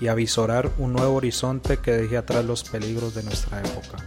y 0.00 0.08
avisorar 0.08 0.70
un 0.78 0.94
nuevo 0.94 1.14
horizonte 1.14 1.76
que 1.76 1.92
deje 1.92 2.16
atrás 2.16 2.44
los 2.44 2.64
peligros 2.64 3.14
de 3.14 3.22
nuestra 3.22 3.60
época. 3.60 3.98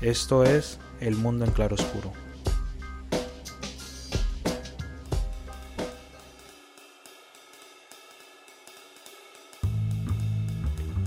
Esto 0.00 0.44
es 0.44 0.78
El 1.00 1.16
Mundo 1.16 1.44
en 1.44 1.50
Claroscuro. 1.52 2.12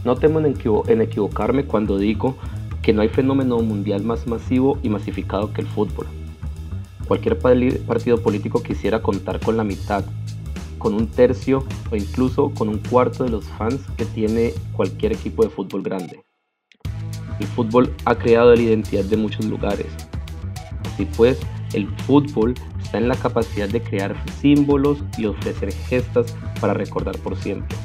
No 0.03 0.15
temo 0.15 0.39
en, 0.39 0.55
en 0.87 1.01
equivocarme 1.01 1.65
cuando 1.65 1.99
digo 1.99 2.35
que 2.81 2.91
no 2.91 3.03
hay 3.03 3.09
fenómeno 3.09 3.59
mundial 3.59 4.03
más 4.03 4.25
masivo 4.25 4.79
y 4.81 4.89
masificado 4.89 5.53
que 5.53 5.61
el 5.61 5.67
fútbol. 5.67 6.07
Cualquier 7.07 7.37
partido 7.37 8.21
político 8.21 8.63
quisiera 8.63 9.01
contar 9.01 9.39
con 9.39 9.57
la 9.57 9.63
mitad 9.63 10.03
con 10.81 10.95
un 10.95 11.07
tercio 11.07 11.63
o 11.91 11.95
incluso 11.95 12.51
con 12.51 12.67
un 12.67 12.79
cuarto 12.79 13.23
de 13.23 13.29
los 13.29 13.45
fans 13.45 13.79
que 13.97 14.05
tiene 14.05 14.53
cualquier 14.75 15.13
equipo 15.13 15.43
de 15.43 15.49
fútbol 15.49 15.83
grande. 15.83 16.23
El 17.39 17.45
fútbol 17.47 17.93
ha 18.05 18.15
creado 18.15 18.55
la 18.55 18.61
identidad 18.61 19.03
de 19.05 19.17
muchos 19.17 19.45
lugares. 19.45 19.87
Así 20.85 21.05
pues, 21.17 21.39
el 21.73 21.87
fútbol 21.99 22.55
está 22.81 22.97
en 22.97 23.07
la 23.07 23.15
capacidad 23.15 23.69
de 23.69 23.81
crear 23.81 24.15
símbolos 24.41 25.03
y 25.17 25.25
ofrecer 25.25 25.71
gestas 25.71 26.35
para 26.59 26.73
recordar 26.73 27.17
por 27.19 27.35
siempre. 27.37 27.77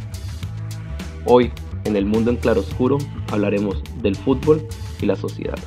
Hoy, 1.27 1.53
en 1.85 1.97
el 1.97 2.07
mundo 2.07 2.31
en 2.31 2.37
claroscuro, 2.37 2.98
hablaremos 3.31 3.83
del 4.03 4.17
fútbol 4.17 4.67
y 5.01 5.07
la 5.07 5.17
sociedad. 5.17 5.59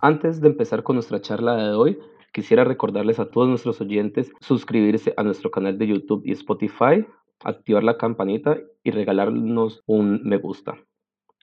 Antes 0.00 0.40
de 0.40 0.48
empezar 0.48 0.84
con 0.84 0.94
nuestra 0.94 1.20
charla 1.20 1.56
de 1.56 1.72
hoy, 1.72 1.98
Quisiera 2.38 2.62
recordarles 2.62 3.18
a 3.18 3.28
todos 3.28 3.48
nuestros 3.48 3.80
oyentes 3.80 4.30
suscribirse 4.40 5.12
a 5.16 5.24
nuestro 5.24 5.50
canal 5.50 5.76
de 5.76 5.88
YouTube 5.88 6.22
y 6.24 6.30
Spotify, 6.30 7.04
activar 7.42 7.82
la 7.82 7.98
campanita 7.98 8.60
y 8.84 8.92
regalarnos 8.92 9.82
un 9.86 10.22
me 10.22 10.36
gusta. 10.36 10.76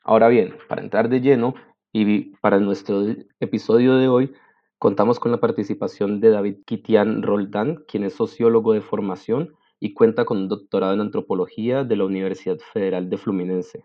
Ahora 0.05 0.29
bien, 0.29 0.55
para 0.69 0.81
entrar 0.81 1.09
de 1.09 1.19
lleno 1.19 1.53
y 1.91 2.37
para 2.37 2.59
nuestro 2.59 3.03
episodio 3.41 3.95
de 3.97 4.07
hoy, 4.07 4.31
contamos 4.79 5.19
con 5.19 5.33
la 5.33 5.41
participación 5.41 6.21
de 6.21 6.29
David 6.29 6.59
Kitian 6.65 7.23
Roldán, 7.23 7.83
quien 7.89 8.05
es 8.05 8.13
sociólogo 8.13 8.71
de 8.71 8.79
formación 8.79 9.53
y 9.81 9.93
cuenta 9.93 10.23
con 10.23 10.37
un 10.37 10.47
doctorado 10.47 10.93
en 10.93 11.01
antropología 11.01 11.83
de 11.83 11.97
la 11.97 12.05
Universidad 12.05 12.59
Federal 12.71 13.09
de 13.09 13.17
Fluminense. 13.17 13.83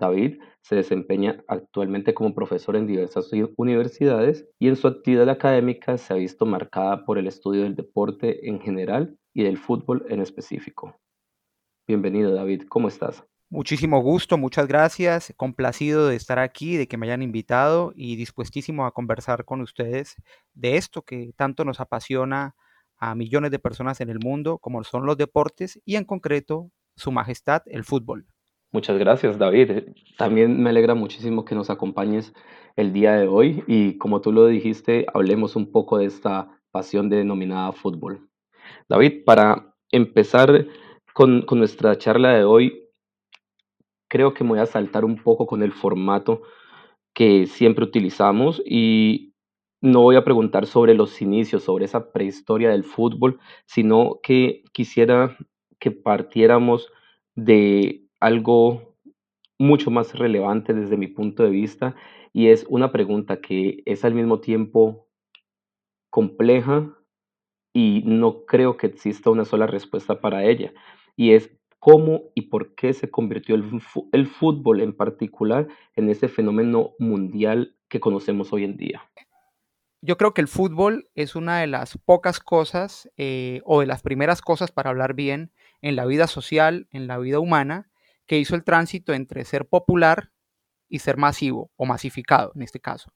David 0.00 0.40
se 0.62 0.74
desempeña 0.76 1.44
actualmente 1.46 2.14
como 2.14 2.34
profesor 2.34 2.74
en 2.74 2.86
diversas 2.86 3.30
universidades 3.56 4.48
y 4.58 4.68
en 4.68 4.76
su 4.76 4.88
actividad 4.88 5.28
académica 5.28 5.98
se 5.98 6.12
ha 6.12 6.16
visto 6.16 6.46
marcada 6.46 7.04
por 7.04 7.18
el 7.18 7.26
estudio 7.26 7.62
del 7.62 7.76
deporte 7.76 8.48
en 8.48 8.60
general 8.60 9.16
y 9.34 9.44
del 9.44 9.58
fútbol 9.58 10.04
en 10.08 10.20
específico. 10.20 10.96
Bienvenido 11.86 12.32
David, 12.32 12.62
¿cómo 12.68 12.88
estás? 12.88 13.22
Muchísimo 13.50 14.00
gusto, 14.00 14.38
muchas 14.38 14.66
gracias, 14.68 15.34
complacido 15.36 16.08
de 16.08 16.16
estar 16.16 16.38
aquí, 16.38 16.76
de 16.76 16.86
que 16.86 16.96
me 16.96 17.06
hayan 17.06 17.20
invitado 17.20 17.92
y 17.94 18.16
dispuestísimo 18.16 18.86
a 18.86 18.92
conversar 18.92 19.44
con 19.44 19.60
ustedes 19.60 20.14
de 20.54 20.76
esto 20.76 21.02
que 21.02 21.32
tanto 21.36 21.64
nos 21.64 21.80
apasiona 21.80 22.54
a 22.96 23.14
millones 23.14 23.50
de 23.50 23.58
personas 23.58 24.00
en 24.00 24.08
el 24.08 24.20
mundo, 24.20 24.58
como 24.58 24.82
son 24.84 25.04
los 25.04 25.16
deportes 25.16 25.80
y 25.84 25.96
en 25.96 26.04
concreto 26.04 26.70
su 26.96 27.10
majestad, 27.10 27.62
el 27.66 27.82
fútbol. 27.82 28.26
Muchas 28.72 28.98
gracias, 28.98 29.36
David. 29.36 29.88
También 30.16 30.62
me 30.62 30.70
alegra 30.70 30.94
muchísimo 30.94 31.44
que 31.44 31.56
nos 31.56 31.70
acompañes 31.70 32.32
el 32.76 32.92
día 32.92 33.14
de 33.14 33.26
hoy 33.26 33.64
y 33.66 33.98
como 33.98 34.20
tú 34.20 34.30
lo 34.30 34.46
dijiste, 34.46 35.06
hablemos 35.12 35.56
un 35.56 35.72
poco 35.72 35.98
de 35.98 36.04
esta 36.04 36.60
pasión 36.70 37.08
denominada 37.08 37.72
fútbol. 37.72 38.28
David, 38.88 39.24
para 39.24 39.74
empezar 39.90 40.66
con, 41.14 41.42
con 41.42 41.58
nuestra 41.58 41.98
charla 41.98 42.32
de 42.32 42.44
hoy, 42.44 42.88
creo 44.08 44.34
que 44.34 44.44
me 44.44 44.50
voy 44.50 44.60
a 44.60 44.66
saltar 44.66 45.04
un 45.04 45.16
poco 45.16 45.46
con 45.46 45.64
el 45.64 45.72
formato 45.72 46.42
que 47.12 47.48
siempre 47.48 47.84
utilizamos 47.84 48.62
y 48.64 49.34
no 49.80 50.02
voy 50.02 50.14
a 50.14 50.24
preguntar 50.24 50.66
sobre 50.66 50.94
los 50.94 51.20
inicios, 51.20 51.64
sobre 51.64 51.86
esa 51.86 52.12
prehistoria 52.12 52.70
del 52.70 52.84
fútbol, 52.84 53.40
sino 53.66 54.20
que 54.22 54.62
quisiera 54.72 55.36
que 55.80 55.90
partiéramos 55.90 56.88
de 57.34 57.99
algo 58.20 58.96
mucho 59.58 59.90
más 59.90 60.14
relevante 60.14 60.72
desde 60.72 60.96
mi 60.96 61.08
punto 61.08 61.42
de 61.42 61.50
vista 61.50 61.96
y 62.32 62.48
es 62.48 62.64
una 62.68 62.92
pregunta 62.92 63.40
que 63.40 63.82
es 63.86 64.04
al 64.04 64.14
mismo 64.14 64.40
tiempo 64.40 65.08
compleja 66.10 66.96
y 67.72 68.02
no 68.04 68.44
creo 68.46 68.76
que 68.76 68.86
exista 68.86 69.30
una 69.30 69.44
sola 69.44 69.66
respuesta 69.66 70.20
para 70.20 70.44
ella 70.44 70.72
y 71.16 71.32
es 71.32 71.50
cómo 71.78 72.24
y 72.34 72.42
por 72.42 72.74
qué 72.74 72.92
se 72.92 73.10
convirtió 73.10 73.54
el, 73.54 74.26
fútbol 74.26 74.80
en 74.80 74.94
particular 74.94 75.66
en 75.96 76.10
ese 76.10 76.28
fenómeno 76.28 76.92
mundial 76.98 77.76
que 77.88 78.00
conocemos 78.00 78.52
hoy 78.52 78.64
en 78.64 78.76
día. 78.76 79.02
Yo 80.02 80.16
creo 80.16 80.32
que 80.32 80.40
el 80.40 80.48
fútbol 80.48 81.10
es 81.14 81.36
una 81.36 81.60
de 81.60 81.66
las 81.66 81.98
pocas 81.98 82.40
cosas 82.40 83.10
eh, 83.16 83.60
o 83.64 83.80
de 83.80 83.86
las 83.86 84.02
primeras 84.02 84.40
cosas 84.40 84.72
para 84.72 84.90
hablar 84.90 85.14
bien 85.14 85.52
en 85.82 85.96
la 85.96 86.06
vida 86.06 86.26
social, 86.26 86.86
en 86.90 87.06
la 87.06 87.18
vida 87.18 87.38
humana, 87.38 87.89
que 88.30 88.38
hizo 88.38 88.54
el 88.54 88.62
tránsito 88.62 89.12
entre 89.12 89.44
ser 89.44 89.66
popular 89.66 90.30
y 90.88 91.00
ser 91.00 91.16
masivo 91.16 91.72
o 91.74 91.84
masificado 91.84 92.52
en 92.54 92.62
este 92.62 92.78
caso. 92.78 93.12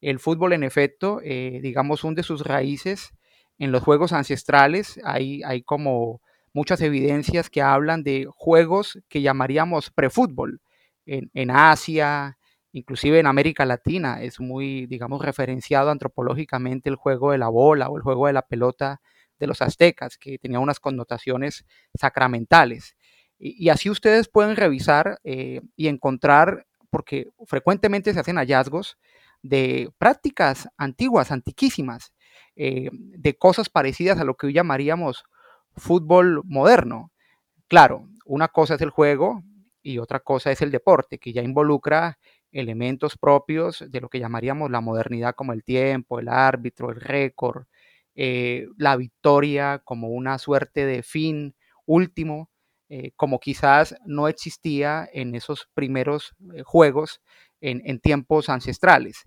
El 0.00 0.18
fútbol, 0.18 0.52
en 0.52 0.64
efecto, 0.64 1.20
eh, 1.22 1.60
digamos, 1.62 2.02
hunde 2.02 2.24
sus 2.24 2.42
raíces 2.42 3.12
en 3.60 3.70
los 3.70 3.84
juegos 3.84 4.12
ancestrales. 4.12 4.98
Hay, 5.04 5.44
hay 5.44 5.62
como 5.62 6.20
muchas 6.52 6.80
evidencias 6.80 7.50
que 7.50 7.62
hablan 7.62 8.02
de 8.02 8.26
juegos 8.34 8.98
que 9.08 9.22
llamaríamos 9.22 9.92
prefútbol 9.92 10.60
en, 11.06 11.30
en 11.34 11.52
Asia, 11.52 12.36
inclusive 12.72 13.20
en 13.20 13.28
América 13.28 13.64
Latina. 13.64 14.20
Es 14.22 14.40
muy, 14.40 14.86
digamos, 14.86 15.24
referenciado 15.24 15.90
antropológicamente 15.90 16.90
el 16.90 16.96
juego 16.96 17.30
de 17.30 17.38
la 17.38 17.48
bola 17.48 17.90
o 17.90 17.96
el 17.96 18.02
juego 18.02 18.26
de 18.26 18.32
la 18.32 18.42
pelota 18.42 19.00
de 19.38 19.46
los 19.46 19.62
aztecas, 19.62 20.18
que 20.18 20.36
tenía 20.36 20.58
unas 20.58 20.80
connotaciones 20.80 21.64
sacramentales. 21.94 22.96
Y, 23.38 23.68
así 23.68 23.90
ustedes 23.90 24.28
pueden 24.28 24.56
revisar 24.56 25.20
eh, 25.24 25.60
y 25.76 25.88
encontrar, 25.88 26.66
porque 26.90 27.28
frecuentemente 27.46 28.12
se 28.12 28.20
hacen 28.20 28.36
hallazgos 28.36 28.98
de 29.42 29.90
prácticas 29.98 30.68
antiguas, 30.76 31.30
antiquísimas, 31.30 32.12
eh, 32.56 32.90
de 32.92 33.36
cosas 33.36 33.68
parecidas 33.68 34.18
a 34.18 34.24
lo 34.24 34.36
que 34.36 34.48
hoy 34.48 34.52
llamaríamos 34.52 35.24
fútbol 35.76 36.42
moderno. 36.44 37.12
Claro, 37.68 38.08
una 38.26 38.48
cosa 38.48 38.74
es 38.74 38.80
el 38.80 38.90
juego 38.90 39.42
y 39.82 39.98
otra 39.98 40.20
cosa 40.20 40.50
es 40.50 40.60
el 40.62 40.70
deporte, 40.70 41.18
que 41.18 41.32
ya 41.32 41.42
involucra 41.42 42.18
elementos 42.50 43.16
propios 43.16 43.84
de 43.88 44.00
lo 44.00 44.08
que 44.08 44.20
llamaríamos 44.20 44.70
la 44.70 44.80
modernidad 44.80 45.34
como 45.34 45.52
el 45.52 45.62
tiempo, 45.64 46.18
el 46.18 46.28
árbitro, 46.28 46.90
el 46.90 47.00
récord, 47.00 47.66
eh, 48.14 48.66
la 48.76 48.96
victoria 48.96 49.80
como 49.84 50.08
una 50.08 50.38
suerte 50.38 50.86
de 50.86 51.02
fin 51.02 51.54
último 51.86 52.50
eh, 52.90 53.12
como 53.16 53.38
quizás 53.38 53.94
no 54.06 54.28
existía 54.28 55.08
en 55.12 55.34
esos 55.34 55.68
primeros 55.74 56.34
eh, 56.54 56.62
juegos 56.62 57.20
en, 57.60 58.00
tiempos 58.00 58.48
ancestrales. 58.48 59.24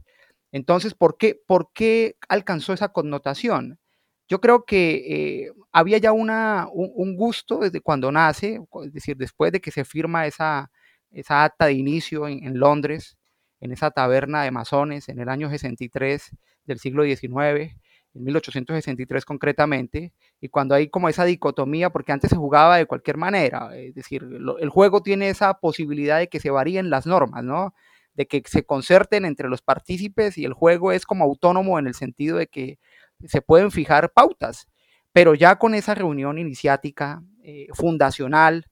Entonces, 0.52 0.94
¿por 0.96 1.18
qué, 1.18 1.40
¿por 1.46 1.70
qué, 1.74 2.16
alcanzó 2.30 2.74
esa 2.74 2.90
connotación? 2.90 3.80
Yo 4.28 4.42
creo 4.42 4.66
que 4.66 5.46
eh, 5.46 5.52
había 5.72 6.00
ya 6.00 6.12
un, 6.12 7.16
gusto 7.16 7.60
desde 7.60 7.82
cuando 7.82 8.12
nace, 8.12 8.60
es 8.86 8.94
decir, 8.94 9.18
después 9.18 9.52
de 9.52 9.62
que 9.62 9.72
se 9.72 9.86
firma 9.86 10.26
esa, 10.26 10.72
esa 11.12 11.44
acta 11.44 11.66
de 11.68 11.74
inicio 11.74 12.28
en, 12.28 12.44
en 12.46 12.58
Londres, 12.58 13.18
en 13.60 13.72
esa 13.72 13.92
taberna 13.92 14.44
de 14.44 14.52
masones 14.52 15.08
en 15.10 15.20
el 15.20 15.30
año 15.30 15.50
63 15.50 16.32
del 16.66 16.80
siglo 16.80 17.04
XIX, 17.04 17.76
en 18.14 18.24
1863 18.24 19.26
concretamente, 19.26 20.14
y 20.42 20.50
cuando 20.50 20.74
hay 20.74 20.90
como 20.90 21.08
esa 21.08 21.24
dicotomía, 21.24 21.92
porque 21.92 22.12
antes 22.12 22.32
se 22.32 22.36
jugaba 22.36 22.78
de 22.78 22.88
cualquier 22.88 23.16
manera, 23.16 23.70
es 23.78 23.94
decir, 23.94 24.28
el 24.60 24.70
juego 24.70 25.04
tiene 25.04 25.30
esa 25.30 25.54
posibilidad 25.60 26.18
de 26.18 26.30
que 26.30 26.40
se 26.40 26.50
varíen 26.50 26.90
las 26.90 27.06
normas, 27.06 27.44
¿no? 27.44 27.76
De 28.16 28.26
que 28.26 28.42
se 28.48 28.66
concerten 28.66 29.26
entre 29.26 29.48
los 29.48 29.62
partícipes 29.62 30.40
y 30.40 30.46
el 30.46 30.54
juego 30.54 30.92
es 30.92 31.06
como 31.06 31.26
autónomo 31.26 31.78
en 31.78 31.86
el 31.86 31.94
sentido 31.94 32.38
de 32.38 32.48
que 32.48 32.80
se 33.24 33.42
pueden 33.44 33.70
fijar 33.70 34.12
pautas, 34.12 34.68
pero 35.14 35.36
ya 35.36 35.58
con 35.58 35.76
esa 35.76 35.94
reunión 35.94 36.40
iniciática 36.40 37.22
eh, 37.44 37.68
fundacional 37.74 38.66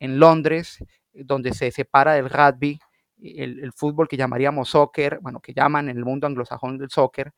en 0.00 0.18
Londres, 0.18 0.78
donde 1.12 1.54
se 1.54 1.70
separa 1.70 2.14
del 2.14 2.30
rugby, 2.30 2.80
el, 3.22 3.72
fútbol 3.72 4.08
que 4.08 4.16
llamaríamos 4.16 4.70
soccer, 4.70 5.20
bueno, 5.20 5.38
que 5.40 5.54
llaman 5.54 5.88
en 5.88 5.96
el 5.96 6.04
mundo 6.04 6.26
anglosajón 6.26 6.78
del 6.78 6.90
soccer, 6.90 7.32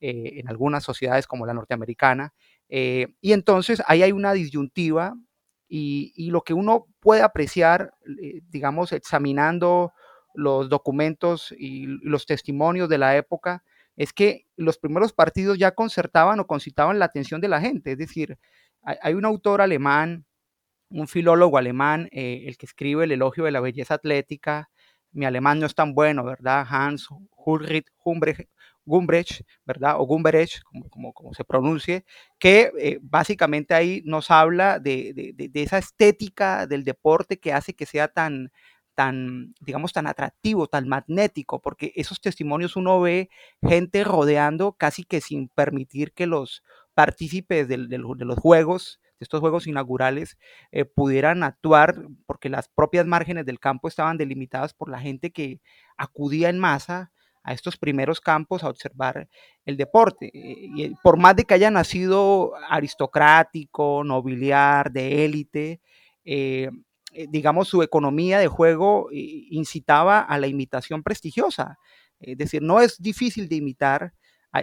eh, 0.00 0.40
en 0.40 0.48
algunas 0.48 0.84
sociedades 0.84 1.26
como 1.26 1.46
la 1.46 1.54
norteamericana. 1.54 2.32
Eh, 2.68 3.08
y 3.20 3.32
entonces 3.32 3.82
ahí 3.86 4.02
hay 4.02 4.12
una 4.12 4.32
disyuntiva 4.32 5.14
y, 5.68 6.30
lo 6.30 6.42
que 6.42 6.54
uno 6.54 6.86
puede 7.00 7.22
apreciar, 7.22 7.92
eh, 8.22 8.40
digamos, 8.48 8.92
examinando 8.92 9.92
los 10.34 10.68
documentos 10.68 11.52
y 11.58 11.86
los 11.86 12.26
testimonios 12.26 12.88
de 12.88 12.98
la 12.98 13.16
época, 13.16 13.64
es 13.96 14.12
que 14.12 14.46
los 14.56 14.78
primeros 14.78 15.12
partidos 15.12 15.58
ya 15.58 15.72
concertaban 15.72 16.38
o 16.40 16.46
concitaban 16.46 16.98
la 16.98 17.06
atención 17.06 17.40
de 17.40 17.48
la 17.48 17.60
gente. 17.60 17.92
Es 17.92 17.98
decir, 17.98 18.38
hay, 18.82 19.14
un 19.14 19.24
autor 19.24 19.60
alemán, 19.60 20.26
un 20.90 21.08
filólogo 21.08 21.58
alemán, 21.58 22.08
el 22.12 22.56
que 22.58 22.66
escribe 22.66 23.04
el 23.04 23.12
elogio 23.12 23.44
de 23.44 23.50
la 23.50 23.60
belleza 23.60 23.94
atlética, 23.94 24.68
mi 25.16 25.24
alemán 25.24 25.58
no 25.58 25.66
es 25.66 25.74
tan 25.74 25.94
bueno, 25.94 26.24
¿verdad? 26.24 26.66
Hans 26.68 27.08
Ulrich 27.36 27.86
Gumbrecht, 28.86 29.42
¿verdad? 29.66 29.96
O 29.98 30.06
Gumberech, 30.06 30.62
como, 30.90 31.12
se 31.34 31.44
pronuncie, 31.44 32.04
que 32.38 32.72
eh, 32.78 32.98
básicamente 33.02 33.74
ahí 33.74 34.02
nos 34.04 34.30
habla 34.30 34.78
de, 34.78 35.34
esa 35.54 35.78
estética 35.78 36.66
del 36.66 36.84
deporte 36.84 37.38
que 37.38 37.52
hace 37.52 37.74
que 37.74 37.84
sea 37.84 38.08
tan, 38.08 38.52
tan, 38.94 39.54
digamos, 39.60 39.92
tan 39.92 40.06
atractivo, 40.06 40.68
tan 40.68 40.88
magnético, 40.88 41.60
porque 41.60 41.92
esos 41.96 42.20
testimonios 42.20 42.76
uno 42.76 43.00
ve 43.00 43.28
gente 43.62 44.04
rodeando 44.04 44.72
casi 44.72 45.04
que 45.04 45.20
sin 45.20 45.48
permitir 45.48 46.12
que 46.12 46.26
los 46.26 46.62
partícipes 46.94 47.68
de 47.68 47.78
los 47.78 48.38
juegos 48.38 49.00
de 49.18 49.24
estos 49.24 49.40
juegos 49.40 49.66
inaugurales 49.66 50.38
eh, 50.72 50.84
pudieran 50.84 51.42
actuar, 51.42 51.96
porque 52.26 52.48
las 52.48 52.68
propias 52.68 53.06
márgenes 53.06 53.46
del 53.46 53.60
campo 53.60 53.88
estaban 53.88 54.18
delimitadas 54.18 54.74
por 54.74 54.90
la 54.90 55.00
gente 55.00 55.32
que 55.32 55.60
acudía 55.96 56.50
en 56.50 56.58
masa 56.58 57.12
a 57.46 57.52
estos 57.52 57.76
primeros 57.76 58.20
campos 58.20 58.64
a 58.64 58.68
observar 58.68 59.28
el 59.64 59.76
deporte. 59.76 60.26
Eh, 60.34 60.68
y 60.74 60.94
por 61.02 61.16
más 61.16 61.36
de 61.36 61.44
que 61.44 61.54
haya 61.54 61.70
nacido 61.70 62.52
aristocrático, 62.68 64.02
nobiliar, 64.04 64.90
de 64.90 65.24
élite, 65.24 65.80
eh, 66.24 66.68
digamos, 67.30 67.68
su 67.68 67.82
economía 67.82 68.38
de 68.40 68.48
juego 68.48 69.08
incitaba 69.12 70.20
a 70.20 70.38
la 70.38 70.48
imitación 70.48 71.02
prestigiosa. 71.02 71.78
Es 72.18 72.36
decir, 72.36 72.62
no 72.62 72.80
es 72.80 73.00
difícil 73.00 73.48
de 73.48 73.56
imitar 73.56 74.12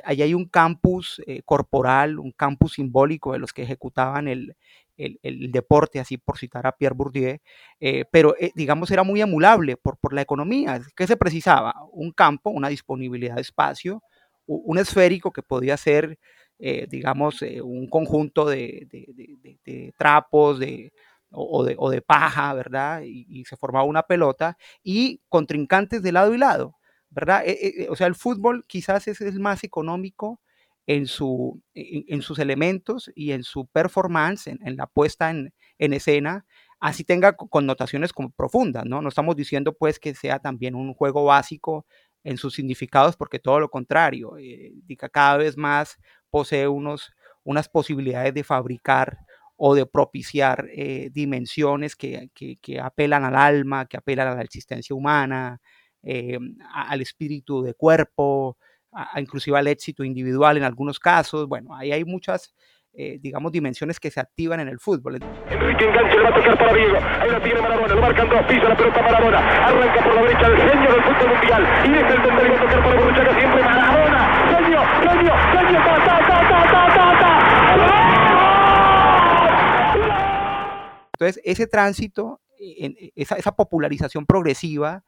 Ahí 0.03 0.21
hay 0.21 0.33
un 0.33 0.45
campus 0.45 1.21
eh, 1.27 1.41
corporal, 1.43 2.19
un 2.19 2.31
campus 2.31 2.73
simbólico 2.73 3.33
de 3.33 3.39
los 3.39 3.53
que 3.53 3.63
ejecutaban 3.63 4.27
el, 4.27 4.55
deporte, 4.95 5.99
así 5.99 6.17
por 6.17 6.37
citar 6.37 6.67
a 6.67 6.71
Pierre 6.77 6.95
Bourdieu, 6.95 7.37
eh, 7.79 8.05
pero 8.11 8.35
eh, 8.39 8.51
digamos 8.53 8.91
era 8.91 9.03
muy 9.03 9.21
emulable 9.21 9.75
por, 9.75 9.97
por 9.97 10.13
la 10.13 10.21
economía. 10.21 10.81
¿Qué 10.95 11.07
se 11.07 11.17
precisaba? 11.17 11.75
Un 11.91 12.11
campo, 12.11 12.49
una 12.51 12.69
disponibilidad 12.69 13.35
de 13.35 13.41
espacio, 13.41 14.03
un 14.45 14.77
esférico 14.77 15.31
que 15.31 15.41
podía 15.41 15.77
ser, 15.77 16.19
digamos, 16.89 17.41
un 17.41 17.87
conjunto 17.87 18.45
de, 18.45 18.87
trapos, 19.97 20.59
de, 20.59 20.91
o, 21.31 21.89
de, 21.89 22.01
paja, 22.01 22.53
¿verdad? 22.53 23.01
y, 23.05 23.45
se 23.45 23.55
formaba 23.55 23.85
una 23.85 24.03
pelota 24.03 24.57
y 24.83 25.21
contrincantes 25.29 26.03
de 26.03 26.11
lado 26.11 26.33
y 26.33 26.37
lado. 26.37 26.75
¿Verdad? 27.13 27.43
Eh, 27.45 27.83
eh, 27.83 27.87
o 27.89 27.95
sea, 27.95 28.07
el 28.07 28.15
fútbol 28.15 28.65
quizás 28.67 29.07
es 29.07 29.21
el 29.21 29.39
más 29.39 29.63
económico 29.63 30.41
en, 30.87 31.07
su, 31.07 31.61
en, 31.73 32.21
sus 32.21 32.39
elementos 32.39 33.11
y 33.15 33.31
en 33.31 33.43
su 33.43 33.67
performance, 33.67 34.47
en, 34.47 34.75
la 34.75 34.87
puesta 34.87 35.29
en, 35.31 35.53
escena, 35.77 36.45
así 36.79 37.05
tenga 37.05 37.37
connotaciones 37.37 38.11
como 38.11 38.31
profundas, 38.31 38.85
¿no? 38.85 39.01
No 39.01 39.09
estamos 39.09 39.35
diciendo 39.35 39.73
pues 39.73 39.99
que 39.99 40.13
sea 40.13 40.39
también 40.39 40.75
un 40.75 40.93
juego 40.93 41.23
básico 41.23 41.85
en 42.25 42.37
sus 42.37 42.53
significados, 42.53 43.15
porque 43.15 43.39
todo 43.39 43.59
lo 43.59 43.69
contrario, 43.69 44.37
eh, 44.37 44.73
cada 45.11 45.37
vez 45.37 45.55
más 45.55 45.97
posee 46.29 46.67
unos, 46.67 47.13
unas 47.43 47.69
posibilidades 47.69 48.33
de 48.33 48.43
fabricar 48.43 49.19
o 49.55 49.75
de 49.75 49.85
propiciar 49.85 50.67
dimensiones 51.11 51.95
que, 51.95 52.29
que, 52.33 52.57
que, 52.57 52.79
apelan 52.81 53.23
al 53.23 53.35
alma, 53.35 53.85
que 53.85 53.97
apelan 53.97 54.27
a 54.27 54.35
la 54.35 54.41
existencia 54.41 54.95
humana, 54.95 55.61
eh, 56.03 56.37
al 56.73 57.01
espíritu 57.01 57.61
de 57.63 57.73
cuerpo, 57.73 58.57
a, 58.91 59.19
inclusive 59.19 59.57
al 59.57 59.67
éxito 59.67 60.03
individual 60.03 60.57
en 60.57 60.63
algunos 60.63 60.99
casos. 60.99 61.47
Bueno, 61.47 61.73
ahí 61.75 61.91
hay 61.91 62.03
muchas, 62.03 62.53
eh, 62.93 63.17
digamos, 63.19 63.51
dimensiones 63.51 63.99
que 63.99 64.11
se 64.11 64.19
activan 64.19 64.59
en 64.59 64.67
el 64.67 64.79
fútbol. 64.79 65.15
Enrique 65.49 65.85
enganche, 65.85 66.17
le 66.17 66.23
va 66.23 66.29
a 66.29 66.33
tocar 66.35 66.57
para 66.57 66.73
Diego. 66.73 66.97
Ahí 66.97 67.31
la 67.31 67.41
tiene 67.41 67.61
Maradona, 67.61 67.95
lo 67.95 68.01
marcan 68.01 68.29
dos, 68.29 68.41
pisa 68.47 68.69
la 68.69 68.77
pelota 68.77 69.01
Maradona. 69.01 69.39
Arranca 69.39 70.03
por 70.03 70.15
la 70.15 70.21
derecha 70.21 70.47
el 70.47 70.57
genio 70.57 70.91
del 70.91 71.03
fútbol 71.03 71.29
mundial. 71.29 71.63
Y 71.85 71.89
deja 71.89 72.13
el 72.13 72.21
donde 72.21 72.49
va 72.49 72.55
a 72.55 72.59
tocar 72.59 72.83
para 72.83 72.95
Borruchaga 72.99 73.39
siempre 73.39 73.63
Maradona. 73.63 74.19
Genio, 74.53 74.81
genio, 75.01 75.33
genio, 75.53 75.79
ta, 75.79 75.95
ta, 76.05 76.19
ta, 76.27 76.37
ta, 76.49 76.59
ta, 76.71 76.83
ta, 76.93 77.19
ta. 77.19 77.31
Entonces, 81.13 81.41
ese 81.45 81.67
tránsito, 81.67 82.41
esa, 83.15 83.35
esa 83.35 83.55
popularización 83.55 84.25
progresiva, 84.25 85.03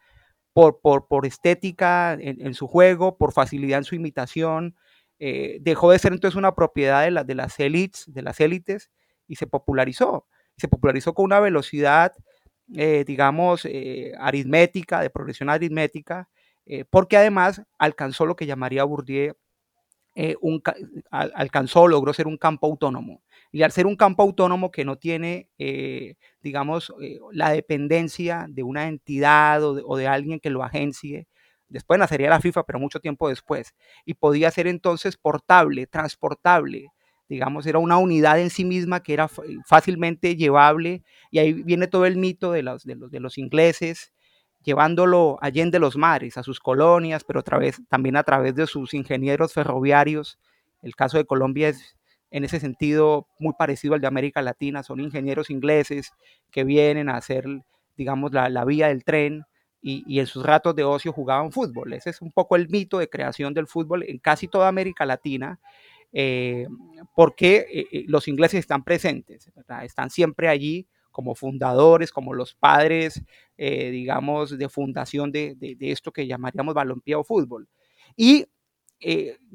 por, 0.56 0.80
por, 0.80 1.10
por 1.10 1.26
estética 1.26 2.14
en, 2.18 2.54
su 2.54 2.66
juego, 2.66 3.18
por 3.18 3.34
facilidad 3.34 3.80
en 3.80 3.84
su 3.84 3.94
imitación. 3.94 4.78
Eh, 5.20 5.58
dejó 5.60 5.92
de 5.92 6.00
ser 6.00 6.14
entonces 6.14 6.38
una 6.38 6.56
propiedad 6.56 7.04
de, 7.04 7.12
la, 7.12 7.26
de 7.26 7.36
las 7.36 7.60
élites, 7.60 8.06
de 8.08 8.22
las 8.22 8.40
élites, 8.40 8.90
y 9.28 9.36
se 9.36 9.48
popularizó. 9.48 10.28
Se 10.56 10.70
popularizó 10.70 11.14
con 11.14 11.26
una 11.26 11.42
velocidad, 11.42 12.14
eh, 12.74 13.04
digamos, 13.06 13.66
eh, 13.66 14.14
aritmética, 14.18 15.02
de 15.02 15.10
progresión 15.10 15.50
aritmética, 15.50 16.30
porque 16.90 17.18
además 17.18 17.62
alcanzó 17.78 18.26
lo 18.26 18.38
que 18.38 18.46
llamaría 18.46 18.86
Bourdieu, 18.86 19.36
un, 20.40 20.64
alcanzó, 21.12 21.90
logró 21.90 22.14
ser 22.14 22.28
un 22.28 22.38
campo 22.38 22.66
autónomo. 22.66 23.22
Y 23.56 23.64
al 23.64 23.72
ser 23.72 23.88
un 23.88 23.96
campo 23.96 24.22
autónomo 24.22 24.70
que 24.70 24.84
no 24.84 24.98
tiene, 24.98 25.48
eh, 25.58 26.16
digamos, 26.42 26.94
eh, 27.02 27.20
la 27.32 27.52
dependencia 27.52 28.48
de 28.50 28.64
una 28.64 28.90
entidad 28.90 29.64
o 29.64 29.96
de, 29.96 30.08
alguien 30.08 30.42
que 30.42 30.50
lo 30.50 30.62
agencie, 30.62 31.30
después 31.70 31.98
nacería 31.98 32.30
la 32.30 32.42
FIFA, 32.42 32.64
pero 32.64 32.80
mucho 32.80 33.00
tiempo 33.00 33.30
después, 33.30 33.74
y 34.04 34.16
podía 34.16 34.52
ser 34.52 34.68
entonces 34.68 35.16
portable, 35.16 35.88
transportable, 35.88 36.90
digamos, 37.30 37.66
era 37.66 37.80
una 37.80 37.98
unidad 37.98 38.42
en 38.42 38.50
sí 38.50 38.66
misma 38.66 39.02
que 39.02 39.14
era 39.14 39.30
fácilmente 39.66 40.36
llevable, 40.36 41.02
y 41.32 41.40
ahí 41.40 41.54
viene 41.54 41.88
todo 41.88 42.06
el 42.06 42.18
mito 42.18 42.52
de 42.52 42.62
los, 42.62 42.84
de 42.84 42.96
los, 42.96 43.10
de 43.10 43.22
los 43.22 43.38
ingleses, 43.38 44.12
llevándolo 44.64 45.38
allende 45.40 45.80
los 45.80 45.96
mares, 45.96 46.38
a 46.38 46.44
sus 46.44 46.60
colonias, 46.60 47.24
pero 47.24 47.40
otra 47.40 47.58
vez, 47.58 47.82
también 47.88 48.18
a 48.18 48.24
través 48.24 48.54
de 48.54 48.68
sus 48.68 48.94
ingenieros 48.94 49.54
ferroviarios. 49.54 50.40
El 50.82 50.94
caso 50.94 51.18
de 51.18 51.26
Colombia 51.26 51.70
es 51.70 51.95
en 52.36 52.44
ese 52.44 52.60
sentido 52.60 53.30
muy 53.40 53.54
parecido 53.58 53.94
al 53.94 54.02
de 54.02 54.08
América 54.08 54.42
Latina, 54.42 54.84
son 54.84 55.00
ingenieros 55.00 55.50
ingleses 55.50 56.12
que 56.52 56.66
vienen 56.66 57.08
a 57.08 57.16
hacer, 57.16 57.46
digamos, 57.96 58.34
la, 58.34 58.66
vía 58.66 58.90
del 58.90 59.06
tren 59.06 59.46
y, 59.82 60.20
en 60.20 60.28
sus 60.28 60.46
ratos 60.46 60.76
de 60.76 60.84
ocio 60.84 61.14
jugaban 61.14 61.54
fútbol. 61.54 61.94
Ese 61.94 62.10
es 62.10 62.22
un 62.22 62.34
poco 62.34 62.58
el 62.58 62.68
mito 62.68 62.98
de 62.98 63.08
creación 63.08 63.54
del 63.54 63.68
fútbol 63.68 64.04
en 64.04 64.18
casi 64.18 64.50
toda 64.50 64.68
América 64.68 65.06
Latina, 65.06 65.62
eh, 66.12 66.68
porque 67.16 67.68
eh, 67.72 67.88
eh, 67.90 68.04
los 68.08 68.28
ingleses 68.28 68.60
están 68.60 68.84
presentes, 68.84 69.50
están 69.84 70.10
siempre 70.10 70.50
allí 70.50 70.90
como 71.12 71.36
fundadores, 71.36 72.12
como 72.12 72.34
los 72.34 72.54
padres, 72.54 73.24
digamos, 73.58 74.58
de 74.58 74.68
fundación 74.68 75.32
de, 75.32 75.56
de, 75.56 75.78
esto 75.80 76.12
que 76.12 76.28
llamaríamos 76.28 76.74
balompié 76.74 77.16
o 77.16 77.24
fútbol. 77.24 77.70
Y, 78.18 78.46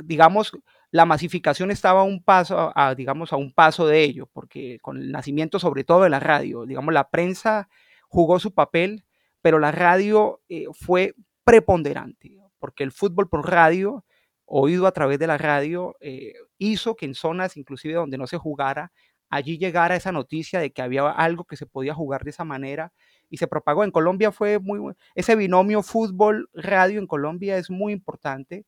digamos, 0.02 0.52
la 0.90 1.04
masificación 1.06 1.70
estaba 1.70 2.00
a 2.00 2.04
un 2.04 2.22
paso, 2.22 2.72
digamos, 2.96 3.32
a 3.32 3.36
un 3.36 3.52
paso 3.52 3.86
de 3.86 4.02
ello, 4.02 4.28
porque 4.32 4.78
con 4.80 4.96
el 4.96 5.12
nacimiento 5.12 5.58
sobre 5.58 5.84
todo 5.84 6.02
de 6.02 6.10
la 6.10 6.20
radio, 6.20 6.66
digamos, 6.66 6.92
la 6.92 7.10
prensa 7.10 7.68
jugó 8.08 8.40
su 8.40 8.52
papel, 8.54 9.04
pero 9.40 9.58
la 9.58 9.70
radio 9.72 10.40
eh, 10.48 10.66
fue 10.72 11.14
preponderante, 11.44 12.36
porque 12.58 12.82
el 12.84 12.92
fútbol 12.92 13.28
por 13.28 13.48
radio, 13.48 14.04
oído 14.46 14.86
a 14.86 14.92
través 14.92 15.18
de 15.20 15.28
la 15.28 15.38
radio, 15.38 15.94
eh, 16.00 16.34
hizo 16.58 16.96
que 16.96 17.06
en 17.06 17.14
zonas 17.14 17.56
inclusive 17.56 17.94
donde 17.94 18.18
no 18.18 18.26
se 18.26 18.36
jugara, 18.36 18.92
allí 19.30 19.58
llegara 19.58 19.94
esa 19.94 20.10
noticia 20.10 20.58
de 20.58 20.72
que 20.72 20.82
había 20.82 21.08
algo 21.08 21.44
que 21.44 21.56
se 21.56 21.66
podía 21.66 21.94
jugar 21.94 22.24
de 22.24 22.30
esa 22.30 22.44
manera 22.44 22.92
y 23.28 23.36
se 23.36 23.46
propagó. 23.46 23.84
En 23.84 23.92
Colombia 23.92 24.32
fue 24.32 24.58
muy, 24.58 24.92
ese 25.14 25.36
binomio 25.36 25.82
fútbol-radio 25.84 26.98
en 26.98 27.06
Colombia 27.06 27.56
es 27.58 27.70
muy 27.70 27.92
importante. 27.92 28.66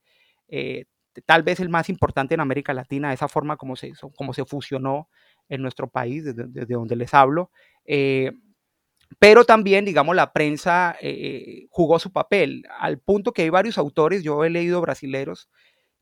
Eh, 0.48 0.84
tal 1.20 1.42
vez 1.42 1.60
el 1.60 1.68
más 1.68 1.88
importante 1.88 2.34
en 2.34 2.40
América 2.40 2.72
Latina, 2.72 3.12
esa 3.12 3.28
forma 3.28 3.56
como 3.56 3.76
se, 3.76 3.92
como 4.16 4.32
se 4.32 4.44
fusionó 4.44 5.08
en 5.48 5.62
nuestro 5.62 5.88
país, 5.88 6.24
desde, 6.24 6.66
donde 6.66 6.96
les 6.96 7.12
hablo. 7.12 7.50
Eh, 7.84 8.32
pero 9.18 9.44
también, 9.44 9.84
digamos, 9.84 10.16
la 10.16 10.32
prensa 10.32 10.96
eh, 11.00 11.66
jugó 11.68 11.98
su 11.98 12.12
papel, 12.12 12.64
al 12.78 12.98
punto 12.98 13.32
que 13.32 13.42
hay 13.42 13.50
varios 13.50 13.76
autores, 13.76 14.22
yo 14.22 14.44
he 14.44 14.50
leído 14.50 14.80
brasileros, 14.80 15.50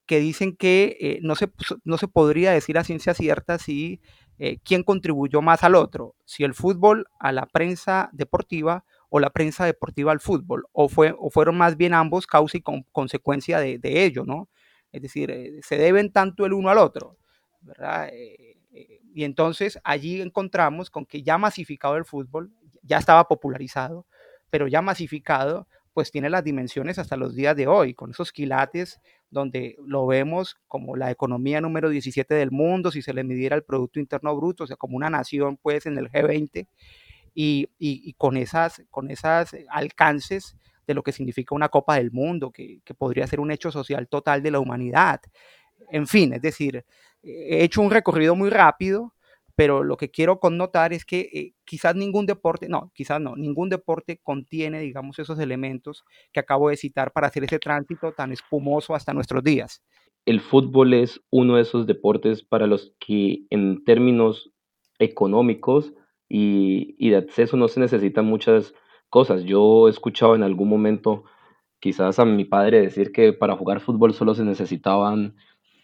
que 0.07 0.21
dicen 0.21 0.57
que 0.57 0.97
eh, 1.01 1.19
no, 1.23 1.35
se, 1.35 1.51
no 1.85 1.99
se 1.99 2.09
podría 2.09 2.53
decir 2.53 2.79
a 2.79 2.85
ciencia 2.85 3.15
cierta 3.15 3.59
si 3.59 4.01
quién 4.65 4.85
contribuyó 4.85 5.43
más 5.43 5.65
al 5.65 5.75
otro, 5.75 6.15
si 6.25 6.45
el 6.45 6.55
fútbol 6.55 7.07
a 7.19 7.31
la 7.31 7.45
prensa 7.45 8.09
deportiva 8.15 8.87
o 9.11 9.21
la 9.21 9.31
prensa 9.31 9.67
deportiva 9.67 10.13
al 10.13 10.21
fútbol, 10.21 10.65
o, 10.73 10.89
fue, 10.89 11.15
o 11.19 11.29
fueron 11.29 11.59
más 11.59 11.77
bien 11.77 11.93
ambos 11.93 12.27
causa 12.27 12.57
y 12.57 12.63
consecuencia 12.93 13.59
de, 13.59 13.79
de, 13.79 14.05
ello, 14.05 14.25
¿no? 14.25 14.49
Es 14.93 15.03
decir, 15.03 15.31
eh, 15.31 15.61
se 15.63 15.77
deben 15.77 16.13
tanto 16.13 16.47
el 16.47 16.53
uno 16.53 16.71
al 16.71 16.79
otro, 16.79 17.17
¿verdad? 17.61 18.09
Eh, 18.13 18.57
eh, 18.73 19.01
y 19.15 19.25
entonces 19.25 19.79
allí 19.85 20.21
encontramos 20.21 20.91
con 20.91 21.07
que 21.07 21.23
ya 21.23 21.39
masificado 21.39 21.97
el 21.97 22.05
fútbol, 22.05 22.53
ya 22.83 22.99
estaba 22.99 23.29
popularizado, 23.29 24.07
pero 24.51 24.67
ya 24.69 24.83
masificado, 24.83 25.69
pues 25.93 26.11
tiene 26.11 26.31
las 26.31 26.45
dimensiones 26.45 26.99
hasta 26.99 27.17
los 27.17 27.35
días 27.35 27.57
de 27.57 27.67
hoy, 27.67 27.95
con 27.95 28.11
esos 28.11 28.33
quilates 28.33 29.01
donde 29.31 29.77
lo 29.85 30.07
vemos 30.07 30.57
como 30.67 30.97
la 30.97 31.11
economía 31.11 31.61
número 31.61 31.89
17 31.89 32.35
del 32.35 32.51
mundo, 32.51 32.91
si 32.91 33.03
se 33.03 33.15
le 33.15 33.23
midiera 33.23 33.55
el 33.57 33.63
Producto 33.63 34.01
Interno 34.01 34.35
Bruto, 34.37 34.65
o 34.65 34.67
sea, 34.67 34.77
como 34.77 34.97
una 34.97 35.11
nación, 35.11 35.57
pues, 35.57 35.87
en 35.87 35.99
el 35.99 36.11
G20, 36.11 36.67
y, 37.33 37.71
y, 37.79 38.13
con, 38.15 38.37
esas, 38.37 38.83
con 38.91 39.09
esas 39.11 39.55
alcances 39.69 40.57
de 40.91 40.95
lo 40.95 41.03
que 41.03 41.13
significa 41.13 41.55
una 41.55 41.69
Copa 41.69 41.97
del 41.97 42.11
Mundo, 42.11 42.51
que, 42.51 42.81
que 42.85 42.95
podría 42.95 43.27
ser 43.27 43.41
un 43.41 43.51
hecho 43.51 43.71
social 43.71 44.09
total 44.09 44.43
de 44.43 44.51
la 44.51 44.61
humanidad. 44.61 45.21
En 45.91 46.07
fin, 46.07 46.33
es 46.33 46.43
decir, 46.43 46.85
he 47.23 47.65
hecho 47.65 47.81
un 47.81 47.91
recorrido 47.91 48.35
muy 48.35 48.51
rápido, 48.51 49.15
pero 49.55 49.85
lo 49.85 49.97
que 49.97 50.11
quiero 50.11 50.41
connotar 50.41 50.93
es 50.93 51.05
que 51.05 51.21
eh, 51.33 51.53
quizás 51.65 51.95
ningún 51.95 52.27
deporte, 52.27 52.69
no, 52.69 52.91
quizás 52.95 53.21
no, 53.21 53.37
ningún 53.37 53.69
deporte 53.69 54.19
contiene, 54.23 54.81
digamos, 54.81 55.19
esos 55.19 55.39
elementos 55.39 56.05
que 56.33 56.41
acabo 56.41 56.71
de 56.71 56.77
citar 56.77 57.13
para 57.13 57.27
hacer 57.27 57.45
ese 57.45 57.59
tránsito 57.59 58.13
tan 58.13 58.33
espumoso 58.33 58.95
hasta 58.95 59.13
nuestros 59.13 59.45
días. 59.45 59.83
El 60.25 60.41
fútbol 60.41 60.95
es 60.95 61.21
uno 61.31 61.57
de 61.57 61.63
esos 61.63 61.87
deportes 61.87 62.43
para 62.43 62.67
los 62.67 62.95
que 62.99 63.45
en 63.51 63.85
términos 63.85 64.51
económicos 64.99 65.93
y, 66.29 66.95
y 66.99 67.11
de 67.11 67.17
acceso 67.17 67.57
no 67.57 67.69
se 67.69 67.81
necesitan 67.81 68.25
muchas 68.25 68.75
cosas. 69.11 69.45
Yo 69.45 69.89
he 69.89 69.91
escuchado 69.91 70.35
en 70.35 70.43
algún 70.43 70.69
momento 70.69 71.25
quizás 71.81 72.19
a 72.19 72.25
mi 72.25 72.45
padre 72.45 72.81
decir 72.81 73.13
que 73.13 73.33
para 73.33 73.57
jugar 73.57 73.81
fútbol 73.81 74.15
solo 74.15 74.35
se 74.35 74.45
necesitaban 74.45 75.35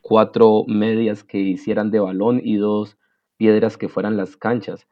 cuatro 0.01 0.65
medias 0.69 1.25
que 1.25 1.39
hicieran 1.39 1.91
de 1.91 2.01
balón 2.01 2.41
y 2.43 2.57
dos 2.57 2.97
piedras 3.37 3.77
que 3.77 3.89
fueran 3.89 4.17
las 4.17 4.37
canchas. 4.37 4.87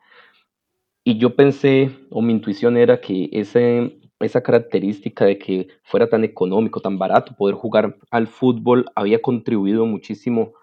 Y 1.04 1.18
yo 1.18 1.36
pensé, 1.36 1.90
o 2.10 2.22
mi 2.22 2.32
intuición 2.32 2.76
era 2.76 3.00
que 3.00 3.28
ese, 3.32 4.00
esa 4.20 4.42
característica 4.42 5.24
de 5.26 5.38
que 5.38 5.68
fuera 5.82 6.08
tan 6.08 6.24
económico, 6.24 6.80
tan 6.80 6.98
barato 6.98 7.36
poder 7.36 7.54
jugar 7.54 7.98
al 8.10 8.26
fútbol 8.26 8.86
había 8.94 9.20
contribuido 9.20 9.84
muchísimo 9.86 10.54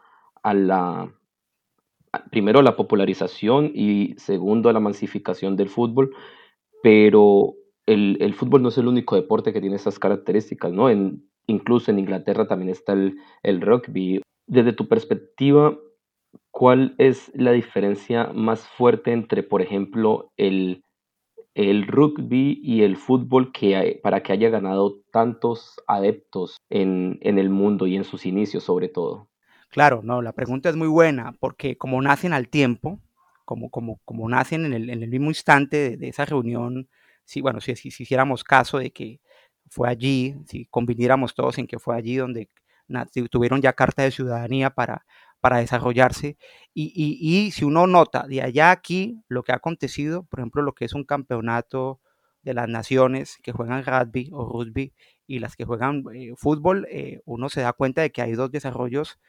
a 0.42 0.56
la, 0.56 1.13
primero 2.32 2.60
a 2.60 2.63
la 2.63 2.75
popularización 2.75 3.72
y 3.74 4.16
segundo 4.18 4.70
a 4.70 4.74
la 4.74 4.80
masificación 4.80 5.56
del 5.56 5.70
fútbol, 5.70 6.16
pero 6.82 7.54
el, 7.86 8.18
el, 8.22 8.34
fútbol 8.34 8.62
no 8.62 8.70
es 8.70 8.78
el 8.78 8.88
único 8.88 9.16
deporte 9.16 9.54
que 9.54 9.62
tiene 9.62 9.76
esas 9.76 10.00
características, 10.00 10.72
¿no? 10.72 10.90
En, 10.90 11.24
incluso 11.48 11.92
en 11.92 12.00
Inglaterra 12.00 12.48
también 12.48 12.70
está 12.70 12.94
el, 12.94 13.18
el 13.44 13.62
rugby. 13.62 14.22
Desde 14.48 14.74
tu 14.74 14.88
perspectiva, 14.88 15.78
¿cuál 16.52 16.96
es 16.98 17.32
la 17.36 17.52
diferencia 17.52 18.32
más 18.34 18.68
fuerte 18.68 19.12
entre, 19.12 19.44
por 19.44 19.62
ejemplo, 19.62 20.32
el, 20.38 20.84
el 21.54 21.88
rugby 21.88 22.60
y 22.64 22.84
el 22.84 22.98
fútbol 22.98 23.52
que 23.52 24.00
para 24.04 24.24
que 24.24 24.34
haya 24.34 24.50
ganado 24.50 25.00
tantos 25.12 25.82
adeptos 25.88 26.58
en, 26.70 27.20
en, 27.22 27.38
el 27.38 27.50
mundo 27.50 27.88
y 27.88 27.96
en 27.96 28.04
sus 28.04 28.26
inicios 28.26 28.64
sobre 28.64 28.90
todo? 28.90 29.28
Claro, 29.70 30.02
no, 30.04 30.22
la 30.22 30.34
pregunta 30.34 30.70
es 30.70 30.76
muy 30.76 30.88
buena 30.88 31.34
porque 31.40 31.78
como 31.78 32.02
nacen 32.02 32.34
al 32.34 32.50
tiempo, 32.50 33.00
como, 33.46 33.70
como, 33.70 34.00
como 34.06 34.28
nacen 34.30 34.66
en 34.66 34.74
el, 34.74 34.90
en 34.90 35.04
el 35.04 35.10
mismo 35.10 35.30
instante 35.30 35.78
de, 35.78 35.98
de, 35.98 36.08
esa 36.10 36.26
reunión, 36.26 36.90
si, 37.25 37.42
bueno, 37.42 37.62
si, 37.62 37.75
si, 37.75 37.92
si, 37.92 38.04
hiciéramos 38.04 38.44
caso 38.44 38.80
de 38.80 38.92
que 38.92 39.20
fue 39.70 39.90
allí, 39.90 40.36
si 40.48 40.66
conviniéramos 40.66 41.34
todos 41.34 41.58
en 41.58 41.68
que 41.68 41.80
fue 41.80 41.96
allí 41.96 42.16
donde 42.18 42.50
tuvieron 43.30 43.62
ya 43.62 43.74
carta 43.74 44.04
de 44.04 44.12
ciudadanía 44.12 44.72
para, 44.72 45.06
para 45.40 45.58
desarrollarse. 45.58 46.38
Y, 46.74 46.92
y, 46.96 47.46
y, 47.46 47.51
si 47.51 47.66
uno 47.66 47.88
nota 47.88 48.28
de 48.28 48.42
allá 48.42 48.70
a 48.70 48.72
aquí 48.72 49.22
lo 49.28 49.44
que 49.44 49.54
ha 49.54 49.56
acontecido, 49.56 50.24
por 50.24 50.40
ejemplo, 50.40 50.62
lo 50.62 50.74
que 50.74 50.86
es 50.86 50.94
un 50.94 51.06
campeonato 51.06 52.01
de 52.44 52.54
las 52.54 52.68
naciones 52.68 53.38
que 53.44 53.51
juegan 53.51 53.86
rugby 53.86 54.30
o 54.34 54.46
rugby 54.46 54.94
y 55.28 55.40
las 55.40 55.56
que 55.56 55.66
juegan 55.66 56.04
eh, 56.13 56.34
fútbol, 56.36 56.88
eh, 56.90 57.22
uno 57.25 57.50
se 57.50 57.62
da 57.62 57.74
cuenta 57.74 58.01
de 58.01 58.12
que 58.12 58.22
hay 58.22 58.34
dos 58.34 58.51
desarrollos 58.51 59.20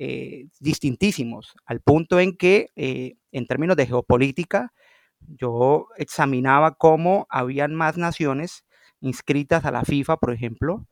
eh, 0.00 0.46
distintísimos, 0.60 1.56
al 1.66 1.80
punto 1.80 2.20
en 2.20 2.36
que, 2.36 2.68
eh, 2.76 3.14
en 3.32 3.46
términos 3.48 3.76
de 3.76 3.86
geopolítica, 3.86 4.72
yo 5.20 5.88
examinaba 5.96 6.74
cómo 6.74 7.26
habían 7.30 7.74
más 7.74 7.96
naciones 7.96 8.64
inscritas 9.00 9.64
a 9.64 9.70
la 9.70 9.84
FIFA, 9.84 10.16
por 10.16 10.32
ejemplo, 10.32 10.86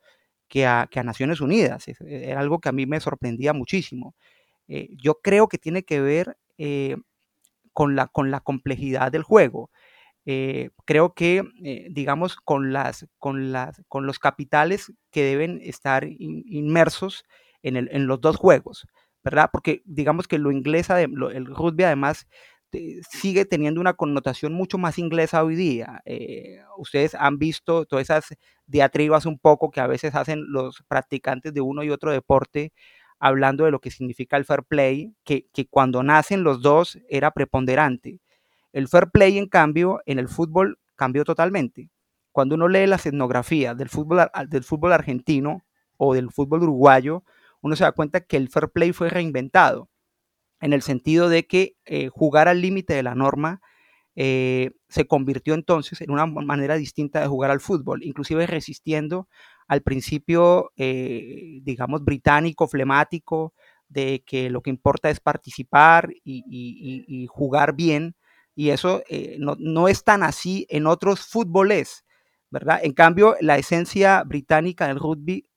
que 0.47 0.65
a, 0.65 0.87
que 0.89 0.99
a 0.99 1.03
Naciones 1.03 1.41
Unidas. 1.41 1.85
Era 1.99 2.39
algo 2.39 2.59
que 2.59 2.69
a 2.69 2.73
mí 2.73 2.85
me 2.85 2.99
sorprendía 2.99 3.53
muchísimo. 3.53 4.15
Eh, 4.67 4.89
yo 4.97 5.15
creo 5.21 5.47
que 5.47 5.57
tiene 5.57 5.83
que 5.83 6.01
ver 6.01 6.37
eh, 6.57 6.97
con, 7.73 7.95
la, 7.95 8.07
con 8.07 8.31
la 8.31 8.39
complejidad 8.41 9.11
del 9.11 9.23
juego. 9.23 9.69
Eh, 10.25 10.71
creo 10.85 11.13
que, 11.13 11.43
digamos, 11.89 12.35
con, 12.35 12.73
las, 12.73 13.07
con, 13.17 13.51
las, 13.53 13.81
con 13.87 14.05
los 14.05 14.19
capitales 14.19 14.91
que 15.11 15.23
deben 15.23 15.61
estar 15.63 16.03
in, 16.03 16.43
inmersos 16.47 17.23
en, 17.63 17.77
el, 17.77 17.89
en, 17.93 18.07
los 18.07 18.19
dos 18.19 18.35
juegos, 18.35 18.87
¿verdad? 19.23 19.49
Porque 19.53 19.81
digamos 19.85 20.27
que 20.27 20.37
lo 20.37 20.51
lo, 20.51 21.31
el 21.31 21.45
rugby 21.45 21.83
además 21.83 22.27
sigue 23.09 23.45
teniendo 23.45 23.81
una 23.81 23.93
connotación 23.93 24.53
mucho 24.53 24.77
más 24.77 24.97
inglesa 24.99 25.43
hoy 25.43 25.55
día. 25.55 26.01
Eh, 26.05 26.59
ustedes 26.77 27.15
han 27.15 27.37
visto 27.37 27.85
todas 27.85 28.03
esas 28.03 28.35
diatribas 28.65 29.25
un 29.25 29.39
poco 29.39 29.71
que 29.71 29.79
a 29.81 29.87
veces 29.87 30.15
hacen 30.15 30.51
los 30.51 30.83
practicantes 30.87 31.53
de 31.53 31.61
uno 31.61 31.83
y 31.83 31.89
otro 31.89 32.11
deporte 32.11 32.73
hablando 33.19 33.65
de 33.65 33.71
lo 33.71 33.79
que 33.79 33.91
significa 33.91 34.37
el 34.37 34.45
fair 34.45 34.63
play, 34.63 35.13
que, 35.23 35.47
que 35.51 35.67
cuando 35.67 36.03
nacen 36.03 36.43
los 36.43 36.61
dos 36.61 36.99
era 37.09 37.31
preponderante. 37.31 38.19
El 38.73 38.87
fair 38.87 39.09
play, 39.09 39.37
en 39.37 39.47
cambio, 39.47 40.01
en 40.05 40.19
el 40.19 40.27
fútbol 40.27 40.77
cambió 40.95 41.23
totalmente. 41.23 41.89
Cuando 42.31 42.55
uno 42.55 42.67
lee 42.67 42.85
las 42.85 43.05
etnografías 43.07 43.75
del 43.75 43.89
fútbol, 43.89 44.29
del 44.47 44.63
fútbol 44.63 44.93
argentino 44.93 45.63
o 45.97 46.13
del 46.13 46.29
fútbol 46.31 46.63
uruguayo, 46.63 47.23
uno 47.61 47.75
se 47.75 47.83
da 47.83 47.91
cuenta 47.91 48.21
que 48.21 48.37
el 48.37 48.49
fair 48.49 48.69
play 48.69 48.93
fue 48.93 49.09
reinventado 49.09 49.89
en 50.61 50.73
el 50.73 50.81
sentido 50.81 51.29
de 51.29 51.45
que 51.47 51.75
eh, 51.85 52.09
jugar 52.09 52.47
al 52.47 52.61
límite 52.61 52.93
de 52.93 53.03
la 53.03 53.15
norma 53.15 53.61
eh, 54.19 54.71
se 54.89 55.05
convirtió 55.05 55.53
entonces 55.53 56.01
en 56.01 56.09
una 56.09 56.25
manera 56.25 56.75
distinta 56.75 57.21
de 57.21 57.27
jugar 57.27 57.51
al 57.51 57.59
fútbol, 57.59 58.03
inclusive 58.03 58.47
resistiendo 58.47 59.27
al 59.67 59.83
principio, 59.83 60.71
eh, 60.75 61.59
digamos, 61.61 62.03
británico, 62.03 62.67
flemático, 62.67 63.53
de 63.89 64.23
que 64.25 64.49
lo 64.49 64.63
que 64.63 64.71
importa 64.71 65.11
es 65.11 65.19
participar 65.19 66.09
y, 66.23 66.43
y, 66.49 67.05
y 67.07 67.27
jugar 67.27 67.75
bien, 67.75 68.15
y 68.55 68.71
eso 68.71 69.03
eh, 69.07 69.37
no, 69.39 69.55
no, 69.59 69.87
es 69.87 70.03
tan 70.03 70.23
así 70.23 70.65
en 70.69 70.87
otros 70.87 71.19
fútboles, 71.19 72.03
¿verdad? 72.49 72.79
En 72.81 72.93
cambio, 72.93 73.35
la 73.39 73.59
esencia 73.59 74.23
británica 74.23 74.87
del 74.87 74.99
rugby 74.99 75.47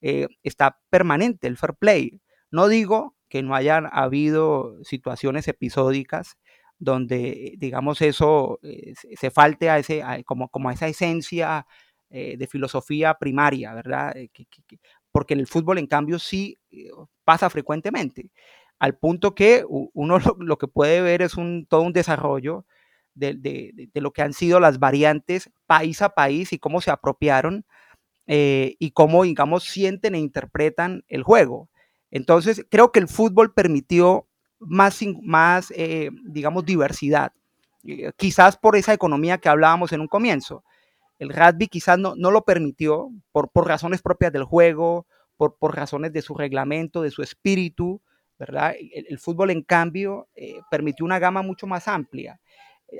está 0.00 0.78
permanente, 0.90 1.46
el 1.48 1.56
fair 1.56 1.74
play. 1.74 2.20
No 2.50 2.68
digo 2.68 3.13
que 3.28 3.42
no 3.42 3.54
hayan 3.54 3.88
habido 3.92 4.82
situaciones 4.84 5.48
episódicas 5.48 6.36
donde, 6.78 7.54
digamos, 7.58 8.02
eso 8.02 8.58
eh, 8.62 8.94
se 9.16 9.30
falte 9.30 9.70
a 9.70 9.78
ese, 9.78 10.02
como, 10.26 10.48
como 10.48 10.68
a 10.68 10.72
esa 10.72 10.88
esencia 10.88 11.66
eh, 12.10 12.36
de 12.36 12.46
filosofía 12.46 13.14
primaria, 13.14 13.74
¿verdad? 13.74 14.14
Que, 14.32 14.46
que, 14.46 14.62
que, 14.66 14.78
porque 15.14 15.34
en 15.34 15.40
el 15.40 15.46
fútbol, 15.46 15.78
en 15.78 15.86
cambio, 15.86 16.18
sí 16.18 16.58
eh, 16.72 16.90
pasa 17.24 17.48
frecuentemente, 17.48 18.30
al 18.80 18.96
punto 18.98 19.34
que 19.34 19.64
uno 19.68 20.18
lo, 20.38 20.58
que 20.58 20.68
puede 20.68 21.00
ver 21.00 21.22
es 21.22 21.36
un, 21.36 21.66
todo 21.66 21.82
un 21.82 21.92
desarrollo 21.92 22.66
de, 23.14 23.34
de, 23.34 24.00
lo 24.00 24.12
que 24.12 24.22
han 24.22 24.32
sido 24.32 24.58
las 24.58 24.80
variantes 24.80 25.50
país 25.66 26.02
a 26.02 26.10
país 26.10 26.52
y 26.52 26.58
cómo 26.58 26.80
se 26.80 26.90
apropiaron 26.90 27.64
eh, 28.26 28.74
y 28.80 28.90
cómo, 28.90 29.22
digamos, 29.22 29.62
sienten 29.64 30.16
e 30.16 30.18
interpretan 30.18 31.04
el 31.06 31.22
juego. 31.22 31.68
Entonces, 32.10 32.64
creo 32.70 32.92
que 32.92 33.00
el 33.00 33.08
fútbol 33.08 33.52
permitió 33.52 34.28
más, 34.66 35.72
eh, 35.76 36.10
digamos, 36.24 36.64
diversidad, 36.64 37.32
eh, 37.84 38.12
quizás 38.16 38.56
por 38.56 38.76
esa 38.76 38.92
economía 38.92 39.38
que 39.38 39.48
hablábamos 39.48 39.92
en 39.92 40.00
un 40.00 40.08
comienzo. 40.08 40.64
El 41.18 41.30
rugby 41.30 41.68
quizás 41.68 41.98
no, 41.98 42.14
no 42.16 42.30
lo 42.30 42.44
permitió 42.44 43.10
por, 43.30 43.50
por, 43.50 43.66
razones 43.66 44.02
propias 44.02 44.32
del 44.32 44.44
juego, 44.44 45.06
por, 45.36 45.56
por, 45.58 45.76
razones 45.76 46.12
de 46.12 46.22
su 46.22 46.34
reglamento, 46.34 47.02
de 47.02 47.10
su 47.10 47.22
espíritu, 47.22 48.00
¿verdad? 48.38 48.74
El, 48.78 49.18
fútbol, 49.18 49.50
en 49.50 49.62
cambio, 49.62 50.28
eh, 50.34 50.58
permitió 50.70 51.04
una 51.04 51.18
gama 51.18 51.42
mucho 51.42 51.66
más 51.66 51.86
amplia. 51.86 52.40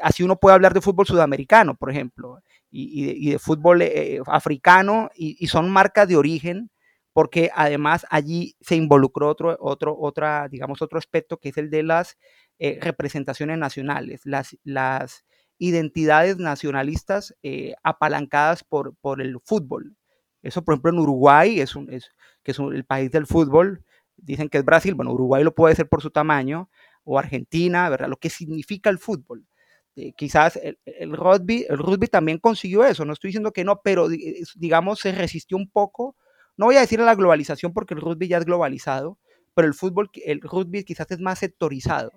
Así 0.02 0.22
uno 0.22 0.36
puede 0.36 0.54
hablar 0.54 0.74
de 0.74 0.80
fútbol 0.80 1.06
sudamericano, 1.06 1.74
por 1.76 1.90
ejemplo, 1.90 2.40
y, 2.70 3.28
y, 3.28 3.30
de, 3.30 3.38
fútbol 3.38 3.82
africano, 4.26 5.10
y, 5.14 5.46
son 5.46 5.70
marcas 5.70 6.08
de 6.08 6.16
origen, 6.16 6.70
porque 7.14 7.50
además 7.54 8.04
allí 8.10 8.56
se 8.60 8.74
involucró 8.74 9.28
otro, 9.28 9.56
otro, 9.60 9.96
otra, 9.96 10.48
digamos, 10.48 10.82
otro 10.82 10.98
aspecto 10.98 11.38
que 11.38 11.50
es 11.50 11.56
el 11.56 11.70
de 11.70 11.84
las 11.84 12.18
eh, 12.58 12.78
representaciones 12.82 13.56
nacionales, 13.56 14.20
las, 14.24 14.58
las 14.64 15.24
identidades 15.58 16.38
nacionalistas 16.38 17.34
eh, 17.44 17.74
apalancadas 17.84 18.64
por, 18.64 18.96
por 18.96 19.22
el 19.22 19.38
fútbol. 19.44 19.96
Eso, 20.42 20.64
por 20.64 20.74
ejemplo, 20.74 20.90
en 20.90 20.98
Uruguay, 20.98 21.60
es 21.60 21.76
un, 21.76 21.90
es, 21.90 22.10
que 22.42 22.50
es 22.50 22.58
el 22.58 22.84
país 22.84 23.12
del 23.12 23.26
fútbol, 23.26 23.84
dicen 24.16 24.48
que 24.48 24.58
es 24.58 24.64
Brasil, 24.64 24.94
bueno, 24.94 25.12
Uruguay 25.12 25.44
lo 25.44 25.54
puede 25.54 25.76
ser 25.76 25.88
por 25.88 26.02
su 26.02 26.10
tamaño, 26.10 26.68
o 27.04 27.18
Argentina, 27.18 27.88
¿verdad? 27.88 28.08
Lo 28.08 28.16
que 28.16 28.28
significa 28.28 28.90
el 28.90 28.98
fútbol. 28.98 29.46
Eh, 29.94 30.12
quizás 30.14 30.56
el, 30.56 30.78
el, 30.84 31.12
rugby, 31.12 31.64
el 31.68 31.78
rugby 31.78 32.08
también 32.08 32.38
consiguió 32.38 32.84
eso, 32.84 33.04
no 33.04 33.12
estoy 33.12 33.28
diciendo 33.28 33.52
que 33.52 33.62
no, 33.62 33.80
pero 33.82 34.08
digamos 34.56 34.98
se 34.98 35.12
resistió 35.12 35.56
un 35.56 35.70
poco, 35.70 36.16
no 36.56 36.66
voy 36.66 36.76
a 36.76 36.80
decir 36.80 37.00
a 37.00 37.04
la 37.04 37.14
globalización 37.14 37.72
porque 37.72 37.94
el 37.94 38.00
rugby 38.00 38.28
ya 38.28 38.38
es 38.38 38.44
globalizado, 38.44 39.18
pero 39.54 39.68
el 39.68 39.74
fútbol, 39.74 40.10
el 40.24 40.40
rugby 40.40 40.84
quizás 40.84 41.10
es 41.10 41.20
más 41.20 41.38
sectorizado. 41.38 42.10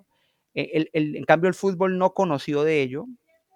E, 0.54 0.88
en 0.92 1.24
cambio, 1.24 1.48
el 1.48 1.54
fútbol 1.54 1.98
no 1.98 2.14
conoció 2.14 2.64
de 2.64 2.82
ello, 2.82 3.06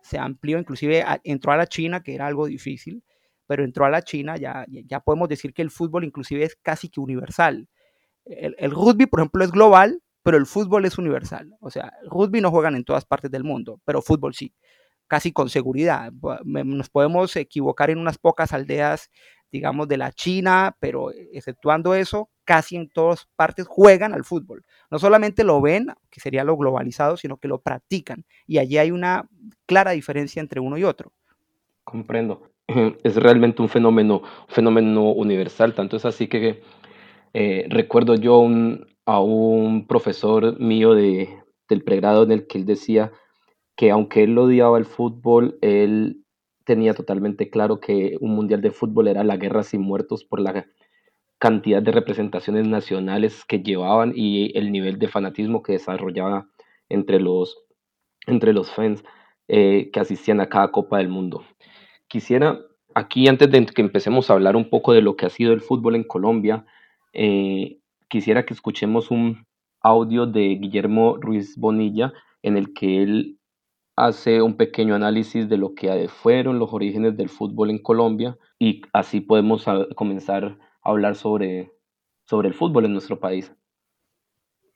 se 0.03 0.19
amplió, 0.19 0.59
inclusive 0.59 1.05
entró 1.25 1.53
a 1.53 1.57
la 1.57 1.67
China, 1.67 2.03
que 2.03 2.15
era 2.15 2.27
algo 2.27 2.47
difícil, 2.47 3.03
pero 3.47 3.65
entró 3.65 3.85
a 3.85 3.91
la 3.91 4.03
China, 4.03 4.37
ya, 4.37 4.67
ya 4.69 5.01
podemos 5.01 5.29
decir 5.29 5.53
que 5.53 5.63
el 5.63 5.71
fútbol 5.71 6.05
inclusive 6.05 6.45
es 6.45 6.57
casi 6.57 6.89
que 6.89 7.01
universal. 7.01 7.69
El, 8.25 8.55
el, 8.59 8.71
rugby, 8.71 9.07
por 9.07 9.21
ejemplo, 9.21 9.45
es 9.45 9.51
global, 9.51 10.03
pero 10.23 10.37
el 10.37 10.47
fútbol 10.47 10.85
es 10.85 10.99
universal. 10.99 11.55
O 11.61 11.71
sea, 11.71 11.93
rugby 12.09 12.41
no 12.41 12.51
juegan 12.51 12.77
en 12.77 12.85
todas 12.85 13.05
partes 13.05 13.31
del 13.31 13.45
mundo, 13.45 13.81
pero 13.85 14.01
fútbol 14.03 14.35
sí, 14.35 14.55
casi 15.09 15.33
con 15.33 15.51
seguridad. 15.51 16.13
Nos 16.45 16.89
podemos 16.89 17.37
equivocar 17.37 17.91
en 17.91 17.99
unas 17.99 18.19
pocas 18.19 18.53
aldeas, 18.53 19.11
digamos, 19.53 19.87
de 19.87 19.99
la 19.99 20.11
China, 20.11 20.75
pero 20.81 21.11
exceptuando 21.33 21.95
eso, 21.95 22.31
casi 22.45 22.77
en 22.77 22.89
todas 22.89 23.29
partes 23.37 23.67
juegan 23.69 24.15
al 24.15 24.25
fútbol. 24.25 24.65
No 24.91 24.99
solamente 24.99 25.45
lo 25.45 25.61
ven, 25.61 25.89
que 26.11 26.21
sería 26.21 26.43
lo 26.43 26.57
globalizado, 26.57 27.17
sino 27.17 27.37
que 27.37 27.49
lo 27.49 27.61
practican. 27.61 28.25
Y 28.47 28.59
allí 28.59 28.79
hay 28.79 28.91
una 28.91 29.29
clara 29.67 29.93
diferencia 29.93 30.41
entre 30.41 30.61
uno 30.61 30.79
y 30.79 30.85
otro. 30.85 31.13
Comprendo. 31.85 32.51
Es 33.05 33.17
realmente 33.17 33.61
un 33.61 33.69
fenómeno, 33.69 34.23
fenómeno 34.49 35.13
universal, 35.13 35.75
tanto 35.75 35.97
es 35.97 36.05
así 36.07 36.29
que 36.29 36.63
eh, 37.35 37.67
recuerdo 37.69 38.15
yo 38.15 38.39
un, 38.39 38.87
a 39.05 39.21
un 39.21 39.87
profesor 39.87 40.59
mío 40.59 40.95
de, 40.95 41.29
del 41.69 41.83
pregrado 41.83 42.23
en 42.23 42.33
el 42.33 42.47
que 42.47 42.59
él 42.59 42.67
decía 42.67 43.13
que 43.77 43.91
aunque 43.91 44.25
él 44.25 44.37
odiaba 44.39 44.79
el 44.79 44.85
fútbol, 44.85 45.59
él 45.61 46.22
tenía 46.65 46.95
totalmente 46.95 47.51
claro 47.51 47.81
que 47.81 48.17
un 48.21 48.35
mundial 48.35 48.61
de 48.61 48.71
fútbol 48.71 49.09
era 49.09 49.25
la 49.25 49.37
guerra 49.37 49.63
sin 49.63 49.83
muertos 49.83 50.25
por 50.25 50.41
la 50.41 50.67
cantidad 51.39 51.83
de 51.83 51.93
representaciones 51.93 52.69
nacionales 52.69 53.45
que 53.45 53.61
llevaban 53.61 54.13
y 54.15 54.57
el 54.57 54.71
nivel 54.71 54.99
de 54.99 55.09
fanatismo 55.09 55.63
que 55.63 55.73
desarrollaba 55.73 56.49
entre 56.89 57.19
los, 57.21 57.59
entre 58.27 58.53
los 58.53 58.71
fans 58.71 59.03
eh, 59.49 59.91
que 59.93 60.01
asistían 60.01 60.41
a 60.41 60.49
cada 60.49 60.71
Copa 60.71 60.99
del 60.99 61.09
Mundo. 61.09 61.45
Quisiera 62.07 62.61
aquí, 62.95 63.27
antes 63.27 63.51
de 63.51 63.67
que 63.67 63.83
empecemos 63.83 64.31
a 64.31 64.35
hablar 64.35 64.55
un 64.55 64.71
poco 64.71 64.93
de 64.93 65.03
lo 65.03 65.17
que 65.17 65.27
ha 65.27 65.31
sido 65.31 65.53
el 65.53 65.61
fútbol 65.61 65.97
en 65.97 66.05
Colombia, 66.05 66.65
eh, 67.13 67.79
quisiera 68.09 68.45
que 68.47 68.55
escuchemos 68.55 69.11
un 69.11 69.45
audio 69.81 70.27
de 70.27 70.55
Guillermo 70.55 71.17
Ruiz 71.19 71.57
Bonilla 71.57 72.13
en 72.43 72.57
el 72.57 72.73
que 72.73 73.03
él 73.03 73.39
hace 73.97 74.43
un 74.43 74.57
pequeño 74.57 74.95
análisis 74.95 75.49
de 75.49 75.57
lo 75.57 75.75
que 75.75 76.09
fueron 76.09 76.59
los 76.59 76.73
orígenes 76.73 77.17
del 77.17 77.29
fútbol 77.29 77.71
en 77.71 77.79
Colombia 77.79 78.37
y 78.59 78.83
así 78.93 79.21
podemos 79.21 79.65
comenzar 79.97 80.45
a 80.45 80.91
hablar 80.91 81.17
sobre, 81.17 81.73
sobre 82.25 82.49
el 82.49 82.55
fútbol 82.55 82.87
en 82.87 82.93
nuestro 82.93 83.21
país. 83.21 83.53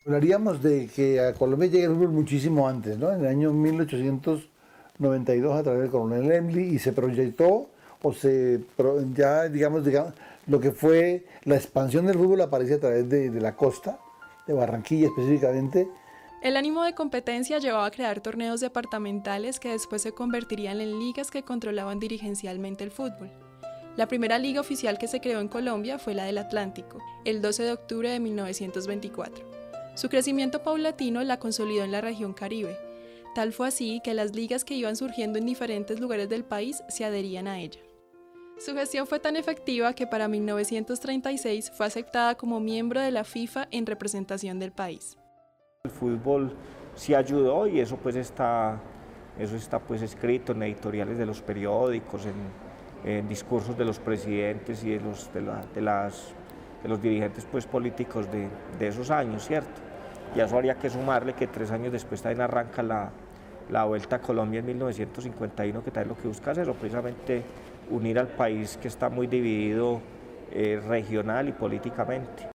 Hablaríamos 0.04 0.62
de 0.62 0.88
que 0.94 1.20
a 1.20 1.34
Colombia 1.34 1.68
llega 1.68 1.88
el 1.88 1.94
fútbol 1.94 2.12
muchísimo 2.12 2.68
antes, 2.68 2.98
¿no? 2.98 3.12
En 3.12 3.20
el 3.20 3.26
año 3.26 3.52
1892 3.52 5.54
a 5.54 5.62
través 5.62 5.82
del 5.82 5.90
coronel 5.90 6.30
Emily 6.30 6.74
y 6.74 6.78
se 6.78 6.92
proyectó 6.92 7.66
o 8.02 8.12
se 8.12 8.60
ya 9.14 9.48
digamos, 9.48 9.84
digamos 9.84 10.12
lo 10.46 10.60
que 10.60 10.70
fue 10.70 11.24
la 11.44 11.56
expansión 11.56 12.06
del 12.06 12.16
fútbol 12.16 12.40
aparece 12.40 12.74
a 12.74 12.80
través 12.80 13.08
de, 13.08 13.30
de, 13.30 13.40
la 13.40 13.56
costa, 13.56 13.98
de 14.46 14.54
Barranquilla 14.54 15.08
específicamente. 15.08 15.88
El 16.46 16.56
ánimo 16.56 16.84
de 16.84 16.94
competencia 16.94 17.58
llevaba 17.58 17.86
a 17.86 17.90
crear 17.90 18.20
torneos 18.20 18.60
departamentales 18.60 19.58
que 19.58 19.70
después 19.70 20.00
se 20.00 20.12
convertirían 20.12 20.80
en 20.80 21.00
ligas 21.00 21.32
que 21.32 21.42
controlaban 21.42 21.98
dirigencialmente 21.98 22.84
el 22.84 22.92
fútbol. 22.92 23.32
La 23.96 24.06
primera 24.06 24.38
liga 24.38 24.60
oficial 24.60 24.96
que 24.96 25.08
se 25.08 25.20
creó 25.20 25.40
en 25.40 25.48
Colombia 25.48 25.98
fue 25.98 26.14
la 26.14 26.22
del 26.22 26.38
Atlántico, 26.38 27.02
el 27.24 27.42
12 27.42 27.64
de 27.64 27.72
octubre 27.72 28.10
de 28.10 28.20
1924. 28.20 29.44
Su 29.96 30.08
crecimiento 30.08 30.62
paulatino 30.62 31.24
la 31.24 31.40
consolidó 31.40 31.82
en 31.82 31.90
la 31.90 32.00
región 32.00 32.32
Caribe. 32.32 32.78
Tal 33.34 33.52
fue 33.52 33.66
así 33.66 34.00
que 34.04 34.14
las 34.14 34.36
ligas 34.36 34.64
que 34.64 34.74
iban 34.74 34.94
surgiendo 34.94 35.40
en 35.40 35.46
diferentes 35.46 35.98
lugares 35.98 36.28
del 36.28 36.44
país 36.44 36.84
se 36.88 37.04
adherían 37.04 37.48
a 37.48 37.58
ella. 37.58 37.80
Su 38.64 38.72
gestión 38.74 39.08
fue 39.08 39.18
tan 39.18 39.34
efectiva 39.34 39.94
que 39.94 40.06
para 40.06 40.28
1936 40.28 41.72
fue 41.74 41.86
aceptada 41.86 42.36
como 42.36 42.60
miembro 42.60 43.00
de 43.00 43.10
la 43.10 43.24
FIFA 43.24 43.66
en 43.72 43.84
representación 43.84 44.60
del 44.60 44.70
país. 44.70 45.16
El 45.86 45.90
fútbol 45.92 46.52
sí 46.96 47.14
ayudó 47.14 47.68
y 47.68 47.78
eso 47.78 47.96
pues 47.96 48.16
está, 48.16 48.76
eso 49.38 49.54
está 49.54 49.78
pues 49.78 50.02
escrito 50.02 50.50
en 50.50 50.64
editoriales 50.64 51.16
de 51.16 51.24
los 51.24 51.40
periódicos, 51.40 52.26
en, 52.26 53.08
en 53.08 53.28
discursos 53.28 53.78
de 53.78 53.84
los 53.84 54.00
presidentes 54.00 54.82
y 54.82 54.90
de 54.90 55.00
los, 55.00 55.32
de, 55.32 55.42
la, 55.42 55.60
de 55.72 55.80
las, 55.80 56.34
de 56.82 56.88
los 56.88 57.00
dirigentes 57.00 57.46
pues 57.50 57.66
políticos 57.66 58.26
de, 58.32 58.48
de, 58.80 58.88
esos 58.88 59.12
años, 59.12 59.46
¿cierto? 59.46 59.80
Y 60.34 60.40
a 60.40 60.46
eso 60.46 60.56
habría 60.56 60.74
que 60.74 60.90
sumarle 60.90 61.34
que 61.34 61.46
tres 61.46 61.70
años 61.70 61.92
después 61.92 62.20
también 62.20 62.40
arranca 62.40 62.82
la, 62.82 63.10
la 63.70 63.84
Vuelta 63.84 64.16
a 64.16 64.20
Colombia 64.20 64.58
en 64.58 64.66
1951, 64.66 65.84
que 65.84 65.90
también 65.92 66.16
lo 66.16 66.20
que 66.20 66.26
busca 66.26 66.50
es 66.50 66.68
precisamente 66.68 67.44
unir 67.90 68.18
al 68.18 68.26
país 68.26 68.76
que 68.76 68.88
está 68.88 69.08
muy 69.08 69.28
dividido 69.28 70.00
eh, 70.50 70.82
regional 70.84 71.48
y 71.48 71.52
políticamente. 71.52 72.55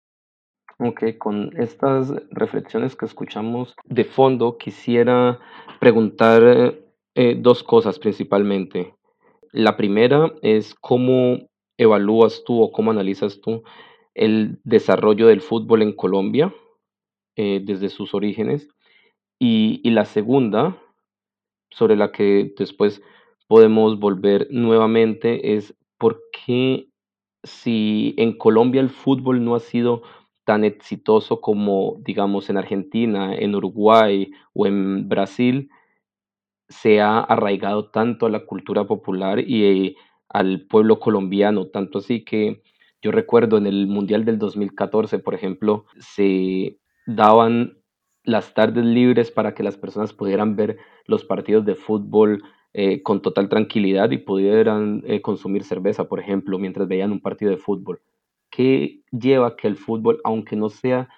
Ok, 0.79 1.17
con 1.17 1.57
estas 1.57 2.13
reflexiones 2.31 2.97
que 2.97 3.07
escuchamos 3.07 3.75
de 3.85 4.05
fondo, 4.05 4.59
quisiera 4.59 5.41
preguntar 5.81 6.79
eh, 7.15 7.35
dos 7.39 7.63
cosas 7.63 7.99
principalmente. 7.99 8.95
La 9.53 9.79
primera 9.79 10.35
es 10.43 10.75
cómo 10.75 11.39
evalúas 11.79 12.45
tú 12.45 12.61
o 12.61 12.73
cómo 12.73 12.91
analizas 12.91 13.41
tú 13.41 13.63
el 14.15 14.61
desarrollo 14.65 15.29
del 15.29 15.41
fútbol 15.41 15.81
en 15.81 15.95
Colombia 15.95 16.55
eh, 17.37 17.63
desde 17.65 17.89
sus 17.89 18.13
orígenes. 18.13 18.69
Y, 19.39 19.81
y 19.83 19.93
la 19.93 20.05
segunda, 20.05 20.77
sobre 21.71 21.97
la 21.97 22.13
que 22.13 22.53
después 22.59 23.01
podemos 23.49 23.99
volver 23.99 24.47
nuevamente 24.51 25.57
es 25.57 25.75
por 25.97 26.23
qué 26.33 26.91
si 27.45 28.15
en 28.19 28.37
Colombia 28.37 28.83
el 28.83 28.91
fútbol 28.91 29.43
no 29.43 29.55
ha 29.55 29.61
sido 29.61 30.03
tan 30.47 30.65
exitoso 30.65 31.41
como, 31.41 31.97
digamos, 32.03 32.49
en 32.49 32.57
Argentina, 32.57 33.35
en 33.35 33.55
Uruguay 33.57 34.31
o 34.55 34.67
en 34.67 35.09
Brasil, 35.09 35.69
se 36.69 37.01
ha 37.01 37.19
arraigado 37.19 37.91
tanto 37.91 38.27
a 38.27 38.31
la 38.31 38.47
cultura 38.47 38.87
popular 38.87 39.41
y 39.41 39.97
al 40.29 40.67
pueblo 40.67 41.01
colombiano, 41.01 41.67
tanto 41.67 41.99
así 41.99 42.25
que 42.25 42.63
yo 43.03 43.11
recuerdo 43.11 43.59
en 43.59 43.67
el 43.67 43.89
Mundial 43.89 44.25
del 44.25 44.39
2014, 44.39 45.19
por 45.19 45.35
ejemplo, 45.35 45.87
se 45.99 46.79
daban 47.07 47.79
las 48.23 48.55
tardes 48.55 48.85
libres 48.85 49.33
para 49.33 49.53
que 49.55 49.65
las 49.65 49.77
personas 49.77 50.13
pudieran 50.13 50.55
ver 50.55 50.79
los 51.07 51.25
partidos 51.25 51.65
de 51.65 51.75
fútbol 51.75 52.43
eh, 52.73 53.03
con 53.03 53.21
total 53.21 53.49
tranquilidad 53.49 54.13
y 54.13 54.19
pudieran 54.19 55.03
eh, 55.07 55.23
consumir 55.23 55.65
cerveza, 55.65 56.09
por 56.09 56.21
ejemplo, 56.21 56.59
mientras 56.59 56.87
veían 56.87 57.11
un 57.11 57.21
partido 57.21 57.51
de 57.51 57.57
fútbol. 57.57 58.01
¿Qué 58.51 59.03
lleva 59.11 59.57
que 59.57 59.69
el 59.69 59.77
fútbol, 59.77 60.21
aunque 60.25 60.57
no 60.57 60.71
sea 60.71 61.09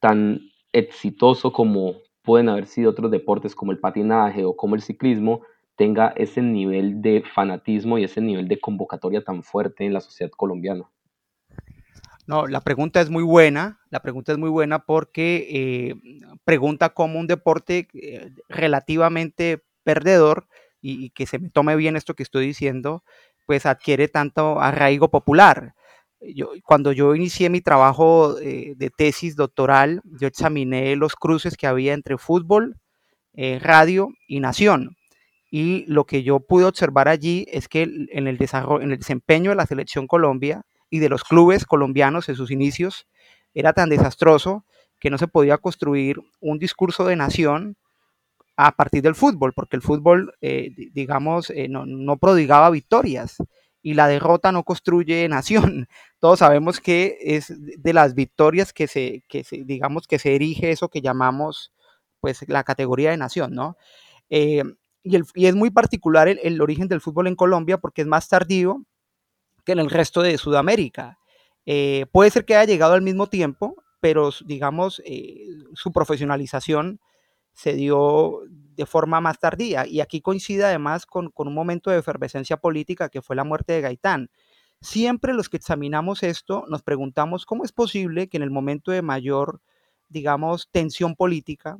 tan 0.00 0.40
exitoso 0.72 1.52
como 1.52 1.96
pueden 2.22 2.48
haber 2.48 2.66
sido 2.66 2.90
otros 2.90 3.10
deportes 3.10 3.54
como 3.54 3.72
el 3.72 3.78
patinaje 3.78 4.44
o 4.44 4.56
como 4.56 4.74
el 4.74 4.82
ciclismo, 4.82 5.42
tenga 5.76 6.08
ese 6.16 6.42
nivel 6.42 7.00
de 7.00 7.22
fanatismo 7.22 7.98
y 7.98 8.04
ese 8.04 8.20
nivel 8.20 8.48
de 8.48 8.60
convocatoria 8.60 9.22
tan 9.22 9.42
fuerte 9.42 9.86
en 9.86 9.94
la 9.94 10.00
sociedad 10.00 10.30
colombiana? 10.36 10.90
No, 12.26 12.46
la 12.46 12.60
pregunta 12.60 13.00
es 13.00 13.08
muy 13.08 13.22
buena, 13.22 13.80
la 13.88 14.00
pregunta 14.00 14.32
es 14.32 14.38
muy 14.38 14.50
buena 14.50 14.80
porque 14.80 15.46
eh, 15.50 15.94
pregunta 16.44 16.90
cómo 16.90 17.18
un 17.18 17.26
deporte 17.26 17.88
eh, 17.94 18.30
relativamente 18.50 19.64
perdedor 19.82 20.46
y, 20.82 21.08
que 21.10 21.24
se 21.24 21.38
me 21.38 21.48
tome 21.48 21.74
bien 21.76 21.96
esto 21.96 22.14
que 22.14 22.22
estoy 22.22 22.46
diciendo, 22.46 23.02
pues 23.46 23.64
adquiere 23.64 24.08
tanto 24.08 24.60
arraigo 24.60 25.10
popular. 25.10 25.74
Yo, 26.20 26.50
cuando 26.64 26.92
yo 26.92 27.14
inicié 27.14 27.48
mi 27.48 27.60
trabajo 27.60 28.38
eh, 28.40 28.74
de 28.76 28.90
tesis 28.90 29.36
doctoral, 29.36 30.00
yo 30.04 30.26
examiné 30.26 30.96
los 30.96 31.14
cruces 31.14 31.56
que 31.56 31.66
había 31.66 31.94
entre 31.94 32.18
fútbol, 32.18 32.76
eh, 33.34 33.58
radio 33.60 34.08
y 34.26 34.40
nación. 34.40 34.96
Y 35.50 35.84
lo 35.86 36.04
que 36.04 36.22
yo 36.22 36.40
pude 36.40 36.64
observar 36.64 37.08
allí 37.08 37.46
es 37.50 37.68
que 37.68 37.82
en 37.82 38.26
el, 38.26 38.36
desarrollo, 38.36 38.82
en 38.82 38.92
el 38.92 38.98
desempeño 38.98 39.50
de 39.50 39.56
la 39.56 39.66
selección 39.66 40.06
Colombia 40.06 40.62
y 40.90 40.98
de 40.98 41.08
los 41.08 41.24
clubes 41.24 41.64
colombianos 41.64 42.28
en 42.28 42.34
sus 42.34 42.50
inicios 42.50 43.06
era 43.54 43.72
tan 43.72 43.88
desastroso 43.88 44.64
que 45.00 45.10
no 45.10 45.18
se 45.18 45.28
podía 45.28 45.58
construir 45.58 46.18
un 46.40 46.58
discurso 46.58 47.04
de 47.06 47.16
nación 47.16 47.76
a 48.56 48.72
partir 48.72 49.02
del 49.02 49.14
fútbol, 49.14 49.52
porque 49.54 49.76
el 49.76 49.82
fútbol, 49.82 50.34
eh, 50.40 50.70
digamos, 50.92 51.50
eh, 51.50 51.68
no, 51.68 52.16
prodigaba 52.16 52.70
victorias 52.70 53.36
y 53.82 53.94
la 53.94 54.08
derrota 54.08 54.52
no 54.52 54.64
construye 54.64 55.28
nación. 55.28 55.88
Todos 56.18 56.40
sabemos 56.40 56.80
que 56.80 57.18
es 57.20 57.52
de 57.56 57.92
las 57.92 58.14
victorias 58.14 58.72
que 58.72 58.86
se, 58.86 59.24
que 59.28 59.44
se 59.44 59.64
digamos, 59.64 60.06
que 60.06 60.18
se 60.18 60.34
erige 60.34 60.70
eso 60.70 60.88
que 60.88 61.00
llamamos, 61.00 61.72
pues, 62.20 62.48
la 62.48 62.64
categoría 62.64 63.10
de 63.10 63.16
nación, 63.16 63.54
¿no? 63.54 63.76
Eh, 64.30 64.62
y, 65.02 65.16
el, 65.16 65.24
y, 65.34 65.46
es 65.46 65.54
muy 65.54 65.70
particular 65.70 66.28
el, 66.28 66.40
el, 66.42 66.60
origen 66.60 66.88
del 66.88 67.00
fútbol 67.00 67.28
en 67.28 67.36
Colombia 67.36 67.78
porque 67.78 68.02
es 68.02 68.08
más 68.08 68.28
tardío 68.28 68.84
que 69.64 69.72
en 69.72 69.78
el 69.78 69.90
resto 69.90 70.22
de 70.22 70.38
Sudamérica. 70.38 71.18
puede 72.12 72.30
ser 72.30 72.44
que 72.44 72.56
haya 72.56 72.72
llegado 72.72 72.94
al 72.94 73.02
mismo 73.02 73.26
tiempo, 73.28 73.76
pero 74.00 74.30
digamos, 74.46 75.02
su 75.74 75.92
profesionalización 75.92 77.00
se 77.52 77.74
dio 77.74 78.42
de 78.78 78.86
forma 78.86 79.20
más 79.20 79.40
tardía. 79.40 79.86
Y 79.86 80.00
aquí 80.00 80.22
coincide 80.22 80.64
además 80.64 81.04
con, 81.04 81.32
un 81.34 81.54
momento 81.54 81.90
de 81.90 81.98
efervescencia 81.98 82.56
política 82.58 83.08
que 83.08 83.20
fue 83.20 83.34
la 83.34 83.42
muerte 83.42 83.72
de 83.72 83.80
Gaitán. 83.80 84.30
Siempre 84.80 85.34
los 85.34 85.48
que 85.48 85.56
examinamos 85.56 86.22
esto 86.22 86.64
nos 86.68 86.84
preguntamos 86.84 87.44
cómo 87.44 87.64
es 87.64 87.72
posible 87.72 88.28
que 88.28 88.36
en 88.36 88.44
el 88.44 88.52
momento 88.52 88.92
de 88.92 89.02
mayor, 89.02 89.60
digamos, 90.08 90.68
tensión 90.70 91.16
política, 91.16 91.76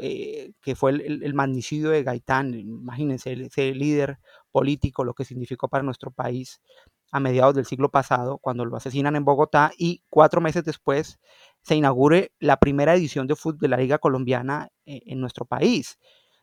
eh, 0.00 0.50
que 0.60 0.74
fue 0.74 0.90
el, 0.90 1.22
el, 1.22 1.34
magnicidio 1.34 1.90
de 1.90 2.02
Gaitán, 2.02 2.54
imagínense, 2.54 3.32
ese 3.32 3.72
líder 3.72 4.18
político, 4.50 5.04
lo 5.04 5.14
que 5.14 5.24
significó 5.24 5.68
para 5.68 5.84
nuestro 5.84 6.10
país 6.10 6.60
a 7.12 7.20
mediados 7.20 7.54
del 7.54 7.66
siglo 7.66 7.90
pasado, 7.90 8.38
cuando 8.38 8.64
lo 8.64 8.76
asesinan 8.76 9.14
en 9.14 9.24
Bogotá, 9.24 9.70
y 9.78 10.02
cuatro 10.08 10.40
meses 10.40 10.64
después 10.64 11.20
se 11.62 11.76
inaugure 11.76 12.32
la 12.40 12.58
primera 12.58 12.94
edición 12.94 13.28
de 13.28 13.36
fútbol 13.36 13.60
de 13.60 13.68
la 13.68 13.76
Liga 13.76 13.98
Colombiana 13.98 14.68
eh, 14.86 15.02
en 15.06 15.20
nuestro 15.20 15.44
país. 15.44 15.98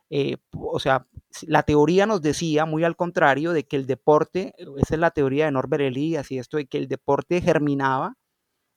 Eh, 0.09 0.37
o 0.53 0.79
sea, 0.79 1.07
la 1.43 1.63
teoría 1.63 2.05
nos 2.05 2.21
decía, 2.21 2.65
muy 2.65 2.83
al 2.83 2.95
contrario, 2.95 3.53
de 3.53 3.65
que 3.65 3.75
el 3.75 3.87
deporte, 3.87 4.53
esa 4.77 4.95
es 4.95 4.99
la 4.99 5.11
teoría 5.11 5.45
de 5.45 5.51
Norbert 5.51 5.83
Elias 5.83 6.31
y 6.31 6.39
esto 6.39 6.57
de 6.57 6.67
que 6.67 6.77
el 6.77 6.87
deporte 6.87 7.41
germinaba, 7.41 8.15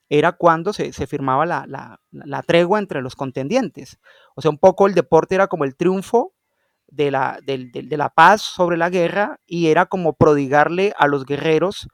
era 0.09 0.33
cuando 0.33 0.73
se, 0.73 0.93
firmaba 1.07 1.47
la, 1.47 2.43
tregua 2.47 2.81
entre 2.81 3.01
los 3.01 3.14
contendientes. 3.14 3.99
O 4.35 4.43
sea, 4.43 4.51
un 4.51 4.59
poco 4.59 4.88
el 4.88 4.95
deporte 4.95 5.37
era 5.37 5.47
como 5.47 5.64
el 5.64 5.77
triunfo 5.77 6.35
de 6.88 7.12
la, 7.12 7.38
de 7.45 7.97
la 7.97 8.09
paz 8.09 8.43
sobre 8.43 8.77
la 8.77 8.90
guerra 8.90 9.40
y 9.47 9.69
era 9.69 9.87
como 9.87 10.14
prodigarle 10.14 10.93
a 10.99 11.07
los 11.07 11.25
guerreros 11.25 11.88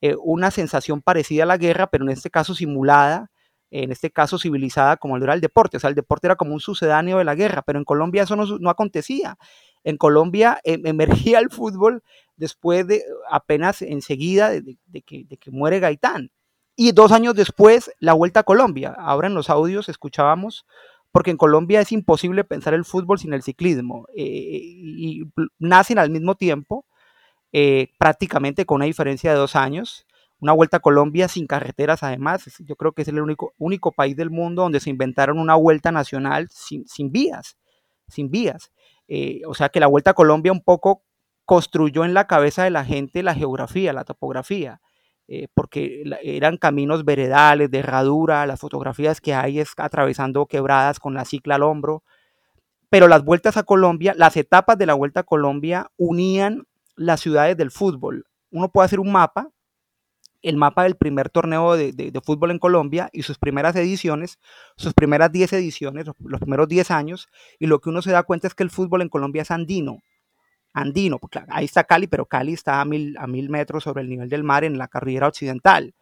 eh, 0.00 0.14
una 0.22 0.50
sensación 0.50 1.02
parecida 1.02 1.42
a 1.42 1.46
la 1.46 1.58
guerra, 1.58 1.88
pero 1.88 2.04
en 2.04 2.10
este 2.10 2.30
caso 2.30 2.54
simulada, 2.54 3.30
en 3.70 3.92
este 3.92 4.10
caso 4.10 4.38
civilizada 4.38 4.96
como 4.96 5.18
lo 5.18 5.24
era 5.24 5.34
el 5.34 5.40
deporte. 5.40 5.76
O 5.76 5.80
sea, 5.80 5.90
el 5.90 5.96
deporte 5.96 6.26
era 6.26 6.36
como 6.36 6.54
un 6.54 6.60
sucedáneo 6.60 7.18
de 7.18 7.24
la 7.24 7.34
guerra, 7.34 7.62
pero 7.62 7.78
en 7.78 7.84
Colombia 7.84 8.22
eso 8.22 8.36
no, 8.36 8.70
acontecía. 8.70 9.36
En 9.84 9.96
Colombia 9.96 10.60
em, 10.64 10.86
emergía 10.86 11.38
el 11.38 11.50
fútbol 11.50 12.02
después 12.36 12.86
de 12.86 13.02
apenas 13.30 13.82
enseguida 13.82 14.50
de, 14.50 14.78
que, 15.02 15.50
muere 15.50 15.80
Gaitán. 15.80 16.30
Y 16.76 16.92
dos 16.92 17.12
años 17.12 17.34
después, 17.34 17.90
la 17.98 18.12
vuelta 18.12 18.40
a 18.40 18.44
Colombia. 18.44 18.94
Ahora 18.96 19.26
en 19.26 19.34
los 19.34 19.50
audios 19.50 19.88
escuchábamos, 19.88 20.64
porque 21.10 21.30
en 21.30 21.36
Colombia 21.36 21.80
es 21.80 21.90
imposible 21.90 22.44
pensar 22.44 22.74
el 22.74 22.84
fútbol 22.84 23.18
sin 23.18 23.32
el 23.32 23.42
ciclismo. 23.42 24.06
Eh, 24.14 24.24
y 24.24 25.24
nacen 25.58 25.98
al 25.98 26.10
mismo 26.10 26.36
tiempo, 26.36 26.86
eh, 27.52 27.88
prácticamente 27.98 28.64
con 28.64 28.76
una 28.76 28.84
diferencia 28.84 29.32
de 29.32 29.38
dos 29.38 29.56
años 29.56 30.06
una 30.40 30.52
vuelta 30.52 30.78
a 30.78 30.80
Colombia 30.80 31.28
sin 31.28 31.46
carreteras 31.46 32.02
además. 32.02 32.44
Yo 32.60 32.76
creo 32.76 32.92
que 32.92 33.02
es 33.02 33.08
el 33.08 33.20
único, 33.20 33.54
único 33.58 33.92
país 33.92 34.16
del 34.16 34.30
mundo 34.30 34.62
donde 34.62 34.80
se 34.80 34.90
inventaron 34.90 35.38
una 35.38 35.54
vuelta 35.54 35.90
nacional 35.92 36.48
sin, 36.50 36.86
sin 36.86 37.10
vías, 37.10 37.56
sin 38.08 38.30
vías. 38.30 38.70
Eh, 39.08 39.42
o 39.46 39.54
sea 39.54 39.68
que 39.68 39.80
la 39.80 39.86
vuelta 39.86 40.10
a 40.10 40.14
Colombia 40.14 40.52
un 40.52 40.62
poco 40.62 41.02
construyó 41.44 42.04
en 42.04 42.14
la 42.14 42.26
cabeza 42.26 42.64
de 42.64 42.70
la 42.70 42.84
gente 42.84 43.22
la 43.22 43.34
geografía, 43.34 43.92
la 43.92 44.04
topografía, 44.04 44.80
eh, 45.28 45.48
porque 45.54 46.04
eran 46.22 46.58
caminos 46.58 47.04
veredales, 47.04 47.70
de 47.70 47.78
herradura, 47.78 48.46
las 48.46 48.60
fotografías 48.60 49.20
que 49.20 49.34
hay 49.34 49.58
es 49.58 49.72
atravesando 49.76 50.46
quebradas 50.46 51.00
con 51.00 51.14
la 51.14 51.24
cicla 51.24 51.56
al 51.56 51.62
hombro. 51.62 52.02
Pero 52.90 53.08
las 53.08 53.24
vueltas 53.24 53.56
a 53.56 53.64
Colombia, 53.64 54.14
las 54.16 54.36
etapas 54.36 54.78
de 54.78 54.86
la 54.86 54.94
vuelta 54.94 55.20
a 55.20 55.24
Colombia 55.24 55.90
unían 55.96 56.66
las 56.96 57.20
ciudades 57.20 57.56
del 57.56 57.70
fútbol. 57.70 58.26
Uno 58.50 58.70
puede 58.70 58.86
hacer 58.86 59.00
un 59.00 59.12
mapa 59.12 59.50
el 60.42 60.56
mapa 60.56 60.84
del 60.84 60.96
primer 60.96 61.30
torneo 61.30 61.76
de, 61.76 62.20
fútbol 62.24 62.50
en 62.50 62.58
Colombia 62.58 63.10
y 63.12 63.22
sus 63.22 63.38
primeras 63.38 63.74
ediciones, 63.76 64.38
sus 64.76 64.94
primeras 64.94 65.32
10 65.32 65.52
ediciones, 65.54 66.06
los, 66.06 66.40
primeros 66.40 66.68
10 66.68 66.90
años, 66.90 67.28
y 67.58 67.66
lo 67.66 67.80
que 67.80 67.88
uno 67.88 68.02
se 68.02 68.12
da 68.12 68.22
cuenta 68.22 68.46
es 68.46 68.54
que 68.54 68.62
el 68.62 68.70
fútbol 68.70 69.02
en 69.02 69.08
Colombia 69.08 69.42
es 69.42 69.50
andino. 69.50 69.98
Andino, 70.74 71.18
porque 71.18 71.40
ahí 71.48 71.64
está 71.64 71.84
Cali, 71.84 72.06
pero 72.06 72.26
Cali 72.26 72.52
está 72.52 72.80
a 72.80 72.84
mil, 72.84 73.16
a 73.18 73.26
mil 73.26 73.48
metros 73.48 73.84
sobre 73.84 74.02
el 74.02 74.08
nivel 74.08 74.28
del 74.28 74.44
mar 74.44 74.64
en 74.64 74.78
la 74.78 74.86
carrera 74.86 75.26
occidental. 75.26 75.94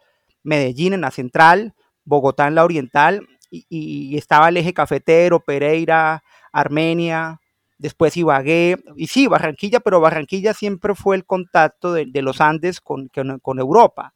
Medellín 0.43 0.93
en 0.93 1.01
la 1.01 1.11
central, 1.11 1.75
Bogotá 2.05 2.47
en 2.47 2.57
la 2.57 2.65
oriental, 2.65 3.27
y, 3.51 4.17
estaba 4.19 4.49
el 4.49 4.57
eje 4.59 4.75
cafetero, 4.75 5.41
Pereira, 5.41 6.23
Armenia, 6.53 7.41
después 7.79 8.17
Ibagué, 8.17 8.77
y 8.97 9.07
sí, 9.07 9.29
Barranquilla, 9.29 9.81
pero 9.81 10.01
Barranquilla 10.01 10.53
siempre 10.53 10.95
fue 10.95 11.17
el 11.17 11.25
contacto 11.25 11.93
de, 11.95 12.11
los 12.23 12.41
Andes 12.41 12.81
con, 12.81 13.09
con, 13.09 13.59
Europa 13.59 14.16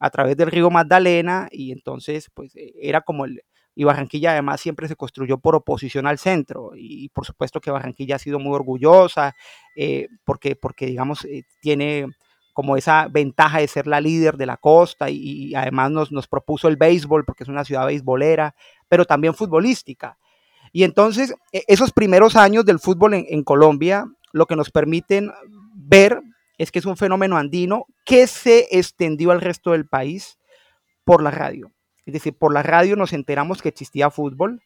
a 0.00 0.10
través 0.10 0.36
del 0.36 0.50
río 0.50 0.70
Magdalena 0.70 1.48
y 1.52 1.70
entonces 1.70 2.30
pues 2.34 2.56
e, 2.56 2.72
era 2.80 3.02
como 3.02 3.26
el, 3.26 3.42
y 3.74 3.84
Barranquilla 3.84 4.32
además 4.32 4.60
siempre 4.60 4.88
se 4.88 4.96
construyó 4.96 5.38
por 5.38 5.54
oposición 5.54 6.06
al 6.06 6.18
centro 6.18 6.72
y, 6.74 7.08
por 7.10 7.24
supuesto 7.24 7.60
que 7.60 7.70
Barranquilla 7.70 8.16
ha 8.16 8.18
sido 8.18 8.38
muy 8.38 8.54
orgullosa 8.54 9.36
eh, 9.76 10.08
porque, 10.24 10.56
porque 10.56 10.86
digamos 10.86 11.24
eh, 11.26 11.44
tiene 11.60 12.06
como 12.52 12.76
esa 12.76 13.08
ventaja 13.08 13.60
de 13.60 13.68
ser 13.68 13.86
la 13.86 14.00
líder 14.00 14.36
de 14.36 14.46
la 14.46 14.56
costa 14.56 15.08
y, 15.08 15.54
además 15.54 15.90
nos, 15.90 16.12
nos, 16.12 16.26
propuso 16.26 16.66
el 16.68 16.76
béisbol 16.76 17.24
porque 17.24 17.44
es 17.44 17.48
una 17.48 17.64
ciudad 17.64 17.86
beisbolera, 17.86 18.54
pero 18.88 19.04
también 19.04 19.34
futbolística. 19.34 20.18
Y 20.72 20.82
entonces 20.82 21.34
e, 21.52 21.62
esos 21.68 21.92
primeros 21.92 22.36
años 22.36 22.64
del 22.64 22.80
fútbol 22.80 23.14
en, 23.14 23.26
en 23.28 23.44
Colombia 23.44 24.06
lo 24.32 24.46
que 24.46 24.56
nos 24.56 24.70
permiten 24.70 25.30
ver 25.74 26.20
es 26.60 26.70
que 26.70 26.78
es 26.78 26.84
un 26.84 26.98
fenómeno 26.98 27.38
andino 27.38 27.86
que 28.04 28.26
se 28.26 28.68
extendió 28.70 29.30
al 29.30 29.40
resto 29.40 29.70
del 29.70 29.86
país 29.86 30.38
por 31.04 31.22
la 31.22 31.30
radio. 31.30 31.72
Es 32.04 32.12
decir, 32.12 32.36
por 32.36 32.52
la 32.52 32.62
radio 32.62 32.96
nos 32.96 33.14
enteramos 33.14 33.62
que 33.62 33.70
existía 33.70 34.10
fútbol 34.10 34.62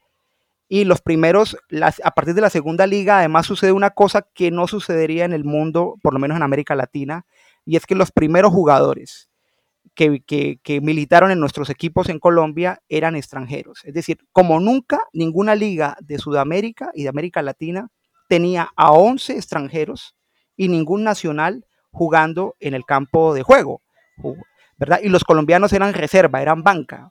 y 0.68 0.86
los 0.86 1.00
primeros, 1.00 1.56
a 2.02 2.10
partir 2.10 2.34
de 2.34 2.40
la 2.40 2.50
segunda 2.50 2.88
liga, 2.88 3.18
además 3.18 3.46
sucede 3.46 3.70
una 3.70 3.90
cosa 3.90 4.22
que 4.34 4.50
no 4.50 4.66
sucedería 4.66 5.24
en 5.24 5.32
el 5.32 5.44
mundo, 5.44 5.94
por 6.02 6.12
lo 6.12 6.18
menos 6.18 6.36
en 6.36 6.42
América 6.42 6.74
Latina, 6.74 7.26
y 7.64 7.76
es 7.76 7.86
que 7.86 7.94
los 7.94 8.10
primeros 8.10 8.52
jugadores 8.52 9.28
que, 9.94 10.20
que, 10.24 10.80
militaron 10.80 11.30
en 11.30 11.38
nuestros 11.38 11.70
equipos 11.70 12.08
en 12.08 12.18
Colombia 12.18 12.82
eran 12.88 13.14
extranjeros. 13.14 13.84
Es 13.84 13.94
decir, 13.94 14.18
como 14.32 14.58
nunca, 14.58 14.98
ninguna 15.12 15.54
liga 15.54 15.96
de 16.00 16.18
Sudamérica 16.18 16.90
y 16.92 17.04
de 17.04 17.08
América 17.08 17.40
Latina 17.40 17.88
tenía 18.28 18.70
a 18.74 18.90
11 18.90 19.36
extranjeros 19.36 20.16
y 20.56 20.66
ningún 20.66 21.04
nacional 21.04 21.64
jugando 21.94 22.56
en 22.58 22.74
el 22.74 22.84
campo 22.84 23.32
de 23.34 23.42
juego, 23.42 23.80
¿verdad? 24.76 25.00
Y 25.02 25.08
los 25.08 25.24
colombianos 25.24 25.72
eran 25.72 25.94
reserva, 25.94 26.42
eran 26.42 26.62
banca. 26.62 27.10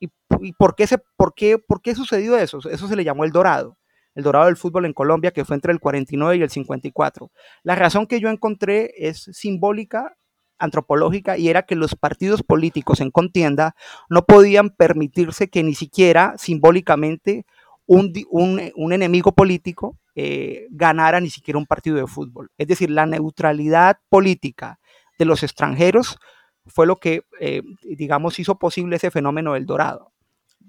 ¿Y, 0.00 0.52
por, 0.54 0.74
qué 0.74 0.88
se, 0.88 0.98
por, 1.16 1.34
qué, 1.34 1.58
por 1.58 1.80
qué 1.80 1.94
sucedió 1.94 2.36
eso? 2.36 2.58
Eso 2.68 2.88
se 2.88 2.96
le 2.96 3.04
llamó 3.04 3.24
el 3.24 3.30
dorado, 3.30 3.76
el 4.16 4.24
dorado 4.24 4.46
del 4.46 4.56
fútbol 4.56 4.86
en 4.86 4.94
Colombia, 4.94 5.30
que 5.30 5.44
fue 5.44 5.54
entre 5.54 5.70
el 5.70 5.78
49 5.78 6.36
y 6.38 6.42
el 6.42 6.50
54. 6.50 7.30
La 7.62 7.76
razón 7.76 8.06
que 8.06 8.18
yo 8.18 8.28
encontré 8.28 8.92
es 8.96 9.28
simbólica 9.32 10.16
antropológica 10.58 11.36
y 11.36 11.48
era 11.48 11.62
que 11.62 11.76
los 11.76 11.94
partidos 11.94 12.42
políticos 12.42 13.00
en 13.00 13.10
contienda 13.10 13.76
no 14.08 14.24
podían 14.24 14.70
permitirse 14.70 15.48
que 15.48 15.62
ni 15.62 15.74
siquiera 15.74 16.34
simbólicamente 16.38 17.44
un, 17.86 18.12
un 18.30 18.92
enemigo 18.92 19.32
político 19.32 19.98
eh, 20.14 20.66
ganara 20.70 21.20
ni 21.20 21.30
siquiera 21.30 21.58
un 21.58 21.64
partido 21.64 21.96
de 21.96 22.06
fútbol. 22.06 22.50
Es 22.58 22.68
decir, 22.68 22.90
la 22.90 23.06
neutralidad 23.06 23.96
política 24.10 24.78
de 25.18 25.24
los 25.24 25.42
extranjeros 25.42 26.18
fue 26.66 26.86
lo 26.86 26.96
que, 26.96 27.22
eh, 27.40 27.62
digamos, 27.82 28.38
hizo 28.38 28.58
posible 28.58 28.96
ese 28.96 29.10
fenómeno 29.10 29.54
del 29.54 29.64
dorado. 29.64 30.12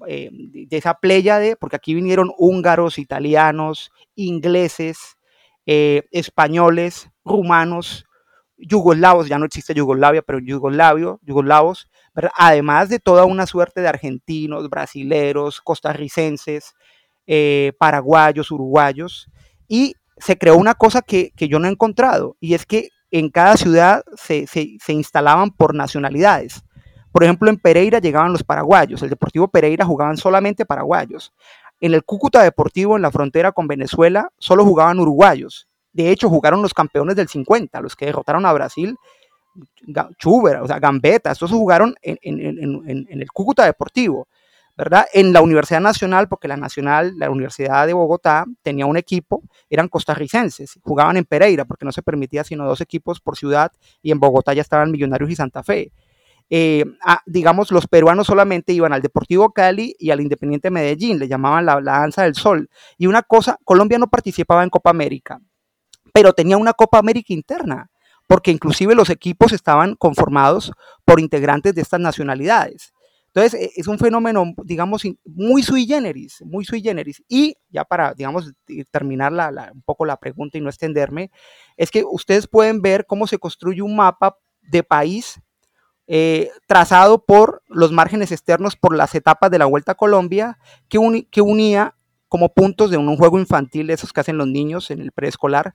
Eh, 0.08 0.30
de 0.32 0.78
esa 0.78 0.96
playa 0.96 1.40
de, 1.40 1.56
porque 1.58 1.76
aquí 1.76 1.94
vinieron 1.94 2.32
húngaros, 2.38 2.98
italianos, 2.98 3.92
ingleses, 4.16 5.18
españoles, 5.66 7.10
rumanos, 7.24 8.06
yugoslavos, 8.58 9.30
ya 9.30 9.40
no 9.40 9.46
existe 9.46 9.74
Yugoslavia, 9.74 10.22
pero 10.22 10.40
yugoslavio, 10.40 11.20
yugoslavos, 11.24 11.90
además 12.36 12.90
de 12.90 13.00
toda 13.00 13.24
una 13.24 13.46
suerte 13.46 13.80
de 13.80 13.88
argentinos, 13.88 14.70
brasileros, 14.70 15.62
costarricenses, 15.62 16.74
paraguayos, 17.78 18.52
uruguayos, 18.52 19.30
y 19.74 19.96
se 20.18 20.38
creó 20.38 20.56
una 20.56 20.76
cosa 20.76 21.02
que, 21.02 21.34
yo 21.36 21.58
no 21.58 21.68
he 21.68 21.72
encontrado, 21.72 22.38
y 22.40 22.54
es 22.54 22.68
que 22.68 22.90
en 23.10 23.32
cada 23.32 23.58
ciudad 23.58 24.04
se, 24.16 24.46
instalaban 24.88 25.50
por 25.50 25.74
nacionalidades. 25.74 26.64
Por 27.12 27.24
ejemplo, 27.24 27.50
en 27.50 27.58
Pereira 27.58 27.98
llegaban 27.98 28.32
los 28.32 28.44
paraguayos, 28.44 29.02
el 29.02 29.10
Deportivo 29.10 29.48
Pereira 29.48 29.84
jugaban 29.84 30.18
solamente 30.18 30.64
paraguayos. 30.64 31.34
En 31.80 31.96
el 31.96 32.04
Cúcuta 32.04 32.44
Deportivo, 32.44 32.96
en 32.96 33.02
la 33.02 33.10
frontera 33.10 33.52
con 33.52 33.68
Venezuela, 33.68 34.30
solo 34.38 34.64
jugaban 34.64 35.00
uruguayos. 35.00 35.68
De 35.92 36.12
hecho, 36.12 36.30
jugaron 36.30 36.62
los 36.62 36.76
campeones 36.76 37.16
del 37.16 37.28
50, 37.28 37.82
los 37.82 37.96
que 37.96 38.06
derrotaron 38.06 38.46
a 38.46 38.54
Brasil, 38.54 38.96
Chuber, 40.20 40.58
o 40.58 40.68
sea, 40.68 40.78
Gambetta, 40.78 41.32
estos 41.32 41.50
jugaron 41.50 41.96
en, 42.04 42.20
en 42.22 43.22
el 43.22 43.32
Cúcuta 43.32 43.66
Deportivo. 43.66 44.28
¿Verdad? 44.76 45.06
En 45.14 45.34
la 45.34 45.42
Universidad 45.42 45.82
Nacional, 45.82 46.28
porque 46.28 46.48
la 46.48 46.58
Nacional, 46.58 47.14
la 47.18 47.30
Universidad 47.30 47.86
de 47.86 47.94
Bogotá, 47.94 48.46
tenía 48.62 48.86
un 48.86 48.98
equipo, 48.98 49.44
eran 49.70 49.88
costarricenses, 49.88 50.80
jugaban 50.82 51.18
en 51.18 51.26
Pereira, 51.26 51.66
porque 51.66 51.86
no 51.86 51.92
se 51.92 52.02
permitía 52.02 52.44
sino 52.44 52.66
dos 52.66 52.82
equipos 52.82 53.20
por 53.20 53.38
ciudad, 53.38 53.72
y 54.02 54.12
en 54.12 54.20
Bogotá 54.20 54.54
ya 54.54 54.62
estaban 54.62 54.92
Millonarios 54.92 55.30
y 55.30 55.36
Santa 55.36 55.64
Fe. 55.64 55.92
Eh, 56.50 56.86
digamos, 57.26 57.72
los 57.72 57.88
peruanos 57.88 58.28
solamente 58.28 58.74
iban 58.74 58.94
al 58.94 59.02
Deportivo 59.02 59.52
Cali 59.54 59.96
y 59.98 60.12
al 60.12 60.22
Independiente 60.22 60.72
Medellín, 60.72 61.20
le 61.20 61.28
llamaban 61.28 61.66
la, 61.66 61.80
la 61.80 62.00
danza 62.00 62.24
del 62.24 62.36
sol. 62.36 62.70
Y 62.98 63.08
una 63.08 63.22
cosa, 63.22 63.58
Colombia 63.64 63.98
no 63.98 64.08
participaba 64.08 64.64
en 64.64 64.70
Copa 64.70 64.90
América, 64.90 65.40
pero 66.14 66.34
tenía 66.34 66.58
una 66.58 66.74
Copa 66.74 67.00
América 67.00 67.34
interna, 67.34 67.90
porque 68.28 68.52
inclusive 68.52 68.96
los 68.96 69.10
equipos 69.10 69.52
estaban 69.52 69.96
conformados 69.96 70.72
por 71.06 71.20
integrantes 71.20 71.76
de 71.76 71.82
estas 71.82 72.00
nacionalidades. 72.00 72.93
Entonces, 73.36 73.60
e, 73.60 73.72
es 73.76 73.88
un 73.88 73.98
fenómeno, 73.98 74.54
digamos, 74.64 75.04
muy 75.26 75.64
sui 75.64 75.86
generis, 75.88 76.42
muy 76.46 76.66
sui 76.66 76.82
generis. 76.82 77.24
Y 77.28 77.56
ya 77.70 77.84
para, 77.84 78.14
digamos, 78.14 78.54
terminar 78.92 79.32
la, 79.32 79.72
un 79.74 79.82
poco 79.82 80.06
la 80.06 80.18
pregunta 80.18 80.58
y 80.58 80.62
no 80.62 80.70
extenderme, 80.70 81.32
es 81.76 81.90
que 81.90 82.04
ustedes 82.06 82.48
pueden 82.48 82.82
ver 82.82 83.06
cómo 83.08 83.26
se 83.26 83.40
construye 83.40 83.82
un 83.82 83.96
mapa 83.96 84.38
de 84.62 84.84
país 84.84 85.42
eh, 86.06 86.52
trazado 86.68 87.26
por 87.26 87.64
los 87.68 87.92
márgenes 87.92 88.32
externos, 88.32 88.76
por 88.76 88.96
las 88.96 89.16
etapas 89.16 89.50
de 89.50 89.58
la 89.58 89.66
Vuelta 89.66 89.94
a 89.94 89.96
Colombia, 89.96 90.60
que, 90.88 91.26
que 91.32 91.42
unía 91.42 91.96
como 92.28 92.54
puntos 92.54 92.92
de 92.92 92.98
un, 92.98 93.16
juego 93.18 93.40
infantil, 93.40 93.90
esos 93.90 94.14
que 94.14 94.22
hacen 94.22 94.38
los 94.38 94.48
niños 94.48 94.92
en 94.92 95.02
el 95.02 95.12
preescolar, 95.12 95.74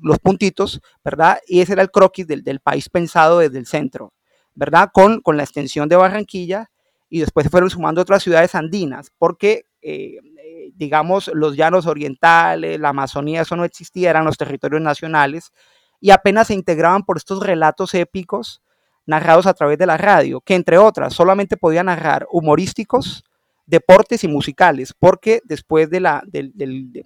los 0.00 0.18
puntitos, 0.18 0.80
¿verdad? 1.04 1.38
Y 1.46 1.60
ese 1.60 1.72
era 1.72 1.82
el 1.82 1.90
croquis 1.90 2.26
del, 2.26 2.42
del 2.42 2.60
país 2.60 2.88
pensado 2.88 3.40
desde 3.40 3.58
el 3.58 3.66
centro, 3.66 4.12
¿verdad? 4.54 4.90
Con, 4.92 5.20
con 5.20 5.36
la 5.36 5.44
extensión 5.44 5.88
de 5.88 5.96
Barranquilla 5.96 6.70
y 7.14 7.20
después 7.20 7.44
se 7.44 7.50
fueron 7.50 7.70
sumando 7.70 8.00
otras 8.00 8.24
ciudades 8.24 8.56
andinas, 8.56 9.12
porque, 9.18 9.66
eh, 9.82 10.16
eh, 10.44 10.72
digamos, 10.74 11.30
los 11.32 11.56
llanos 11.56 11.86
orientales, 11.86 12.80
la 12.80 12.88
Amazonía, 12.88 13.42
eso 13.42 13.54
no 13.54 13.62
existía, 13.62 14.10
eran 14.10 14.24
los 14.24 14.36
territorios 14.36 14.82
nacionales, 14.82 15.52
y 16.00 16.10
apenas 16.10 16.48
se 16.48 16.54
integraban 16.54 17.04
por 17.04 17.16
estos 17.16 17.40
relatos 17.40 17.94
épicos 17.94 18.62
narrados 19.06 19.46
a 19.46 19.54
través 19.54 19.78
de 19.78 19.86
la 19.86 19.96
radio, 19.96 20.40
que 20.40 20.56
entre 20.56 20.76
otras 20.76 21.14
solamente 21.14 21.56
podían 21.56 21.86
narrar 21.86 22.26
humorísticos, 22.32 23.22
deportes 23.64 24.24
y 24.24 24.28
musicales, 24.28 24.92
porque 24.98 25.40
después 25.44 25.90
de 25.90 26.00
la, 26.00 26.20
de, 26.26 26.50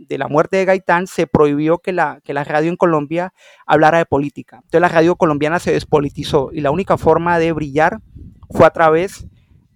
la 0.09 0.29
muerte 0.29 0.57
de 0.57 0.65
Gaitán 0.65 1.07
se 1.07 1.27
prohibió 1.27 1.81
que 1.81 1.93
la, 1.93 2.23
que 2.25 2.33
la 2.33 2.45
radio 2.45 2.71
en 2.71 2.77
Colombia 2.77 3.35
hablara 3.67 3.99
de 3.99 4.07
política. 4.07 4.57
Entonces 4.57 4.81
la 4.81 4.89
radio 4.89 5.17
colombiana 5.17 5.59
se 5.59 5.73
despolitizó 5.73 6.49
y 6.51 6.63
la 6.63 6.71
única 6.71 6.97
forma 6.97 7.39
de 7.39 7.53
brillar 7.53 8.01
fue 8.49 8.65
a 8.65 8.71
través 8.71 9.29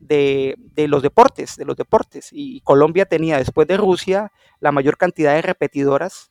de, 0.03 0.57
los 0.89 1.03
deportes, 1.03 1.57
de 1.57 1.65
los 1.65 1.77
deportes. 1.77 2.29
Y 2.33 2.61
Colombia 2.61 3.07
tenía, 3.07 3.39
después 3.39 3.67
de 3.69 3.77
Rusia, 3.77 4.33
la 4.61 4.73
mayor 4.73 4.97
cantidad 4.97 5.35
de 5.35 5.43
repetidoras, 5.43 6.31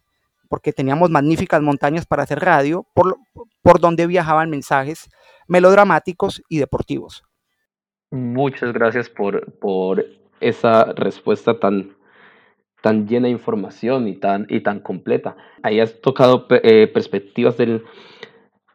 porque 0.50 0.74
teníamos 0.74 1.10
magníficas 1.10 1.62
montañas 1.62 2.06
para 2.06 2.24
hacer 2.24 2.40
radio, 2.40 2.86
por, 2.94 3.18
por 3.62 3.80
donde 3.80 4.08
viajaban 4.08 4.50
mensajes 4.50 5.10
melodramáticos 5.48 6.42
y 6.50 6.60
deportivos. 6.60 7.24
Muchas 8.12 8.74
gracias 8.74 9.10
por, 9.10 9.54
por 9.60 10.06
esa 10.42 10.92
respuesta 10.94 11.60
tan, 11.60 11.96
tan 12.82 13.08
llena 13.08 13.28
de 13.28 13.32
información 13.32 14.08
y 14.08 14.16
tan, 14.16 14.46
y 14.50 14.62
tan 14.62 14.82
completa. 14.82 15.38
Ahí 15.64 15.80
has 15.80 16.02
tocado 16.02 16.48
eh, 16.50 16.88
perspectivas 16.88 17.56
del, 17.58 17.86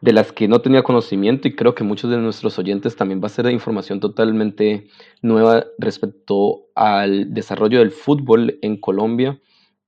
de 0.06 0.12
las 0.12 0.30
que 0.30 0.46
no 0.46 0.60
tenía 0.60 0.84
conocimiento 0.84 1.48
y 1.48 1.56
creo 1.56 1.74
que 1.74 1.82
muchos 1.82 2.08
de 2.08 2.16
nuestros 2.18 2.60
oyentes 2.60 2.94
también 2.94 3.20
va 3.20 3.26
a 3.26 3.28
ser 3.28 3.50
información 3.50 3.98
totalmente 3.98 4.86
nueva 5.20 5.66
respecto 5.78 6.68
al 6.76 7.34
desarrollo 7.34 7.80
del 7.80 7.90
fútbol 7.90 8.56
en 8.62 8.80
Colombia 8.80 9.40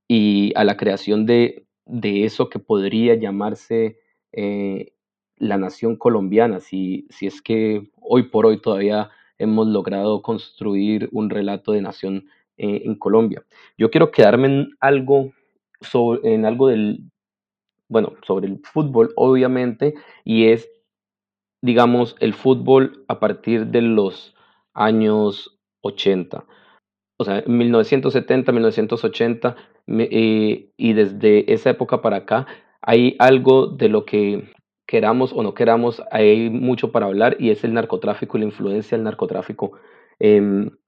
y 0.08 0.52
a 0.56 0.64
la 0.64 0.76
creación 0.76 1.24
de, 1.24 1.68
de 1.86 2.24
eso 2.24 2.48
que 2.48 2.58
podría 2.58 3.14
llamarse 3.14 4.00
eh, 4.32 4.92
la 5.36 5.56
nación 5.56 5.94
colombiana, 5.94 6.58
si, 6.58 7.06
si 7.10 7.28
es 7.28 7.40
que 7.40 7.88
hoy 8.00 8.24
por 8.24 8.44
hoy 8.44 8.60
todavía 8.60 9.10
hemos 9.38 9.68
logrado 9.68 10.20
construir 10.22 11.08
un 11.12 11.30
relato 11.30 11.70
de 11.70 11.82
nación 11.82 12.24
eh, 12.56 12.82
en 12.86 12.96
Colombia. 12.96 13.44
Yo 13.78 13.88
quiero 13.88 14.10
quedarme 14.10 14.48
en 14.48 14.70
algo, 14.80 15.30
sobre, 15.80 16.34
en 16.34 16.44
algo 16.44 16.66
del, 16.66 17.04
bueno, 17.88 18.12
sobre 18.26 18.46
el 18.46 18.60
fútbol, 18.62 19.12
obviamente, 19.16 19.94
y 20.24 20.48
es, 20.48 20.70
digamos, 21.62 22.16
el 22.20 22.34
fútbol 22.34 23.04
a 23.08 23.20
partir 23.20 23.66
de 23.66 23.82
los 23.82 24.34
años 24.74 25.58
80. 25.82 26.44
O 27.18 27.24
sea, 27.24 27.42
1970, 27.46 28.52
1980, 28.52 29.56
eh, 29.88 30.70
y 30.76 30.92
desde 30.92 31.52
esa 31.52 31.70
época 31.70 32.00
para 32.00 32.18
acá, 32.18 32.46
hay 32.80 33.16
algo 33.18 33.66
de 33.66 33.88
lo 33.88 34.04
que 34.04 34.52
queramos 34.86 35.32
o 35.32 35.42
no 35.42 35.54
queramos, 35.54 36.02
hay 36.10 36.48
mucho 36.48 36.92
para 36.92 37.06
hablar, 37.06 37.36
y 37.38 37.50
es 37.50 37.64
el 37.64 37.74
narcotráfico 37.74 38.36
y 38.36 38.40
la 38.40 38.46
influencia 38.46 38.96
del 38.96 39.04
narcotráfico 39.04 39.72
en 40.18 40.78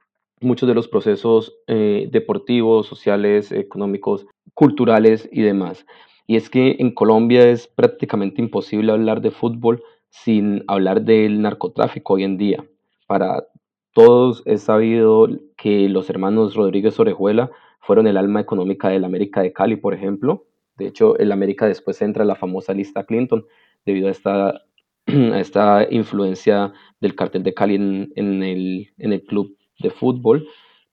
muchos 0.40 0.68
de 0.68 0.74
los 0.74 0.88
procesos 0.88 1.54
eh, 1.66 2.08
deportivos, 2.10 2.86
sociales, 2.86 3.52
económicos, 3.52 4.26
culturales 4.54 5.28
y 5.30 5.42
demás. 5.42 5.84
Y 6.30 6.36
es 6.36 6.48
que 6.48 6.76
en 6.78 6.92
Colombia 6.92 7.50
es 7.50 7.66
prácticamente 7.66 8.40
imposible 8.40 8.92
hablar 8.92 9.20
de 9.20 9.32
fútbol 9.32 9.82
sin 10.10 10.62
hablar 10.68 11.02
del 11.02 11.42
narcotráfico 11.42 12.14
hoy 12.14 12.22
en 12.22 12.38
día. 12.38 12.64
Para 13.08 13.48
todos 13.94 14.44
es 14.46 14.62
sabido 14.62 15.26
que 15.56 15.88
los 15.88 16.08
hermanos 16.08 16.54
Rodríguez 16.54 17.00
Orejuela 17.00 17.50
fueron 17.80 18.06
el 18.06 18.16
alma 18.16 18.38
económica 18.38 18.90
del 18.90 19.04
América 19.04 19.42
de 19.42 19.52
Cali, 19.52 19.74
por 19.74 19.92
ejemplo. 19.92 20.46
De 20.76 20.86
hecho, 20.86 21.18
el 21.18 21.32
América 21.32 21.66
después 21.66 22.00
entra 22.00 22.22
en 22.22 22.28
la 22.28 22.36
famosa 22.36 22.74
lista 22.74 23.02
Clinton 23.02 23.44
debido 23.84 24.06
a 24.06 24.12
esta, 24.12 24.62
esta 25.06 25.84
influencia 25.90 26.72
del 27.00 27.16
cartel 27.16 27.42
de 27.42 27.54
Cali 27.54 27.74
en, 27.74 28.42
el, 28.44 28.92
en 28.98 29.12
el 29.12 29.24
club 29.24 29.56
de 29.80 29.90
fútbol. 29.90 30.46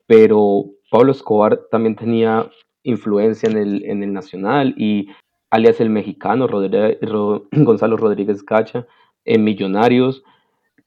Pero 0.07 0.65
Pablo 0.89 1.11
Escobar 1.11 1.61
también 1.69 1.95
tenía 1.95 2.49
influencia 2.81 3.47
en 3.51 3.57
el, 3.57 3.85
en 3.85 4.01
el 4.01 4.13
Nacional 4.13 4.73
y 4.77 5.09
alias 5.49 5.79
el 5.81 5.89
mexicano, 5.89 6.47
Gonzalo 7.51 7.97
Rodríguez 7.97 8.43
Cacha, 8.43 8.87
en 9.25 9.43
Millonarios. 9.43 10.23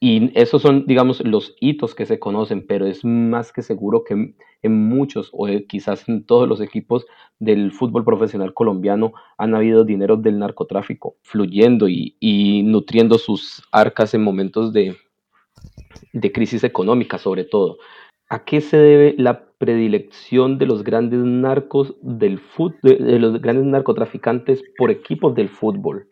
Y 0.02 0.30
esos 0.38 0.62
son, 0.62 0.86
digamos, 0.86 1.22
los 1.26 1.54
hitos 1.60 1.94
que 1.94 2.06
se 2.06 2.18
conocen, 2.18 2.66
pero 2.66 2.86
es 2.86 3.04
más 3.04 3.52
que 3.52 3.60
seguro 3.60 4.02
que 4.02 4.34
en 4.62 4.88
muchos 4.88 5.28
o 5.32 5.46
quizás 5.68 6.08
en 6.08 6.24
todos 6.24 6.48
los 6.48 6.62
equipos 6.62 7.04
del 7.38 7.70
fútbol 7.70 8.04
profesional 8.04 8.54
colombiano 8.54 9.12
han 9.36 9.54
habido 9.54 9.84
dinero 9.84 10.16
del 10.16 10.38
narcotráfico 10.38 11.16
fluyendo 11.22 11.86
y, 11.88 12.16
y 12.18 12.62
nutriendo 12.62 13.18
sus 13.18 13.62
arcas 13.72 14.14
en 14.14 14.22
momentos 14.22 14.72
de, 14.72 14.96
de 16.12 16.32
crisis 16.32 16.64
económica, 16.64 17.18
sobre 17.18 17.44
todo. 17.44 17.78
¿A 18.32 18.44
qué 18.44 18.60
se 18.60 18.76
debe 18.76 19.16
la 19.18 19.44
predilección 19.58 20.56
de 20.56 20.64
los 20.64 20.84
grandes 20.84 21.18
narcos 21.18 21.96
del 22.00 22.38
fútbol, 22.38 22.78
de, 22.80 23.18
los 23.18 23.42
grandes 23.42 23.66
narcotraficantes 23.66 24.62
por 24.78 24.92
equipos 24.92 25.34
del 25.34 25.48
fútbol? 25.48 26.08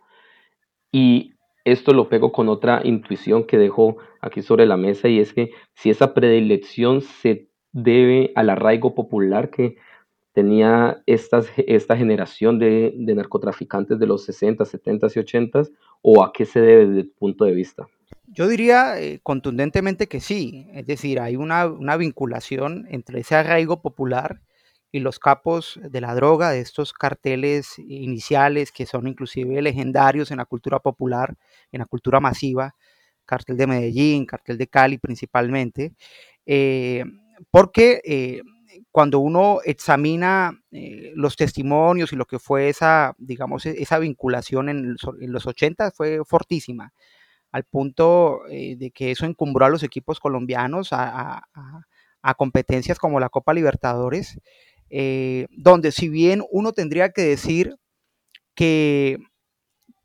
Y 0.91 1.35
esto 1.65 1.93
lo 1.93 2.09
pego 2.09 2.33
con 2.33 2.49
otra 2.49 2.81
intuición 2.83 3.45
que 3.45 3.57
dejo 3.57 3.99
aquí 4.21 4.43
sobre 4.43 4.67
la 4.67 4.77
mesa 4.77 5.09
y 5.09 5.21
es 5.21 5.33
que 5.33 5.53
si 5.75 5.91
esa 5.91 6.13
predilección 6.13 7.03
se 7.03 7.51
debe 7.71 8.33
al 8.35 8.51
arraigo 8.51 8.97
popular 8.97 9.51
que 9.51 9.77
tenía 10.33 11.01
esta 11.07 11.97
generación 11.97 12.59
de, 12.59 12.95
de 12.97 13.15
narcotraficantes 13.15 13.97
de 13.97 14.07
los 14.09 14.25
60, 14.25 14.65
70 14.65 15.07
y 15.15 15.19
80 15.21 15.63
o 16.03 16.25
a 16.25 16.33
qué 16.33 16.47
se 16.47 16.61
debe 16.61 16.89
desde 16.89 17.11
tu 17.11 17.15
punto 17.15 17.45
de 17.45 17.53
vista. 17.53 17.87
Yo 18.39 18.47
diría 18.47 19.01
eh, 19.01 19.19
contundentemente 19.25 20.07
que 20.07 20.21
sí, 20.21 20.69
es 20.73 20.87
decir, 20.87 21.19
hay 21.19 21.35
una, 21.35 21.67
vinculación 21.97 22.87
entre 22.89 23.19
ese 23.19 23.35
arraigo 23.35 23.83
popular 23.83 24.43
y 24.93 25.01
los 25.01 25.19
capos 25.19 25.81
de 25.83 26.01
la 26.01 26.15
droga, 26.15 26.51
de 26.51 26.61
estos 26.61 26.93
carteles 26.93 27.81
iniciales 27.81 28.71
que 28.71 28.87
son 28.87 29.09
inclusive 29.09 29.61
legendarios 29.61 30.31
en 30.31 30.37
la 30.37 30.45
cultura 30.45 30.79
popular, 30.79 31.35
en 31.73 31.81
la 31.81 31.87
cultura 31.87 32.21
masiva, 32.21 32.77
cartel 33.27 33.57
de 33.57 33.67
Medellín, 33.67 34.25
cartel 34.25 34.57
de 34.57 34.69
Cali 34.69 34.99
principalmente, 34.99 35.95
eh, 36.47 37.05
porque 37.51 38.01
eh, 38.05 38.43
cuando 38.93 39.19
uno 39.19 39.59
examina 39.65 40.53
los 40.71 41.35
testimonios 41.35 42.13
y 42.13 42.17
lo 42.17 42.27
que 42.27 42.39
fue 42.39 42.69
esa, 42.69 43.17
digamos, 43.19 43.67
e-, 43.67 43.83
esa 43.83 43.99
vinculación 43.99 44.69
en, 44.69 44.97
en 45.21 45.33
los 45.33 45.45
80 45.45 45.91
fue 45.91 46.21
fortísima 46.25 46.93
al 47.53 47.65
punto 47.65 48.47
eh, 48.51 48.77
de 48.77 48.91
que 48.91 49.11
eso 49.11 49.27
encumbró 49.27 49.65
a 49.67 49.71
los 49.71 49.83
equipos 49.83 50.21
colombianos 50.21 50.89
a, 50.93 51.43
competencias 52.37 52.99
como 52.99 53.21
la 53.21 53.31
Copa 53.31 53.55
Libertadores. 53.55 54.39
eh, 54.91 55.47
donde 55.51 55.93
si 55.93 56.09
bien 56.09 56.43
uno 56.51 56.73
tendría 56.73 57.11
que 57.11 57.23
decir 57.23 57.77
que, 58.55 59.19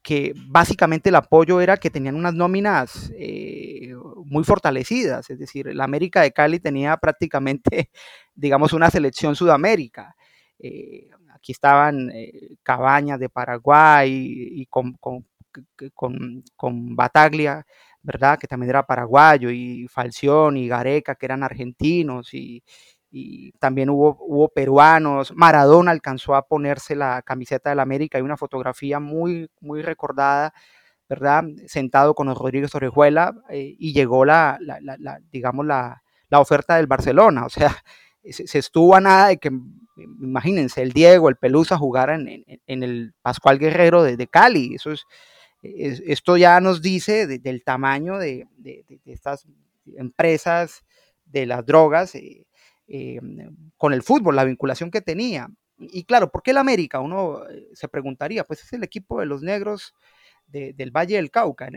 que 0.04 0.34
básicamente 0.48 1.10
el 1.10 1.16
apoyo 1.16 1.62
era 1.62 1.78
que 1.78 1.90
tenían 1.90 2.16
unas 2.16 2.34
nóminas 2.34 3.12
eh, 3.18 3.94
muy 4.26 4.44
fortalecidas, 4.44 5.30
es 5.30 5.40
decir, 5.40 5.74
la 5.76 5.86
América 5.86 6.22
de 6.22 6.32
Cali 6.34 6.60
tenía 6.60 6.98
prácticamente, 6.98 7.92
digamos, 8.36 8.74
una 8.74 8.90
selección 8.90 9.36
Sudamérica. 9.36 10.16
Aquí 11.36 11.52
estaban 11.52 12.10
Cabañas 12.64 13.20
de 13.20 13.30
Paraguay 13.30 14.10
y, 14.14 14.66
con, 14.68 14.98
con, 15.94 16.96
Bataglia, 16.96 17.66
¿verdad? 18.02 18.38
Que 18.40 18.48
también 18.48 18.70
era 18.72 18.86
paraguayo, 18.86 19.50
y 19.50 19.88
Falción 19.88 20.58
y 20.58 20.68
Gareca, 20.68 21.16
que 21.16 21.26
eran 21.26 21.44
argentinos, 21.44 22.34
y, 22.34 22.64
y 23.16 23.52
también 23.54 23.92
hubo, 23.92 24.18
hubo 24.22 24.50
peruanos. 24.50 25.32
Maradona 25.36 25.92
alcanzó 25.92 26.34
a 26.34 26.48
ponerse 26.48 26.96
la 26.96 27.22
camiseta 27.22 27.70
del 27.70 27.80
América. 27.80 28.18
Hay 28.18 28.24
una 28.24 28.38
fotografía 28.38 29.00
muy, 29.00 29.52
muy 29.62 29.84
recordada, 29.84 30.52
¿verdad? 31.08 31.44
Sentado 31.68 32.16
con 32.16 32.34
Rodríguez 32.34 32.74
Orejuela 32.74 33.36
eh, 33.50 33.76
y 33.78 33.94
llegó 33.94 34.26
la, 34.26 34.58
la, 34.60 35.20
digamos, 35.32 35.64
la, 35.66 36.02
oferta 36.32 36.78
del 36.78 36.88
Barcelona. 36.88 37.46
O 37.46 37.50
sea, 37.50 37.76
se, 38.28 38.58
estuvo 38.58 38.96
a 38.96 39.02
nada 39.02 39.28
de 39.28 39.38
que, 39.38 39.52
imagínense, 40.20 40.82
el 40.82 40.92
Diego, 40.92 41.30
el 41.30 41.36
Pelusa 41.36 41.78
jugaran 41.78 42.28
en, 42.28 42.84
el 42.84 43.14
Pascual 43.22 43.60
Guerrero 43.60 44.02
de, 44.02 44.28
Cali. 44.28 44.74
Eso 44.74 44.92
es, 44.92 45.06
esto 45.64 46.38
ya 46.38 46.60
nos 46.60 46.82
dice 46.82 47.26
del 47.28 47.64
tamaño 47.64 48.18
de, 48.18 48.48
estas 49.06 49.48
empresas 49.96 50.84
de 51.26 51.46
las 51.46 51.66
drogas. 51.66 52.16
Eh, 52.16 52.46
eh, 52.88 53.20
con 53.78 53.94
el 53.94 54.04
fútbol, 54.04 54.36
la 54.36 54.44
vinculación 54.44 54.92
que 54.92 55.02
tenía. 55.02 55.50
Y 55.78 56.04
claro, 56.04 56.32
¿por 56.32 56.44
qué 56.44 56.52
el 56.52 56.58
América? 56.58 57.00
Uno 57.00 57.48
eh, 57.50 57.70
se 57.74 57.88
preguntaría, 57.88 58.44
pues 58.44 58.62
es 58.62 58.74
el 58.74 58.84
equipo 58.84 59.20
de 59.20 59.26
los 59.26 59.42
negros 59.42 59.94
del 60.46 60.92
Valle 60.92 61.16
del 61.16 61.32
Cauca, 61.32 61.68
en, 61.68 61.76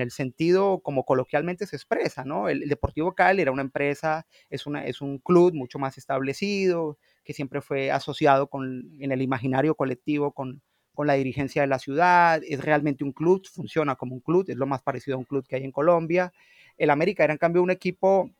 el, 0.00 0.10
sentido 0.12 0.80
como 0.84 1.04
coloquialmente 1.04 1.66
se 1.66 1.74
expresa, 1.74 2.24
¿no? 2.24 2.48
El, 2.48 2.68
Deportivo 2.68 3.12
Cali 3.12 3.42
era 3.42 3.50
una 3.50 3.62
empresa, 3.62 4.26
es, 4.50 4.64
es 4.84 5.00
un 5.00 5.18
club 5.18 5.52
mucho 5.52 5.80
más 5.80 5.98
establecido, 5.98 6.98
que 7.24 7.32
siempre 7.32 7.60
fue 7.60 7.90
asociado 7.90 8.46
con, 8.46 8.92
en 9.00 9.10
el 9.10 9.20
imaginario 9.20 9.74
colectivo 9.74 10.30
con, 10.32 10.62
con 10.94 11.06
la 11.06 11.14
dirigencia 11.14 11.62
de 11.62 11.68
la 11.68 11.78
ciudad, 11.78 12.40
es 12.46 12.64
realmente 12.64 13.04
un 13.04 13.12
club, 13.12 13.46
funciona 13.52 13.96
como 13.96 14.14
un 14.14 14.20
club, 14.20 14.46
es 14.48 14.56
lo 14.56 14.66
más 14.66 14.82
parecido 14.82 15.16
a 15.16 15.18
un 15.18 15.24
club 15.24 15.46
que 15.46 15.56
hay 15.56 15.64
en 15.64 15.72
Colombia. 15.72 16.32
El 16.78 16.90
América 16.90 17.24
era 17.24 17.32
en 17.32 17.38
cambio 17.38 17.62
un 17.62 17.70
equipo 17.70 18.30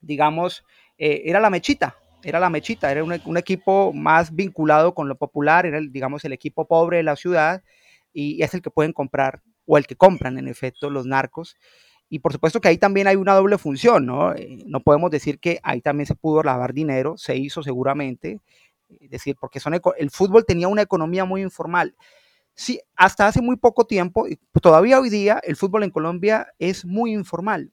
digamos, 0.00 0.64
eh, 0.98 1.22
era 1.24 1.40
la 1.40 1.50
mechita, 1.50 1.96
era 2.22 2.40
la 2.40 2.50
mechita, 2.50 2.90
era 2.90 3.04
un, 3.04 3.36
equipo 3.36 3.92
más 3.92 4.34
vinculado 4.34 4.94
con 4.94 5.08
lo 5.08 5.16
popular, 5.16 5.66
era, 5.66 5.78
el, 5.78 5.92
digamos, 5.92 6.24
el 6.24 6.32
equipo 6.32 6.66
pobre 6.66 6.98
de 6.98 7.02
la 7.02 7.16
ciudad 7.16 7.62
y 8.12 8.42
es 8.42 8.54
el 8.54 8.62
que 8.62 8.70
pueden 8.70 8.92
comprar 8.92 9.42
o 9.66 9.78
el 9.78 9.86
que 9.86 9.96
compran, 9.96 10.38
en 10.38 10.48
efecto, 10.48 10.90
los 10.90 11.06
narcos. 11.06 11.56
Y 12.08 12.18
por 12.18 12.32
supuesto 12.32 12.60
que 12.60 12.68
ahí 12.68 12.76
también 12.76 13.06
hay 13.06 13.16
una 13.16 13.34
doble 13.34 13.56
función, 13.56 14.04
¿no? 14.04 14.34
Eh, 14.34 14.58
no 14.66 14.80
podemos 14.80 15.10
decir 15.12 15.38
que 15.38 15.60
ahí 15.62 15.80
también 15.80 16.06
se 16.06 16.16
pudo 16.16 16.42
lavar 16.42 16.74
dinero, 16.74 17.16
se 17.16 17.36
hizo 17.36 17.62
seguramente, 17.62 18.40
es 19.00 19.10
decir, 19.10 19.36
porque 19.40 19.60
son 19.60 19.74
el 19.74 20.10
fútbol 20.10 20.44
tenía 20.46 20.68
una 20.68 20.82
economía 20.82 21.24
muy 21.24 21.42
informal. 21.42 21.94
Sí, 22.54 22.80
hasta 22.96 23.26
hace 23.26 23.40
muy 23.40 23.56
poco 23.56 23.86
tiempo, 23.86 24.26
todavía 24.60 25.00
hoy 25.00 25.10
día, 25.10 25.40
el 25.44 25.56
fútbol 25.56 25.84
en 25.84 25.90
Colombia 25.90 26.48
es 26.58 26.84
muy 26.84 27.12
informal 27.12 27.72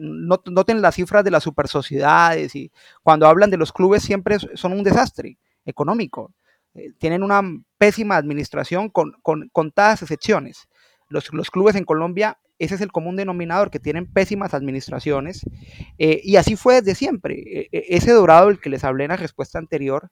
noten 0.00 0.82
las 0.82 0.94
cifras 0.94 1.24
de 1.24 1.30
las 1.30 1.42
super 1.42 1.68
sociedades 1.68 2.54
y 2.54 2.70
cuando 3.02 3.26
hablan 3.26 3.50
de 3.50 3.56
los 3.56 3.72
clubes 3.72 4.02
siempre 4.02 4.38
son 4.54 4.72
un 4.72 4.82
desastre 4.82 5.38
económico. 5.64 6.32
Eh, 6.74 6.92
tienen 6.98 7.22
una 7.22 7.42
pésima 7.78 8.16
administración 8.16 8.88
con, 8.88 9.12
con 9.22 9.48
contadas 9.50 10.02
excepciones. 10.02 10.68
Los, 11.08 11.32
los, 11.32 11.50
clubes 11.50 11.74
en 11.76 11.84
Colombia, 11.84 12.38
ese 12.58 12.76
es 12.76 12.80
el 12.80 12.92
común 12.92 13.16
denominador, 13.16 13.70
que 13.70 13.78
tienen 13.78 14.10
pésimas 14.10 14.54
administraciones. 14.54 15.44
Eh, 15.98 16.20
y 16.24 16.36
así 16.36 16.56
fue 16.56 16.76
desde 16.76 16.94
siempre. 16.94 17.34
E, 17.34 17.68
e, 17.70 17.84
ese 17.96 18.12
dorado, 18.12 18.48
el 18.48 18.60
que 18.60 18.70
les 18.70 18.84
hablé 18.84 19.04
en 19.04 19.10
la 19.10 19.16
respuesta 19.16 19.58
anterior, 19.58 20.10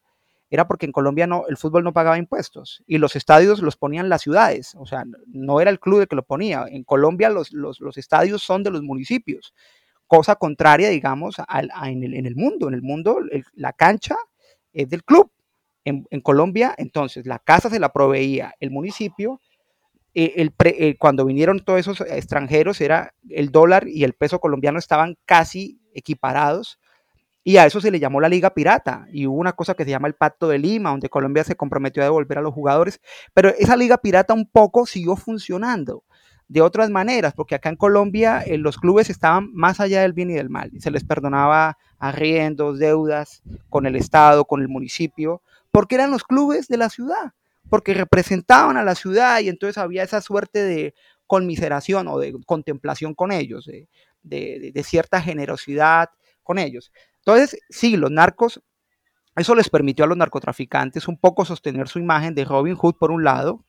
era 0.50 0.66
porque 0.66 0.84
en 0.84 0.92
Colombia 0.92 1.28
no, 1.28 1.44
el 1.48 1.56
fútbol 1.56 1.84
no 1.84 1.92
pagaba 1.92 2.18
impuestos 2.18 2.82
y 2.86 2.98
los 2.98 3.14
estadios 3.14 3.62
los 3.62 3.76
ponían 3.76 4.08
las 4.08 4.22
ciudades, 4.22 4.74
o 4.76 4.84
sea, 4.84 5.04
no 5.28 5.60
era 5.60 5.70
el 5.70 5.78
club 5.78 6.00
el 6.00 6.08
que 6.08 6.16
lo 6.16 6.24
ponía. 6.24 6.64
En 6.68 6.82
Colombia 6.82 7.30
los, 7.30 7.52
los, 7.52 7.96
estadios 7.96 8.42
son 8.42 8.64
de 8.64 8.70
los 8.70 8.82
municipios, 8.82 9.54
cosa 10.08 10.34
contraria, 10.34 10.88
digamos, 10.88 11.36
al, 11.46 11.70
en, 11.84 12.02
el, 12.02 12.14
en, 12.14 12.26
el, 12.26 12.34
mundo. 12.34 12.66
En 12.66 12.74
el 12.74 12.82
mundo 12.82 13.20
la 13.54 13.72
cancha 13.72 14.16
es 14.72 14.88
del 14.90 15.04
club. 15.04 15.30
En, 15.84 16.04
en, 16.10 16.20
Colombia, 16.20 16.74
entonces, 16.76 17.26
la 17.26 17.38
casa 17.38 17.70
se 17.70 17.78
la 17.78 17.92
proveía 17.92 18.54
el 18.58 18.70
municipio. 18.70 19.40
Eh, 20.14 20.34
el 20.36 20.52
eh, 20.64 20.96
cuando 20.98 21.24
vinieron 21.24 21.60
todos 21.60 21.78
esos 21.78 22.00
extranjeros, 22.00 22.80
era 22.80 23.14
el 23.28 23.50
dólar 23.50 23.86
y 23.86 24.02
el 24.02 24.14
peso 24.14 24.40
colombiano 24.40 24.80
estaban 24.80 25.16
casi 25.24 25.80
equiparados 25.94 26.79
y 27.42 27.56
a 27.56 27.66
eso 27.66 27.80
se 27.80 27.90
le 27.90 27.98
llamó 27.98 28.20
la 28.20 28.28
Liga 28.28 28.50
Pirata. 28.50 29.06
Y 29.12 29.26
hubo 29.26 29.38
una 29.38 29.52
cosa 29.52 29.74
que 29.74 29.84
se 29.84 29.90
llama 29.90 30.08
el 30.08 30.14
Pacto 30.14 30.48
de 30.48 30.58
Lima, 30.58 30.90
donde 30.90 31.08
Colombia 31.08 31.44
se 31.44 31.56
comprometió 31.56 32.02
a 32.02 32.06
devolver 32.06 32.38
a 32.38 32.42
los 32.42 32.52
jugadores. 32.52 33.00
Pero 33.32 33.48
esa 33.58 33.76
Liga 33.76 33.98
Pirata 33.98 34.34
un 34.34 34.46
poco 34.46 34.86
siguió 34.86 35.16
funcionando 35.16 36.04
de 36.48 36.60
otras 36.60 36.90
maneras, 36.90 37.32
porque 37.32 37.54
acá 37.54 37.68
en 37.68 37.76
Colombia 37.76 38.42
eh, 38.42 38.58
los 38.58 38.76
clubes 38.76 39.08
estaban 39.08 39.52
más 39.52 39.78
allá 39.78 40.02
del 40.02 40.12
bien 40.12 40.30
y 40.30 40.34
del 40.34 40.50
mal. 40.50 40.70
Y 40.72 40.80
se 40.80 40.90
les 40.90 41.04
perdonaba 41.04 41.78
arriendos, 41.98 42.78
deudas 42.78 43.42
con 43.68 43.86
el 43.86 43.96
Estado, 43.96 44.44
con 44.44 44.60
el 44.60 44.68
municipio, 44.68 45.42
porque 45.70 45.94
eran 45.94 46.10
los 46.10 46.24
clubes 46.24 46.66
de 46.66 46.76
la 46.76 46.90
ciudad, 46.90 47.34
porque 47.70 47.94
representaban 47.94 48.76
a 48.76 48.84
la 48.84 48.96
ciudad 48.96 49.40
y 49.40 49.48
entonces 49.48 49.78
había 49.78 50.02
esa 50.02 50.20
suerte 50.20 50.62
de 50.64 50.94
conmiseración 51.28 52.08
o 52.08 52.18
de 52.18 52.34
contemplación 52.44 53.14
con 53.14 53.30
ellos, 53.30 53.70
de 54.22 54.82
cierta 54.84 55.22
generosidad 55.22 56.10
con 56.42 56.58
ellos. 56.58 56.90
Entonces, 57.20 57.60
sí, 57.68 57.96
los 57.96 58.10
narcos, 58.10 58.62
eso 59.36 59.54
les 59.54 59.68
permitió 59.68 60.04
a 60.04 60.08
los 60.08 60.16
narcotraficantes 60.16 61.08
un 61.08 61.18
poco 61.18 61.44
sostener 61.44 61.88
su 61.88 61.98
imagen 61.98 62.34
de 62.34 62.44
Robin 62.44 62.74
Hood 62.74 62.96
por 62.96 63.10
un 63.10 63.24
lado, 63.24 63.64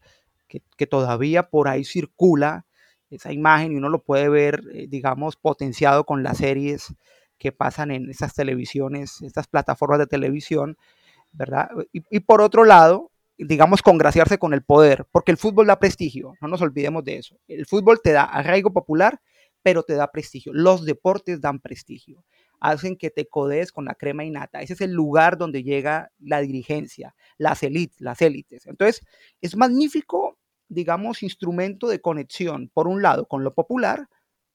que, 0.47 0.87
todavía 0.87 1.49
por 1.49 1.69
ahí 1.69 1.85
circula 1.85 2.65
esa 3.09 3.31
imagen 3.31 3.71
y 3.71 3.75
uno 3.75 3.87
lo 3.87 4.03
puede 4.03 4.27
ver, 4.29 4.61
eh, 4.73 4.87
digamos, 4.89 5.37
potenciado 5.37 6.05
con 6.05 6.23
las 6.23 6.39
series 6.39 6.93
que 7.37 7.51
pasan 7.51 7.91
en 7.91 8.09
esas 8.09 8.33
televisiones, 8.33 9.21
estas 9.21 9.47
plataformas 9.47 9.99
de 9.99 10.07
televisión, 10.07 10.77
¿verdad? 11.31 11.69
Y, 11.93 12.19
por 12.21 12.41
otro 12.41 12.65
lado, 12.65 13.11
digamos, 13.37 13.81
congraciarse 13.81 14.37
con 14.37 14.53
el 14.53 14.61
poder, 14.63 15.05
porque 15.11 15.31
el 15.31 15.37
fútbol 15.37 15.67
da 15.67 15.79
prestigio, 15.79 16.33
no 16.41 16.47
nos 16.49 16.61
olvidemos 16.61 17.03
de 17.03 17.17
eso. 17.17 17.37
El 17.47 17.65
fútbol 17.65 18.01
te 18.03 18.11
da 18.11 18.23
arraigo 18.23 18.73
popular, 18.73 19.21
pero 19.63 19.83
te 19.83 19.93
da 19.93 20.11
prestigio. 20.11 20.53
Los 20.53 20.85
deportes 20.85 21.41
dan 21.41 21.59
prestigio 21.59 22.23
hacen 22.61 22.95
que 22.95 23.09
te 23.09 23.27
codees 23.27 23.71
con 23.71 23.85
la 23.85 23.95
crema 23.95 24.23
innata. 24.23 24.61
Ese 24.61 24.73
es 24.73 24.81
el 24.81 24.91
lugar 24.93 25.37
donde 25.37 25.63
llega 25.63 26.11
la 26.19 26.39
dirigencia, 26.41 27.15
las 27.37 27.63
élites, 27.63 27.99
las 27.99 28.21
élites. 28.21 28.67
Entonces, 28.67 29.05
es 29.41 29.57
magnífico, 29.57 30.37
digamos, 30.69 31.23
instrumento 31.23 31.87
de 31.87 31.99
conexión, 31.99 32.69
por 32.73 32.87
un 32.87 33.01
lado, 33.01 33.27
con 33.27 33.43
lo 33.43 33.53
popular, 33.53 34.07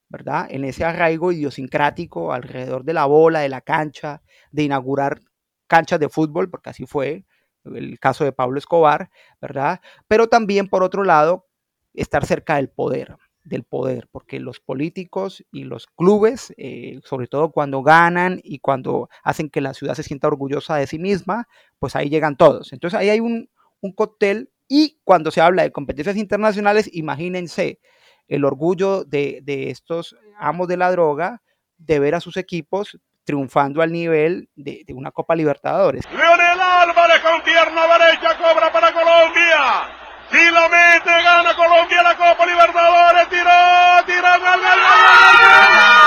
¿verdad? 0.09 0.47
En 0.49 0.63
ese 0.63 0.85
arraigo 0.85 1.33
idiosincrático 1.33 2.31
alrededor 2.33 2.85
de 2.85 2.93
la 2.93 3.05
bola, 3.05 3.41
de 3.41 3.49
la 3.49 3.61
cancha, 3.61 4.23
de 4.51 4.63
inaugurar 4.63 5.19
canchas 5.67 5.99
de 5.99 6.09
fútbol, 6.09 6.49
porque 6.49 6.69
así 6.69 6.85
fue 6.85 7.25
el 7.65 7.99
caso 7.99 8.23
de 8.23 8.31
Pablo 8.31 8.57
Escobar, 8.57 9.09
¿verdad? 9.41 9.81
Pero 10.07 10.27
también, 10.27 10.69
por 10.69 10.83
otro 10.83 11.03
lado, 11.03 11.45
estar 11.93 12.25
cerca 12.25 12.55
del 12.55 12.69
poder, 12.69 13.17
del 13.47 13.63
poder, 13.63 14.07
porque 14.11 14.39
los 14.39 14.59
políticos 14.59 15.43
y 15.51 15.63
los 15.63 15.87
clubes, 15.87 16.53
eh, 16.57 16.99
sobre 17.03 17.27
todo 17.27 17.51
cuando 17.51 17.81
ganan 17.81 18.39
y 18.43 18.59
cuando 18.59 19.09
hacen 19.23 19.49
que 19.49 19.61
la 19.61 19.73
ciudad 19.73 19.95
se 19.95 20.03
sienta 20.03 20.27
orgullosa 20.27 20.75
de 20.75 20.87
sí 20.87 20.99
misma, 20.99 21.47
pues 21.79 21.95
ahí 21.95 22.09
llegan 22.09 22.35
todos. 22.35 22.73
Entonces 22.73 22.99
ahí 22.99 23.09
hay 23.09 23.19
un, 23.19 23.49
un 23.79 23.93
cóctel 23.93 24.51
y 24.67 24.99
cuando 25.03 25.31
se 25.31 25.41
habla 25.41 25.63
de 25.63 25.71
competencias 25.71 26.17
internacionales, 26.17 26.89
imagínense 26.91 27.79
el 28.27 28.43
orgullo 28.43 29.05
de, 29.05 29.39
de 29.43 29.69
estos 29.69 30.17
amos 30.37 30.67
de 30.67 30.75
la 30.75 30.91
droga 30.91 31.41
de 31.77 31.99
ver 31.99 32.15
a 32.15 32.19
sus 32.19 32.35
equipos 32.35 32.99
triunfando 33.23 33.81
al 33.81 33.91
nivel 33.91 34.49
de, 34.55 34.83
de 34.85 34.93
una 34.93 35.11
Copa 35.11 35.35
Libertadores. 35.35 36.03
Leonel 36.11 36.59
Álvarez 36.59 37.19
con 37.21 37.41
pierna 37.43 37.81
derecha 37.97 38.37
cobra 38.37 38.71
para 38.71 38.91
Colombia. 38.91 40.06
Si 40.31 40.37
gana 40.37 41.55
Colombia 41.55 42.03
la 42.03 42.17
Copa 42.17 42.45
Libertadores. 42.45 43.29
Tiró, 43.29 43.51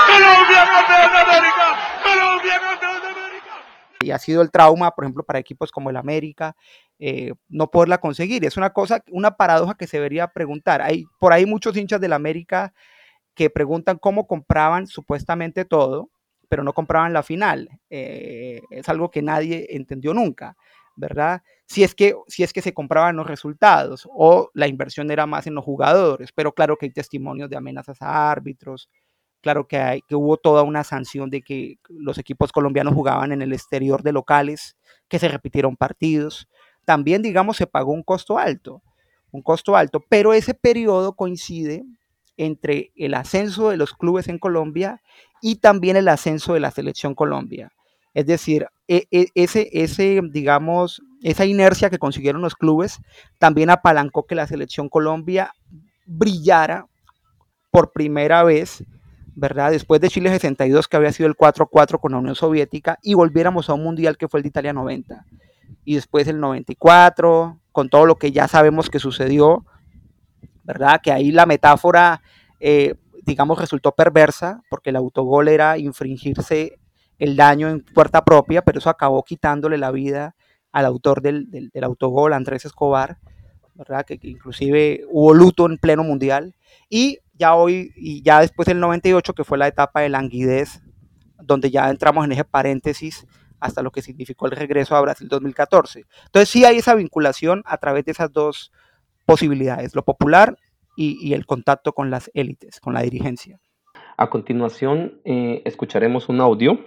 Colombia 0.07 0.63
campeón 0.71 1.11
América. 1.15 1.65
Colombia 2.03 2.59
campeón 2.59 3.01
América. 3.01 3.51
Y 4.01 4.11
ha 4.11 4.19
sido 4.19 4.41
el 4.41 4.51
trauma, 4.51 4.91
por 4.91 5.05
ejemplo, 5.05 5.23
para 5.23 5.39
equipos 5.39 5.71
como 5.71 5.89
el 5.89 5.97
América, 5.97 6.55
eh, 6.99 7.33
no 7.49 7.69
poderla 7.71 7.99
conseguir. 7.99 8.45
Es 8.45 8.57
una 8.57 8.71
cosa, 8.71 9.03
una 9.11 9.31
paradoja 9.31 9.75
que 9.75 9.87
se 9.87 9.97
debería 9.97 10.27
preguntar. 10.27 10.81
Hay 10.81 11.05
por 11.19 11.33
ahí 11.33 11.45
muchos 11.45 11.75
hinchas 11.75 12.01
del 12.01 12.13
América 12.13 12.73
que 13.33 13.49
preguntan 13.49 13.97
cómo 13.97 14.27
compraban 14.27 14.87
supuestamente 14.87 15.65
todo, 15.65 16.09
pero 16.49 16.63
no 16.63 16.73
compraban 16.73 17.13
la 17.13 17.23
final. 17.23 17.69
Eh, 17.89 18.61
es 18.69 18.89
algo 18.89 19.09
que 19.09 19.21
nadie 19.21 19.67
entendió 19.69 20.13
nunca, 20.13 20.55
¿verdad? 20.95 21.41
Si 21.65 21.83
es, 21.83 21.95
que, 21.95 22.15
si 22.27 22.43
es 22.43 22.53
que 22.53 22.61
se 22.61 22.73
compraban 22.73 23.15
los 23.15 23.27
resultados 23.27 24.07
o 24.13 24.49
la 24.53 24.67
inversión 24.67 25.09
era 25.11 25.25
más 25.25 25.47
en 25.47 25.55
los 25.55 25.63
jugadores, 25.63 26.31
pero 26.33 26.53
claro 26.53 26.77
que 26.77 26.87
hay 26.87 26.91
testimonios 26.91 27.49
de 27.49 27.57
amenazas 27.57 28.01
a 28.01 28.29
árbitros, 28.31 28.89
claro 29.41 29.67
que, 29.67 29.77
hay, 29.77 30.01
que 30.01 30.15
hubo 30.15 30.37
toda 30.37 30.63
una 30.63 30.83
sanción 30.83 31.29
de 31.29 31.41
que 31.41 31.77
los 31.89 32.17
equipos 32.17 32.51
colombianos 32.51 32.93
jugaban 32.93 33.31
en 33.31 33.41
el 33.41 33.53
exterior 33.53 34.03
de 34.03 34.11
locales, 34.11 34.77
que 35.07 35.19
se 35.19 35.27
repitieron 35.27 35.75
partidos. 35.75 36.47
También, 36.85 37.21
digamos, 37.21 37.57
se 37.57 37.67
pagó 37.67 37.91
un 37.91 38.03
costo 38.03 38.37
alto, 38.37 38.81
un 39.31 39.41
costo 39.41 39.75
alto, 39.75 40.03
pero 40.09 40.33
ese 40.33 40.53
periodo 40.53 41.13
coincide 41.15 41.83
entre 42.37 42.91
el 42.95 43.13
ascenso 43.13 43.69
de 43.69 43.77
los 43.77 43.93
clubes 43.93 44.27
en 44.27 44.39
Colombia 44.39 45.01
y 45.41 45.57
también 45.57 45.95
el 45.95 46.07
ascenso 46.07 46.53
de 46.53 46.59
la 46.59 46.71
selección 46.71 47.13
Colombia. 47.13 47.71
Es 48.13 48.25
decir, 48.25 48.67
e, 48.87 49.07
e, 49.11 49.27
ese, 49.35 49.69
ese, 49.71 50.19
digamos, 50.31 51.01
esa 51.21 51.45
inercia 51.45 51.89
que 51.89 51.99
consiguieron 51.99 52.41
los 52.41 52.55
clubes 52.55 52.99
también 53.37 53.69
apalancó 53.69 54.25
que 54.25 54.35
la 54.35 54.47
selección 54.47 54.89
Colombia 54.89 55.53
brillara 56.05 56.87
por 57.69 57.93
primera 57.93 58.43
vez, 58.43 58.83
¿verdad? 59.33 59.71
Después 59.71 60.01
de 60.01 60.09
Chile 60.09 60.29
62, 60.29 60.87
que 60.87 60.97
había 60.97 61.13
sido 61.13 61.27
el 61.27 61.35
4-4 61.35 61.99
con 61.99 62.11
la 62.11 62.17
Unión 62.17 62.35
Soviética, 62.35 62.99
y 63.01 63.13
volviéramos 63.13 63.69
a 63.69 63.73
un 63.73 63.83
mundial 63.83 64.17
que 64.17 64.27
fue 64.27 64.39
el 64.39 64.43
de 64.43 64.49
Italia 64.49 64.73
90. 64.73 65.25
Y 65.85 65.95
después 65.95 66.27
el 66.27 66.39
94, 66.39 67.59
con 67.71 67.89
todo 67.89 68.05
lo 68.05 68.17
que 68.17 68.31
ya 68.31 68.47
sabemos 68.47 68.89
que 68.89 68.99
sucedió, 68.99 69.65
¿verdad? 70.63 70.99
Que 71.01 71.11
ahí 71.13 71.31
la 71.31 71.45
metáfora, 71.45 72.21
eh, 72.59 72.95
digamos, 73.25 73.57
resultó 73.57 73.93
perversa, 73.93 74.61
porque 74.69 74.89
el 74.89 74.97
autogol 74.97 75.47
era 75.47 75.77
infringirse 75.77 76.80
el 77.21 77.35
daño 77.35 77.69
en 77.69 77.81
puerta 77.81 78.25
propia, 78.25 78.63
pero 78.63 78.79
eso 78.79 78.89
acabó 78.89 79.23
quitándole 79.23 79.77
la 79.77 79.91
vida 79.91 80.35
al 80.71 80.85
autor 80.85 81.21
del, 81.21 81.69
autogol, 81.83 82.33
Andrés 82.33 82.65
Escobar, 82.65 83.19
¿verdad? 83.75 84.03
Que, 84.03 84.17
inclusive 84.23 85.05
hubo 85.07 85.35
luto 85.35 85.67
en 85.67 85.77
pleno 85.77 86.03
mundial. 86.03 86.55
Y 86.89 87.19
ya 87.35 87.53
hoy, 87.53 87.93
y 87.95 88.23
ya 88.23 88.39
después 88.39 88.65
del 88.65 88.79
98, 88.79 89.35
que 89.35 89.43
fue 89.43 89.59
la 89.59 89.67
etapa 89.67 90.01
de 90.01 90.09
languidez, 90.09 90.81
donde 91.37 91.69
ya 91.69 91.91
entramos 91.91 92.25
en 92.25 92.31
ese 92.31 92.43
paréntesis 92.43 93.27
hasta 93.59 93.83
lo 93.83 93.91
que 93.91 94.01
significó 94.01 94.47
el 94.47 94.53
regreso 94.53 94.95
a 94.95 95.01
Brasil 95.01 95.27
2014. 95.27 96.05
Entonces 96.25 96.49
sí 96.49 96.65
hay 96.65 96.77
esa 96.77 96.95
vinculación 96.95 97.61
a 97.67 97.77
través 97.77 98.03
de 98.05 98.13
esas 98.13 98.33
dos 98.33 98.71
posibilidades, 99.27 99.93
lo 99.95 100.03
popular 100.03 100.57
y, 100.95 101.33
el 101.33 101.45
contacto 101.45 101.93
con 101.93 102.09
las 102.09 102.31
élites, 102.33 102.79
con 102.79 102.95
la 102.95 103.03
dirigencia. 103.03 103.59
A 104.17 104.31
continuación, 104.31 105.21
eh, 105.23 105.61
escucharemos 105.65 106.29
un 106.29 106.41
audio. 106.41 106.79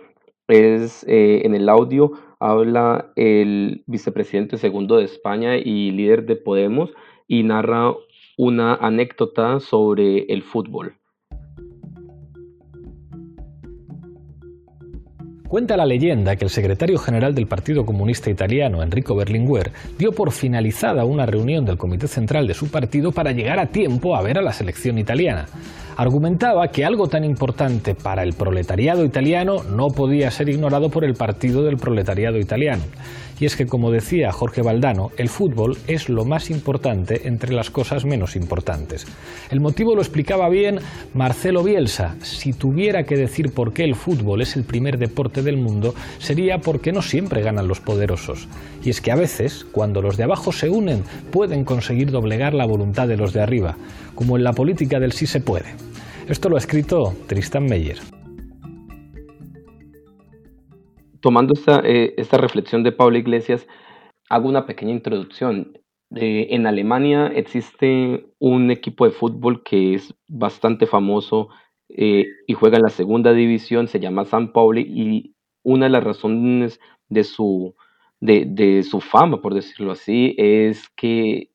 Es, 0.48 1.04
eh, 1.08 1.42
en 1.44 1.54
el 1.54 1.68
audio 1.68 2.12
habla 2.38 3.12
el 3.16 3.82
vicepresidente 3.86 4.58
segundo 4.58 4.98
de 4.98 5.04
España 5.04 5.56
y 5.56 5.90
líder 5.90 6.26
de 6.26 6.36
Podemos 6.36 6.90
y 7.26 7.42
narra 7.42 7.94
una 8.36 8.74
anécdota 8.74 9.60
sobre 9.60 10.24
el 10.24 10.42
fútbol. 10.42 10.96
Cuenta 15.48 15.76
la 15.76 15.86
leyenda 15.86 16.34
que 16.34 16.44
el 16.44 16.50
secretario 16.50 16.98
general 16.98 17.34
del 17.34 17.46
Partido 17.46 17.86
Comunista 17.86 18.28
Italiano, 18.28 18.82
Enrico 18.82 19.14
Berlinguer, 19.14 19.70
dio 19.96 20.10
por 20.10 20.32
finalizada 20.32 21.04
una 21.04 21.26
reunión 21.26 21.64
del 21.64 21.78
Comité 21.78 22.08
Central 22.08 22.48
de 22.48 22.54
su 22.54 22.72
partido 22.72 23.12
para 23.12 23.30
llegar 23.30 23.60
a 23.60 23.66
tiempo 23.66 24.16
a 24.16 24.22
ver 24.22 24.36
a 24.36 24.42
la 24.42 24.52
selección 24.52 24.98
italiana. 24.98 25.46
Argumentaba 25.96 26.68
que 26.68 26.84
algo 26.84 27.08
tan 27.08 27.24
importante 27.24 27.94
para 27.94 28.24
el 28.24 28.32
proletariado 28.32 29.04
italiano 29.04 29.62
no 29.62 29.90
podía 29.90 30.30
ser 30.30 30.48
ignorado 30.48 30.90
por 30.90 31.04
el 31.04 31.14
Partido 31.14 31.62
del 31.62 31.76
Proletariado 31.76 32.38
Italiano 32.38 32.82
y 33.40 33.46
es 33.46 33.56
que, 33.56 33.66
como 33.66 33.90
decía 33.90 34.32
Jorge 34.32 34.62
Valdano, 34.62 35.10
el 35.16 35.28
fútbol 35.28 35.76
es 35.86 36.08
lo 36.08 36.24
más 36.24 36.50
importante 36.50 37.26
entre 37.28 37.52
las 37.52 37.70
cosas 37.70 38.04
menos 38.04 38.36
importantes. 38.36 39.06
El 39.50 39.60
motivo 39.60 39.94
lo 39.94 40.02
explicaba 40.02 40.48
bien 40.48 40.78
Marcelo 41.14 41.62
Bielsa. 41.62 42.16
Si 42.22 42.52
tuviera 42.52 43.04
que 43.04 43.16
decir 43.16 43.52
por 43.52 43.72
qué 43.72 43.84
el 43.84 43.94
fútbol 43.94 44.42
es 44.42 44.56
el 44.56 44.64
primer 44.64 44.98
deporte 44.98 45.42
del 45.42 45.56
mundo, 45.56 45.94
sería 46.18 46.58
porque 46.58 46.92
no 46.92 47.02
siempre 47.02 47.42
ganan 47.42 47.68
los 47.68 47.80
poderosos. 47.80 48.48
Y 48.84 48.90
es 48.90 49.00
que 49.00 49.12
a 49.12 49.16
veces, 49.16 49.66
cuando 49.72 50.02
los 50.02 50.16
de 50.16 50.24
abajo 50.24 50.52
se 50.52 50.70
unen, 50.70 51.02
pueden 51.30 51.64
conseguir 51.64 52.10
doblegar 52.10 52.54
la 52.54 52.66
voluntad 52.66 53.08
de 53.08 53.16
los 53.16 53.32
de 53.32 53.42
arriba, 53.42 53.76
como 54.14 54.36
en 54.36 54.44
la 54.44 54.52
política 54.52 55.00
del 55.00 55.12
sí 55.12 55.26
se 55.26 55.40
puede. 55.40 55.74
Esto 56.28 56.48
lo 56.48 56.56
ha 56.56 56.58
escrito 56.58 57.14
Tristan 57.26 57.66
Meyer. 57.66 58.13
Tomando 61.24 61.54
eh, 61.84 62.12
esta, 62.18 62.36
reflexión 62.36 62.82
de 62.82 62.92
Pablo 62.92 63.16
Iglesias, 63.16 63.66
hago 64.28 64.46
una 64.46 64.66
pequeña 64.66 64.92
introducción. 64.92 65.72
Eh, 66.14 66.48
en 66.50 66.66
Alemania 66.66 67.28
existe 67.34 68.26
un 68.38 68.70
equipo 68.70 69.06
de 69.06 69.10
fútbol 69.10 69.62
que 69.62 69.94
es 69.94 70.14
bastante 70.28 70.86
famoso 70.86 71.48
eh, 71.88 72.26
y 72.46 72.52
juega 72.52 72.76
en 72.76 72.82
la 72.82 72.90
segunda 72.90 73.32
división, 73.32 73.88
se 73.88 74.00
llama 74.00 74.26
San 74.26 74.52
Pauli 74.52 74.82
y 74.82 75.34
una 75.62 75.86
de 75.86 75.92
las 75.92 76.04
razones 76.04 76.78
de 77.08 77.24
su, 77.24 77.74
de 78.20 78.82
su 78.82 79.00
fama, 79.00 79.40
por 79.40 79.54
decirlo 79.54 79.92
así, 79.92 80.34
es 80.36 80.90
que 80.90 81.48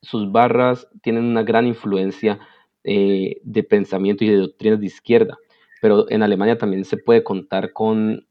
sus 0.00 0.32
barras 0.32 0.88
tienen 1.02 1.24
una 1.24 1.42
gran 1.42 1.66
influencia 1.66 2.40
de 2.82 3.66
pensamiento 3.68 4.24
y 4.24 4.30
de 4.30 4.36
doctrinas 4.38 4.80
de 4.80 4.86
izquierda. 4.86 5.36
Pero 5.82 6.10
en 6.10 6.22
Alemania 6.22 6.56
también 6.56 6.86
se 6.86 6.96
puede 6.96 7.22
contar 7.22 7.74
con 7.74 8.26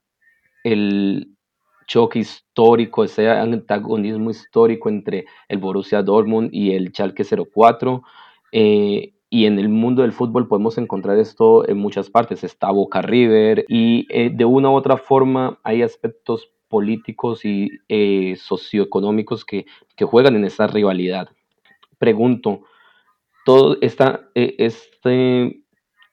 el 0.63 1.35
choque 1.91 2.19
histórico, 2.19 3.03
ese 3.03 3.29
antagonismo 3.29 4.29
histórico 4.29 4.87
entre 4.87 5.25
el 5.49 5.57
Borussia 5.57 6.01
Dortmund 6.01 6.49
y 6.53 6.71
el 6.71 6.91
Schalke 6.91 7.25
04. 7.25 8.01
Eh, 8.53 9.13
y 9.29 9.45
en 9.45 9.59
el 9.59 9.69
mundo 9.69 10.01
del 10.01 10.13
fútbol 10.13 10.47
podemos 10.47 10.77
encontrar 10.77 11.17
esto 11.19 11.67
en 11.67 11.77
muchas 11.77 12.09
partes. 12.09 12.43
Está 12.43 12.71
Boca 12.71 13.01
River 13.01 13.65
y 13.67 14.05
eh, 14.09 14.29
de 14.33 14.45
una 14.45 14.69
u 14.69 14.75
otra 14.75 14.97
forma 14.97 15.59
hay 15.63 15.81
aspectos 15.81 16.49
políticos 16.69 17.43
y 17.43 17.69
eh, 17.89 18.35
socioeconómicos 18.37 19.43
que, 19.43 19.65
que, 19.97 20.05
juegan 20.05 20.37
en 20.37 20.45
esa 20.45 20.67
rivalidad. 20.67 21.27
Pregunto, 21.97 22.61
todo 23.43 23.77
esta, 23.81 24.29
este 24.33 25.61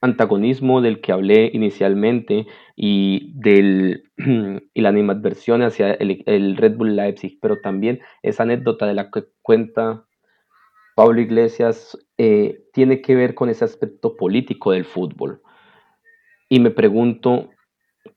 antagonismo 0.01 0.81
del 0.81 1.01
que 1.01 1.13
hablé 1.13 1.51
inicialmente 1.53 2.47
y, 2.75 3.33
del, 3.35 4.08
y 4.75 4.81
la 4.81 4.89
animadversión 4.89 5.62
hacia 5.62 5.93
el, 5.93 6.57
Red 6.57 6.77
Bull 6.77 6.97
Leipzig, 6.97 7.39
pero 7.41 7.61
también 7.61 8.01
esa 8.23 8.43
anécdota 8.43 8.87
de 8.87 8.95
la 8.95 9.11
que 9.11 9.25
cuenta 9.43 10.05
Pablo 10.97 11.21
Iglesias 11.21 11.97
eh, 12.19 12.64
tiene 12.73 13.01
que 13.01 13.14
ver 13.14 13.35
con 13.35 13.49
ese 13.49 13.64
aspecto 13.64 14.16
político 14.16 14.73
del 14.73 14.85
fútbol. 14.85 15.41
Y 16.49 16.61
me 16.61 16.71
pregunto, 16.71 17.51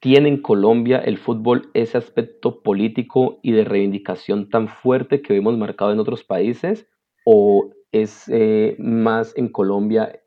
¿tiene 0.00 0.28
en 0.28 0.42
Colombia 0.42 0.98
el 0.98 1.18
fútbol 1.18 1.70
ese 1.74 1.98
aspecto 1.98 2.62
político 2.62 3.38
y 3.42 3.52
de 3.52 3.64
reivindicación 3.64 4.48
tan 4.48 4.68
fuerte 4.68 5.22
que 5.22 5.32
vemos 5.32 5.56
marcado 5.56 5.92
en 5.92 6.00
otros 6.00 6.24
países? 6.24 6.88
¿O 7.24 7.70
es 7.92 8.24
eh, 8.28 8.74
más 8.78 9.36
en 9.36 9.48
Colombia 9.48 10.22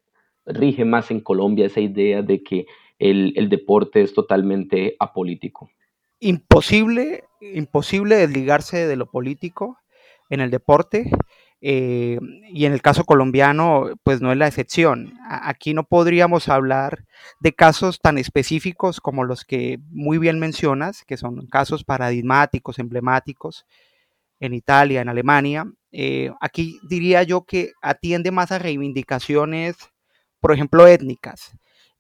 rige 0.45 0.85
más 0.85 1.11
en 1.11 1.21
Colombia 1.21 1.65
esa 1.65 1.81
idea 1.81 2.21
de 2.21 2.43
que 2.43 2.67
el, 2.99 3.49
deporte 3.49 4.01
es 4.01 4.13
totalmente 4.13 4.95
apolítico. 4.99 5.69
Imposible, 6.19 7.25
imposible 7.41 8.15
desligarse 8.15 8.87
de 8.87 8.95
lo 8.95 9.09
político 9.09 9.77
en 10.29 10.41
el 10.41 10.51
deporte. 10.51 11.09
Eh, 11.61 12.19
y 12.49 12.65
en 12.65 12.73
el 12.73 12.81
caso 12.81 13.05
colombiano, 13.05 13.89
pues 14.03 14.21
no 14.21 14.31
es 14.31 14.37
la 14.37 14.47
excepción. 14.47 15.13
Aquí 15.27 15.73
no 15.73 15.83
podríamos 15.83 16.47
hablar 16.47 17.05
de 17.39 17.53
casos 17.53 17.99
tan 17.99 18.17
específicos 18.17 19.01
como 19.01 19.23
los 19.23 19.45
que 19.45 19.79
muy 19.89 20.17
bien 20.17 20.37
mencionas, 20.37 21.03
que 21.05 21.17
son 21.17 21.47
casos 21.47 21.83
paradigmáticos, 21.83 22.77
emblemáticos 22.77 23.65
en 24.39 24.53
Italia, 24.53 25.01
en 25.01 25.09
Alemania. 25.09 25.65
Eh, 25.91 26.31
aquí 26.39 26.79
diría 26.87 27.23
yo 27.23 27.45
que 27.45 27.71
atiende 27.81 28.31
más 28.31 28.51
a 28.51 28.59
reivindicaciones 28.59 29.75
por 30.45 30.53
ejemplo, 30.53 30.85
étnicas. 30.85 31.57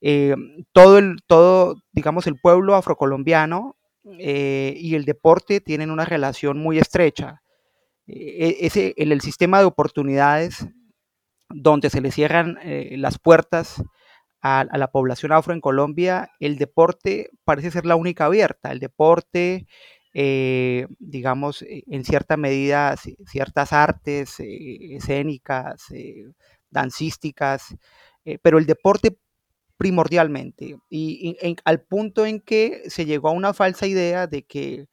Eh, 0.07 0.35
todo, 0.71 0.99
el, 0.99 1.17
todo, 1.25 1.81
digamos, 1.91 2.27
el 2.27 2.39
pueblo 2.39 2.75
afrocolombiano 2.75 3.75
eh, 4.19 4.75
y 4.77 4.93
el 4.93 5.03
deporte 5.03 5.61
tienen 5.61 5.89
una 5.89 6.05
relación 6.05 6.59
muy 6.59 6.77
estrecha. 6.77 7.41
Eh, 8.05 8.57
ese, 8.59 8.93
en 8.97 9.11
el 9.11 9.21
sistema 9.21 9.57
de 9.57 9.65
oportunidades 9.65 10.67
donde 11.49 11.89
se 11.89 12.01
le 12.01 12.11
cierran 12.11 12.59
las 12.91 13.17
puertas 13.17 13.83
a, 14.43 14.65
la 14.77 14.91
población 14.91 15.31
afro 15.31 15.55
en 15.55 15.61
Colombia, 15.61 16.29
el 16.39 16.59
deporte 16.59 17.31
parece 17.43 17.71
ser 17.71 17.87
la 17.87 17.95
única 17.95 18.25
abierta. 18.25 18.71
El 18.71 18.79
deporte, 18.79 19.65
digamos, 20.13 21.65
en 21.67 22.05
cierta 22.05 22.37
medida, 22.37 22.95
ciertas 23.25 23.73
artes 23.73 24.35
escénicas, 24.39 25.87
dancísticas, 26.69 27.75
eh, 28.25 28.39
pero 28.41 28.57
el 28.57 28.65
deporte 28.65 29.17
primordialmente, 29.77 30.77
y, 30.89 31.37
al 31.65 31.81
punto 31.81 32.25
en 32.25 32.39
que 32.39 32.83
se 32.87 33.05
llegó 33.05 33.29
a 33.29 33.33
una 33.33 33.53
falsa 33.53 33.87
idea 33.87 34.27
de 34.27 34.43
que, 34.43 34.87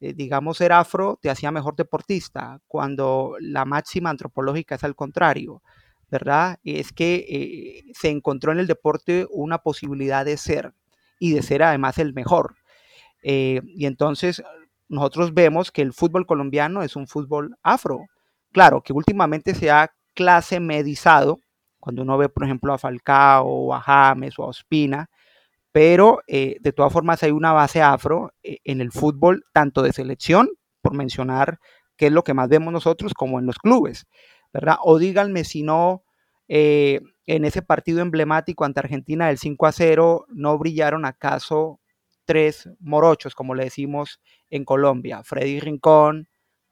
eh, 0.00 0.12
digamos, 0.14 0.58
ser 0.58 0.72
afro 0.72 1.18
te 1.22 1.30
hacía 1.30 1.52
mejor 1.52 1.76
deportista, 1.76 2.60
cuando 2.66 3.36
la 3.40 3.64
máxima 3.64 4.10
antropológica 4.10 4.74
es 4.74 4.84
al 4.84 4.96
contrario, 4.96 5.62
¿verdad? 6.10 6.58
Es 6.64 6.92
que 6.92 7.26
eh, 7.28 7.92
se 7.94 8.08
encontró 8.08 8.52
en 8.52 8.58
el 8.58 8.66
deporte 8.66 9.26
una 9.30 9.58
posibilidad 9.58 10.24
de 10.24 10.36
ser 10.36 10.72
y 11.18 11.32
de 11.32 11.42
ser 11.42 11.62
además 11.62 11.98
el 11.98 12.12
mejor. 12.12 12.56
Eh, 13.22 13.60
y 13.66 13.86
entonces 13.86 14.42
nosotros 14.88 15.34
vemos 15.34 15.72
que 15.72 15.82
el 15.82 15.92
fútbol 15.92 16.26
colombiano 16.26 16.82
es 16.82 16.96
un 16.96 17.06
fútbol 17.06 17.56
afro. 17.62 18.06
Claro, 18.52 18.82
que 18.82 18.92
últimamente 18.92 19.54
se 19.54 19.70
ha 19.70 19.92
clase 20.14 20.60
medizado, 20.60 21.40
cuando 21.84 22.00
uno 22.00 22.16
ve, 22.16 22.30
por 22.30 22.44
ejemplo, 22.44 22.72
a 22.72 22.78
Falcao 22.78 23.46
o 23.46 23.74
a 23.74 23.80
James 23.82 24.38
o 24.38 24.44
a 24.44 24.46
Ospina, 24.46 25.10
pero 25.70 26.22
eh, 26.26 26.56
de 26.60 26.72
todas 26.72 26.90
formas 26.90 27.22
hay 27.22 27.30
una 27.30 27.52
base 27.52 27.82
afro 27.82 28.32
eh, 28.42 28.56
en 28.64 28.80
el 28.80 28.90
fútbol, 28.90 29.44
tanto 29.52 29.82
de 29.82 29.92
selección, 29.92 30.48
por 30.80 30.94
mencionar 30.94 31.58
qué 31.98 32.06
es 32.06 32.12
lo 32.12 32.24
que 32.24 32.32
más 32.32 32.48
vemos 32.48 32.72
nosotros, 32.72 33.12
como 33.12 33.38
en 33.38 33.44
los 33.44 33.58
clubes, 33.58 34.06
¿verdad? 34.50 34.76
O 34.82 34.98
díganme 34.98 35.44
si 35.44 35.62
no, 35.62 36.04
eh, 36.48 37.02
en 37.26 37.44
ese 37.44 37.60
partido 37.60 38.00
emblemático 38.00 38.64
ante 38.64 38.80
Argentina 38.80 39.26
del 39.26 39.36
5 39.36 39.66
a 39.66 39.72
0, 39.72 40.24
no 40.30 40.56
brillaron 40.56 41.04
acaso 41.04 41.80
tres 42.24 42.70
morochos, 42.80 43.34
como 43.34 43.54
le 43.54 43.64
decimos 43.64 44.22
en 44.48 44.64
Colombia, 44.64 45.22
Freddy 45.22 45.60
Rincón, 45.60 46.28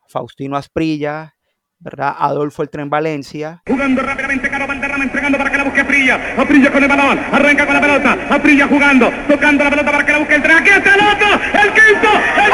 Faustino 0.08 0.56
Asprilla, 0.56 1.36
¿verdad? 1.82 2.14
Adolfo 2.18 2.62
el 2.62 2.70
Tren 2.70 2.88
Valencia. 2.88 3.62
Jugando 3.66 4.02
rápidamente 4.02 4.48
Caro 4.48 4.66
Valderrama, 4.66 5.04
entregando 5.04 5.36
para 5.36 5.50
que 5.50 5.58
la 5.58 5.64
busque 5.64 5.80
Aprilla. 5.80 6.34
Aprilla 6.38 6.72
con 6.72 6.82
el 6.82 6.88
balón, 6.88 7.18
arranca 7.32 7.66
con 7.66 7.74
la 7.74 7.80
pelota. 7.80 8.16
Aprilla 8.30 8.68
jugando, 8.68 9.10
tocando 9.28 9.64
la 9.64 9.70
pelota 9.70 9.90
para 9.90 10.06
que 10.06 10.12
la 10.12 10.18
busque 10.18 10.34
el 10.36 10.42
tren. 10.42 10.58
¡Aquí 10.58 10.70
está 10.70 10.94
el 10.94 11.00
otro! 11.00 11.28
¡El 11.34 11.72
quinto! 11.74 12.08
¡El 12.38 12.50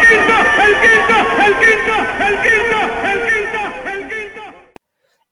quinto! 0.00 0.36
¡El 0.62 0.74
quinto! 0.80 1.16
¡El 1.44 1.54
quinto! 1.60 1.96
¡El 2.24 2.38
quinto! 2.38 2.38
¡El 2.38 2.38
quinto! 2.42 2.78
¡El 3.04 3.18
quinto! 3.26 3.90
¡El 3.90 4.08
quinto! 4.08 4.42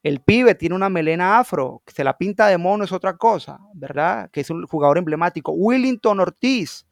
El 0.02 0.20
pibe 0.20 0.54
tiene 0.54 0.74
una 0.74 0.88
melena 0.88 1.38
afro, 1.38 1.82
que 1.86 1.92
se 1.92 2.04
la 2.04 2.18
pinta 2.18 2.48
de 2.48 2.58
mono 2.58 2.84
es 2.84 2.92
otra 2.92 3.16
cosa, 3.16 3.60
¿verdad? 3.74 4.28
Que 4.32 4.40
es 4.40 4.50
un 4.50 4.66
jugador 4.66 4.98
emblemático. 4.98 5.52
Willington 5.52 6.20
Ortiz, 6.20 6.86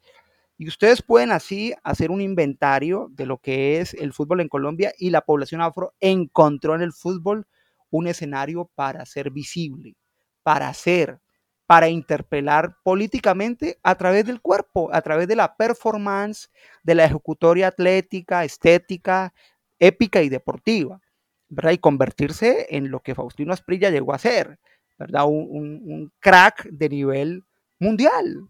y 0.57 0.67
ustedes 0.67 1.01
pueden 1.01 1.31
así 1.31 1.73
hacer 1.83 2.11
un 2.11 2.21
inventario 2.21 3.09
de 3.11 3.25
lo 3.25 3.37
que 3.39 3.79
es 3.79 3.93
el 3.93 4.13
fútbol 4.13 4.41
en 4.41 4.49
Colombia 4.49 4.93
y 4.97 5.09
la 5.09 5.21
población 5.21 5.61
afro 5.61 5.93
encontró 5.99 6.75
en 6.75 6.81
el 6.81 6.93
fútbol 6.93 7.47
un 7.89 8.07
escenario 8.07 8.69
para 8.75 9.05
ser 9.05 9.31
visible, 9.31 9.95
para 10.43 10.73
ser, 10.73 11.19
para 11.65 11.89
interpelar 11.89 12.77
políticamente 12.83 13.79
a 13.83 13.95
través 13.95 14.25
del 14.25 14.41
cuerpo, 14.41 14.89
a 14.93 15.01
través 15.01 15.27
de 15.27 15.35
la 15.35 15.55
performance, 15.55 16.49
de 16.83 16.95
la 16.95 17.05
ejecutoria 17.05 17.67
atlética, 17.67 18.43
estética, 18.43 19.33
épica 19.79 20.21
y 20.21 20.29
deportiva, 20.29 21.01
¿verdad? 21.49 21.71
Y 21.71 21.77
convertirse 21.77 22.67
en 22.69 22.91
lo 22.91 22.99
que 23.01 23.15
Faustino 23.15 23.53
Asprilla 23.53 23.89
llegó 23.89 24.13
a 24.13 24.19
ser, 24.19 24.59
¿verdad? 24.97 25.25
Un, 25.25 25.81
un 25.85 26.13
crack 26.19 26.67
de 26.69 26.89
nivel 26.89 27.43
mundial, 27.79 28.49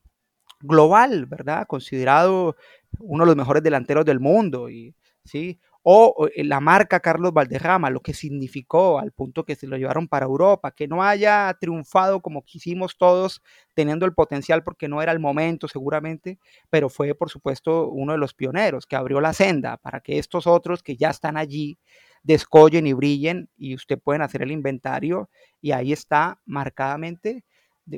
global, 0.64 1.26
¿verdad? 1.28 1.68
Considerado 1.68 2.56
uno 3.00 3.24
de 3.24 3.28
los 3.28 3.36
mejores 3.36 3.64
delanteros 3.64 4.06
del 4.06 4.20
mundo, 4.20 4.70
y, 4.70 4.96
¿sí? 5.24 5.60
O, 5.86 6.30
eh, 6.34 6.46
la 6.46 6.62
marca 6.62 7.02
Carlos 7.02 7.34
Valderrama, 7.34 7.90
lo 7.90 8.00
que 8.00 8.14
significó 8.14 9.00
al 9.00 9.12
punto 9.12 9.44
que 9.44 9.56
se 9.56 9.68
lo 9.68 9.76
llevaron 9.78 10.08
para 10.08 10.26
Europa, 10.26 10.72
que 10.72 10.88
no 10.88 11.04
haya 11.04 11.54
triunfado 11.60 12.22
como 12.22 12.44
quisimos 12.46 12.98
todos, 12.98 13.42
teniendo 13.74 14.06
el 14.06 14.14
potencial 14.14 14.64
porque 14.64 14.88
no 14.88 15.02
era 15.02 15.12
el 15.12 15.20
momento 15.20 15.68
seguramente, 15.68 16.40
pero 16.70 16.90
fue 16.90 17.14
por 17.16 17.30
supuesto 17.30 17.90
uno 17.90 18.14
de 18.14 18.18
los 18.18 18.34
pioneros 18.34 18.86
que 18.88 18.96
abrió 18.96 19.20
la 19.20 19.34
senda 19.34 19.76
para 19.78 20.00
que 20.00 20.20
estos 20.20 20.48
otros 20.48 20.84
que 20.84 20.96
ya 20.96 21.10
están 21.10 21.36
allí 21.36 21.78
descollen 22.24 22.88
y 22.88 22.94
brillen 22.94 23.50
y 23.58 23.76
usted 23.76 24.00
pueden 24.00 24.22
hacer 24.22 24.42
el 24.42 24.52
inventario 24.52 25.30
y 25.62 25.72
ahí 25.72 25.92
está 25.92 26.40
marcadamente 26.46 27.44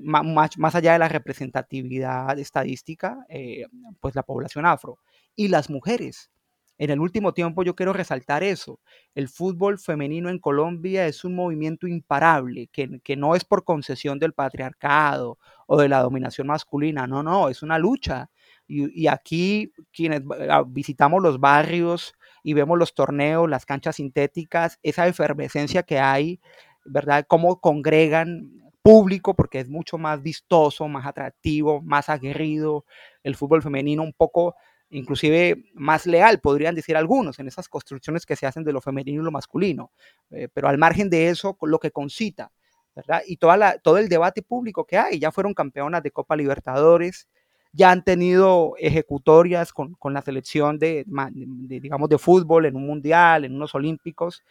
más, 0.02 0.58
más, 0.58 0.76
allá 0.76 0.94
de 0.94 1.00
la 1.00 1.10
representatividad 1.10 2.38
estadística, 2.40 3.26
eh, 3.30 3.66
pues 4.00 4.16
la 4.16 4.24
población 4.24 4.66
afro 4.66 5.00
y 5.36 5.48
las 5.48 5.70
mujeres. 5.70 6.32
En 6.78 6.90
el 6.90 7.00
último 7.00 7.34
tiempo 7.34 7.64
yo 7.64 7.76
quiero 7.76 7.94
resaltar 7.94 8.44
eso. 8.44 8.82
El 9.14 9.30
fútbol 9.30 9.80
femenino 9.80 10.30
en 10.30 10.40
Colombia 10.40 11.08
es 11.08 11.24
un 11.24 11.34
movimiento 11.34 11.88
imparable, 11.88 12.68
que, 12.68 13.00
que, 13.02 13.16
no 13.16 13.36
es 13.36 13.46
por 13.46 13.64
concesión 13.64 14.20
del 14.20 14.34
patriarcado 14.34 15.38
o 15.68 15.80
de 15.80 15.88
la 15.88 16.02
dominación 16.02 16.48
masculina, 16.48 17.08
no, 17.08 17.24
no, 17.24 17.48
es 17.48 17.64
una 17.64 17.80
lucha. 17.80 18.30
Y, 18.68 19.04
y 19.04 19.08
aquí 19.08 19.72
quienes 19.94 20.22
ah, 20.50 20.64
visitamos 20.68 21.24
los 21.24 21.40
barrios 21.40 22.14
y 22.44 22.54
vemos 22.54 22.78
los 22.78 22.94
torneos, 22.94 23.50
las 23.50 23.66
canchas 23.66 23.96
sintéticas, 23.96 24.78
esa 24.84 25.08
efervescencia 25.08 25.84
que 25.84 26.00
hay, 26.00 26.42
¿verdad? 26.84 27.26
Cómo 27.28 27.62
congregan 27.62 28.52
público 28.86 29.34
porque 29.34 29.60
es 29.60 29.68
mucho 29.68 29.98
más 29.98 30.22
vistoso, 30.22 30.88
más 30.88 31.08
atractivo, 31.08 31.82
más 31.82 32.08
aguerrido, 32.08 32.86
el 33.24 33.36
fútbol 33.36 33.64
femenino 33.64 34.04
un 34.04 34.14
poco 34.14 34.54
inclusive 34.92 35.72
más 35.74 36.06
leal, 36.06 36.40
podrían 36.40 36.76
decir 36.76 36.96
algunos, 36.96 37.40
en 37.40 37.48
esas 37.48 37.68
construcciones 37.68 38.28
que 38.28 38.36
se 38.36 38.46
hacen 38.46 38.64
de 38.64 38.72
lo 38.72 38.82
femenino 38.82 39.24
y 39.24 39.26
lo 39.26 39.32
masculino. 39.32 39.92
Eh, 40.30 40.50
pero 40.54 40.68
al 40.68 40.78
margen 40.78 41.10
de 41.10 41.30
eso, 41.30 41.58
lo 41.64 41.80
que 41.80 41.90
concita, 41.90 42.52
¿verdad? 42.96 43.24
Y 43.26 43.38
toda 43.38 43.58
la, 43.58 43.80
todo 43.80 43.98
el 43.98 44.08
debate 44.08 44.44
público 44.44 44.86
que 44.86 45.00
hay, 45.00 45.18
ya 45.18 45.32
fueron 45.32 45.56
campeonas 45.56 46.04
de 46.04 46.12
Copa 46.12 46.36
Libertadores, 46.36 47.28
ya 47.72 47.90
han 47.90 48.04
tenido 48.04 48.76
ejecutorias 48.78 49.74
con, 49.74 49.96
con 49.96 50.14
la 50.14 50.22
selección 50.22 50.78
de, 50.78 51.06
de, 51.08 51.80
digamos, 51.80 52.08
de 52.08 52.20
fútbol 52.20 52.68
en 52.68 52.76
un 52.76 52.86
mundial, 52.86 53.46
en 53.46 53.56
unos 53.56 53.74
olímpicos, 53.74 54.44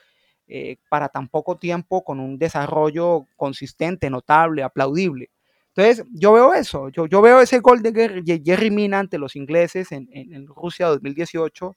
eh, 0.46 0.76
para 0.90 1.08
tan 1.08 1.28
poco 1.28 1.56
tiempo 1.56 2.04
con 2.04 2.20
un 2.20 2.38
desarrollo 2.38 3.26
consistente, 3.36 4.10
notable, 4.10 4.62
aplaudible. 4.62 5.30
Entonces, 5.74 6.06
yo 6.12 6.34
veo 6.34 6.54
eso, 6.54 6.88
yo, 6.90 7.06
yo 7.06 7.22
veo 7.22 7.40
ese 7.40 7.60
gol 7.60 7.82
de 7.82 8.42
Jerry 8.44 8.70
Mina 8.70 9.00
ante 9.00 9.18
los 9.18 9.36
ingleses 9.36 9.90
en, 9.90 10.08
en, 10.12 10.46
Rusia 10.46 10.86
2018, 10.86 11.76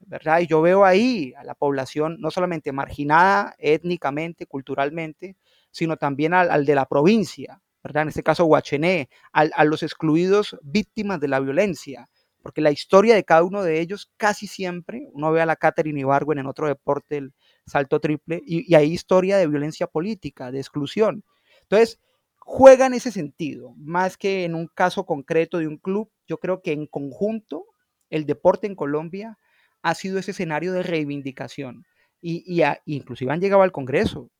¿verdad? 0.00 0.40
Y 0.40 0.46
yo 0.46 0.60
veo 0.60 0.84
ahí 0.84 1.32
a 1.38 1.44
la 1.44 1.54
población 1.54 2.16
no 2.20 2.30
solamente 2.30 2.72
marginada 2.72 3.54
étnicamente, 3.58 4.44
culturalmente, 4.44 5.36
sino 5.70 5.96
también 5.96 6.34
al, 6.34 6.50
al 6.50 6.66
de 6.66 6.74
la 6.74 6.86
provincia, 6.86 7.62
¿verdad? 7.82 8.02
En 8.02 8.08
este 8.08 8.22
caso, 8.22 8.44
Huachené, 8.44 9.08
a 9.32 9.64
los 9.64 9.82
excluidos 9.82 10.58
víctimas 10.62 11.20
de 11.20 11.28
la 11.28 11.40
violencia, 11.40 12.08
porque 12.42 12.60
la 12.60 12.70
historia 12.70 13.14
de 13.14 13.24
cada 13.24 13.42
uno 13.42 13.62
de 13.62 13.80
ellos 13.80 14.10
casi 14.16 14.46
siempre, 14.46 15.08
uno 15.12 15.32
ve 15.32 15.40
a 15.40 15.46
la 15.46 15.56
Catherine 15.56 16.00
Ibargüen 16.00 16.38
en 16.38 16.46
otro 16.46 16.66
deporte, 16.66 17.18
el 17.18 17.32
salto 17.70 18.00
triple, 18.00 18.42
y, 18.44 18.74
hay 18.74 18.92
historia 18.92 19.38
de 19.38 19.46
violencia 19.46 19.86
política, 19.86 20.50
de 20.50 20.58
exclusión. 20.58 21.24
Entonces, 21.62 21.98
juega 22.38 22.86
en 22.86 22.94
ese 22.94 23.12
sentido, 23.12 23.74
más 23.76 24.16
que 24.16 24.44
en 24.44 24.54
un 24.54 24.66
caso 24.66 25.06
concreto 25.06 25.58
de 25.58 25.68
un 25.68 25.78
club, 25.78 26.10
yo 26.26 26.38
creo 26.38 26.62
que 26.62 26.72
en 26.72 26.86
conjunto 26.86 27.64
el 28.10 28.26
deporte 28.26 28.66
en 28.66 28.74
Colombia 28.74 29.38
ha 29.82 29.94
sido 29.94 30.18
ese 30.18 30.32
escenario 30.32 30.72
de 30.72 30.82
reivindicación. 30.82 31.86
Y, 32.20 32.60
y 32.60 32.96
inclusive 32.96 33.32
han 33.32 33.40
llegado 33.40 33.62
al 33.62 33.72
Congreso 33.72 34.30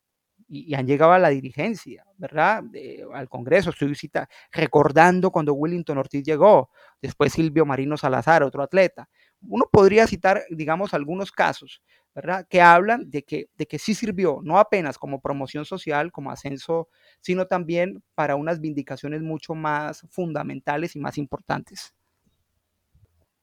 y, 0.50 0.74
han 0.74 0.86
llegado 0.86 1.12
a 1.12 1.18
la 1.18 1.28
dirigencia, 1.28 2.04
¿verdad? 2.16 2.64
al 3.14 3.28
Congreso, 3.28 3.70
estoy 3.70 3.88
visita, 3.88 4.28
recordando 4.50 5.30
cuando 5.30 5.54
Willington 5.54 5.96
Ortiz 5.96 6.24
llegó, 6.24 6.70
después 7.00 7.32
Silvio 7.32 7.64
Marino 7.64 7.96
Salazar, 7.96 8.42
otro 8.42 8.62
atleta. 8.62 9.08
Uno 9.42 9.66
podría 9.70 10.06
citar, 10.06 10.42
digamos, 10.50 10.92
algunos 10.92 11.30
casos, 11.30 11.82
¿verdad? 12.14 12.46
Que 12.48 12.60
hablan 12.60 13.10
de 13.10 13.22
que, 13.22 13.46
de 13.56 13.66
que 13.66 13.78
sí 13.78 13.94
sirvió, 13.94 14.40
no 14.42 14.58
apenas 14.58 14.98
como 14.98 15.20
promoción 15.20 15.64
social, 15.64 16.10
como 16.12 16.30
ascenso, 16.30 16.88
sino 17.20 17.46
también 17.46 18.02
para 18.14 18.36
unas 18.36 18.60
vindicaciones 18.60 19.22
mucho 19.22 19.54
más 19.54 20.06
fundamentales 20.10 20.96
y 20.96 21.00
más 21.00 21.18
importantes. 21.18 21.94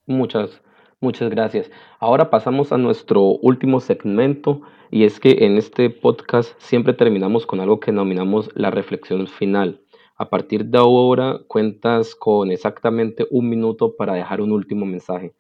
Muchas, 0.06 0.62
muchas 1.00 1.30
gracias. 1.30 1.70
Ahora 2.00 2.30
pasamos 2.30 2.72
a 2.72 2.78
nuestro 2.78 3.22
último 3.22 3.80
segmento 3.80 4.62
y 4.90 5.04
es 5.04 5.20
que 5.20 5.46
en 5.46 5.58
este 5.58 5.90
podcast 5.90 6.54
siempre 6.60 6.94
terminamos 6.94 7.46
con 7.46 7.60
algo 7.60 7.80
que 7.80 7.92
denominamos 7.92 8.50
la 8.56 8.72
reflexión 8.72 9.28
final. 9.28 9.82
A 10.16 10.30
partir 10.30 10.66
de 10.66 10.78
ahora 10.80 11.40
cuentas 11.48 12.16
con 12.16 12.52
exactamente 12.52 13.28
un 13.30 13.50
minuto 13.50 13.96
para 13.96 14.14
dejar 14.14 14.42
un 14.42 14.52
último 14.52 14.86
mensaje. 14.86 15.34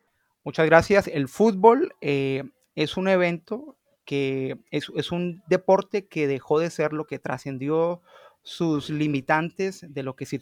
Muchas 0.43 0.65
gracias. 0.67 1.07
El 1.07 1.27
fútbol 1.27 1.93
eh, 1.99 2.43
es 2.77 2.95
un 2.95 3.07
evento 3.07 3.75
que 4.05 4.59
es, 4.69 4.91
es, 4.95 5.11
un 5.11 5.41
deporte 5.49 6.07
que 6.07 6.27
dejó 6.27 6.59
de 6.59 6.69
ser 6.69 6.93
lo 6.93 7.07
que 7.07 7.17
trascendió 7.17 8.03
sus 8.43 8.91
limitantes 8.91 9.83
de 9.89 10.03
lo 10.03 10.15
que 10.15 10.27
se, 10.27 10.39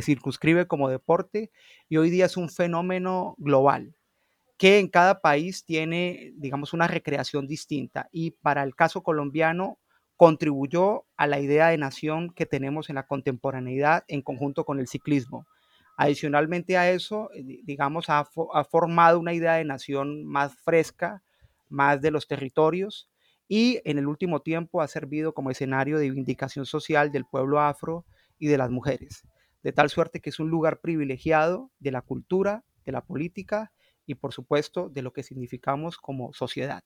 circunscribe 0.00 0.68
como 0.68 0.88
deporte 0.88 1.50
y 1.88 1.96
hoy 1.96 2.10
día 2.10 2.26
es 2.26 2.36
un 2.36 2.48
fenómeno 2.48 3.34
global 3.38 3.96
que 4.56 4.78
en 4.78 4.88
cada 4.88 5.20
país 5.20 5.64
tiene, 5.64 6.32
digamos, 6.36 6.72
una 6.72 6.86
recreación 6.86 7.48
distinta. 7.48 8.08
Y 8.12 8.30
para 8.30 8.62
el 8.62 8.76
caso 8.76 9.02
colombiano, 9.02 9.80
contribuyó 10.16 11.06
a 11.16 11.26
la 11.26 11.40
idea 11.40 11.68
de 11.68 11.76
nación 11.76 12.30
que 12.30 12.46
tenemos 12.46 12.88
en 12.88 12.94
la 12.94 13.08
contemporaneidad 13.08 14.04
en 14.06 14.22
conjunto 14.22 14.64
con 14.64 14.78
el 14.78 14.86
ciclismo. 14.86 15.44
Adicionalmente 15.96 16.78
a 16.78 16.88
eso, 16.88 17.30
eh, 17.34 17.62
digamos, 17.64 18.08
ha, 18.10 18.28
ha 18.52 18.64
formado 18.64 19.18
una 19.18 19.32
idea 19.34 19.54
de 19.54 19.64
nación 19.64 20.24
más 20.24 20.54
fresca, 20.54 21.24
más 21.68 22.00
de 22.00 22.10
los 22.10 22.26
territorios 22.26 23.08
y 23.48 23.80
en 23.84 23.98
el 23.98 24.06
último 24.06 24.40
tiempo 24.40 24.80
ha 24.80 24.88
servido 24.88 25.34
como 25.34 25.50
escenario 25.50 25.98
de 25.98 26.10
vindicación 26.10 26.66
social 26.66 27.12
del 27.12 27.24
pueblo 27.24 27.60
afro 27.60 28.04
y 28.38 28.48
de 28.48 28.58
las 28.58 28.70
mujeres, 28.70 29.26
de 29.62 29.72
tal 29.72 29.90
suerte 29.90 30.20
que 30.20 30.30
es 30.30 30.40
un 30.40 30.50
lugar 30.50 30.80
privilegiado 30.80 31.70
de 31.78 31.90
la 31.90 32.02
cultura, 32.02 32.64
de 32.84 32.92
la 32.92 33.02
política 33.02 33.72
y 34.06 34.14
por 34.14 34.32
supuesto 34.32 34.88
de 34.88 35.02
lo 35.02 35.12
que 35.12 35.22
significamos 35.22 35.98
como 35.98 36.32
sociedad. 36.32 36.82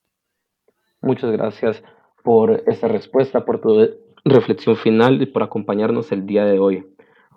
Muchas 1.01 1.31
gracias 1.31 1.83
por 2.25 2.63
esta 2.67 2.89
respuesta, 2.89 3.45
por 3.45 3.61
tu 3.61 3.89
reflexión 4.25 4.77
final 4.77 5.23
y 5.23 5.27
por 5.27 5.43
acompañarnos 5.43 6.13
el 6.13 6.27
día 6.27 6.45
de 6.45 6.59
hoy. 6.59 6.87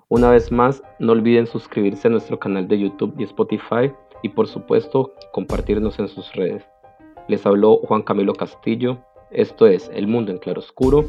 Una 0.10 0.30
vez 0.30 0.52
más, 0.52 0.84
no 1.00 1.14
olviden 1.14 1.48
suscribirse 1.48 2.08
a 2.08 2.12
nuestro 2.12 2.40
canal 2.40 2.68
de 2.68 2.80
YouTube 2.80 3.16
y 3.18 3.24
Spotify 3.24 3.94
y 4.24 4.30
por 4.30 4.48
supuesto 4.48 5.14
compartirnos 5.32 6.00
en 6.00 6.08
sus 6.08 6.34
redes. 6.34 6.66
Les 7.28 7.46
habló 7.46 7.78
Juan 7.78 8.02
Camilo 8.02 8.34
Castillo. 8.34 8.98
Esto 9.32 9.68
es 9.68 9.90
El 9.94 10.08
Mundo 10.08 10.32
en 10.32 10.38
Claroscuro 10.38 11.06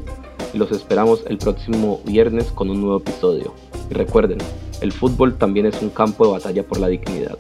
y 0.52 0.58
los 0.58 0.70
esperamos 0.70 1.24
el 1.26 1.38
próximo 1.38 2.00
viernes 2.04 2.52
con 2.52 2.70
un 2.70 2.80
nuevo 2.80 2.98
episodio. 2.98 3.52
Y 3.90 3.94
recuerden, 3.94 4.38
el 4.80 4.92
fútbol 4.92 5.38
también 5.38 5.66
es 5.66 5.80
un 5.82 5.90
campo 5.90 6.26
de 6.26 6.32
batalla 6.32 6.62
por 6.62 6.78
la 6.78 6.88
dignidad. 6.88 7.36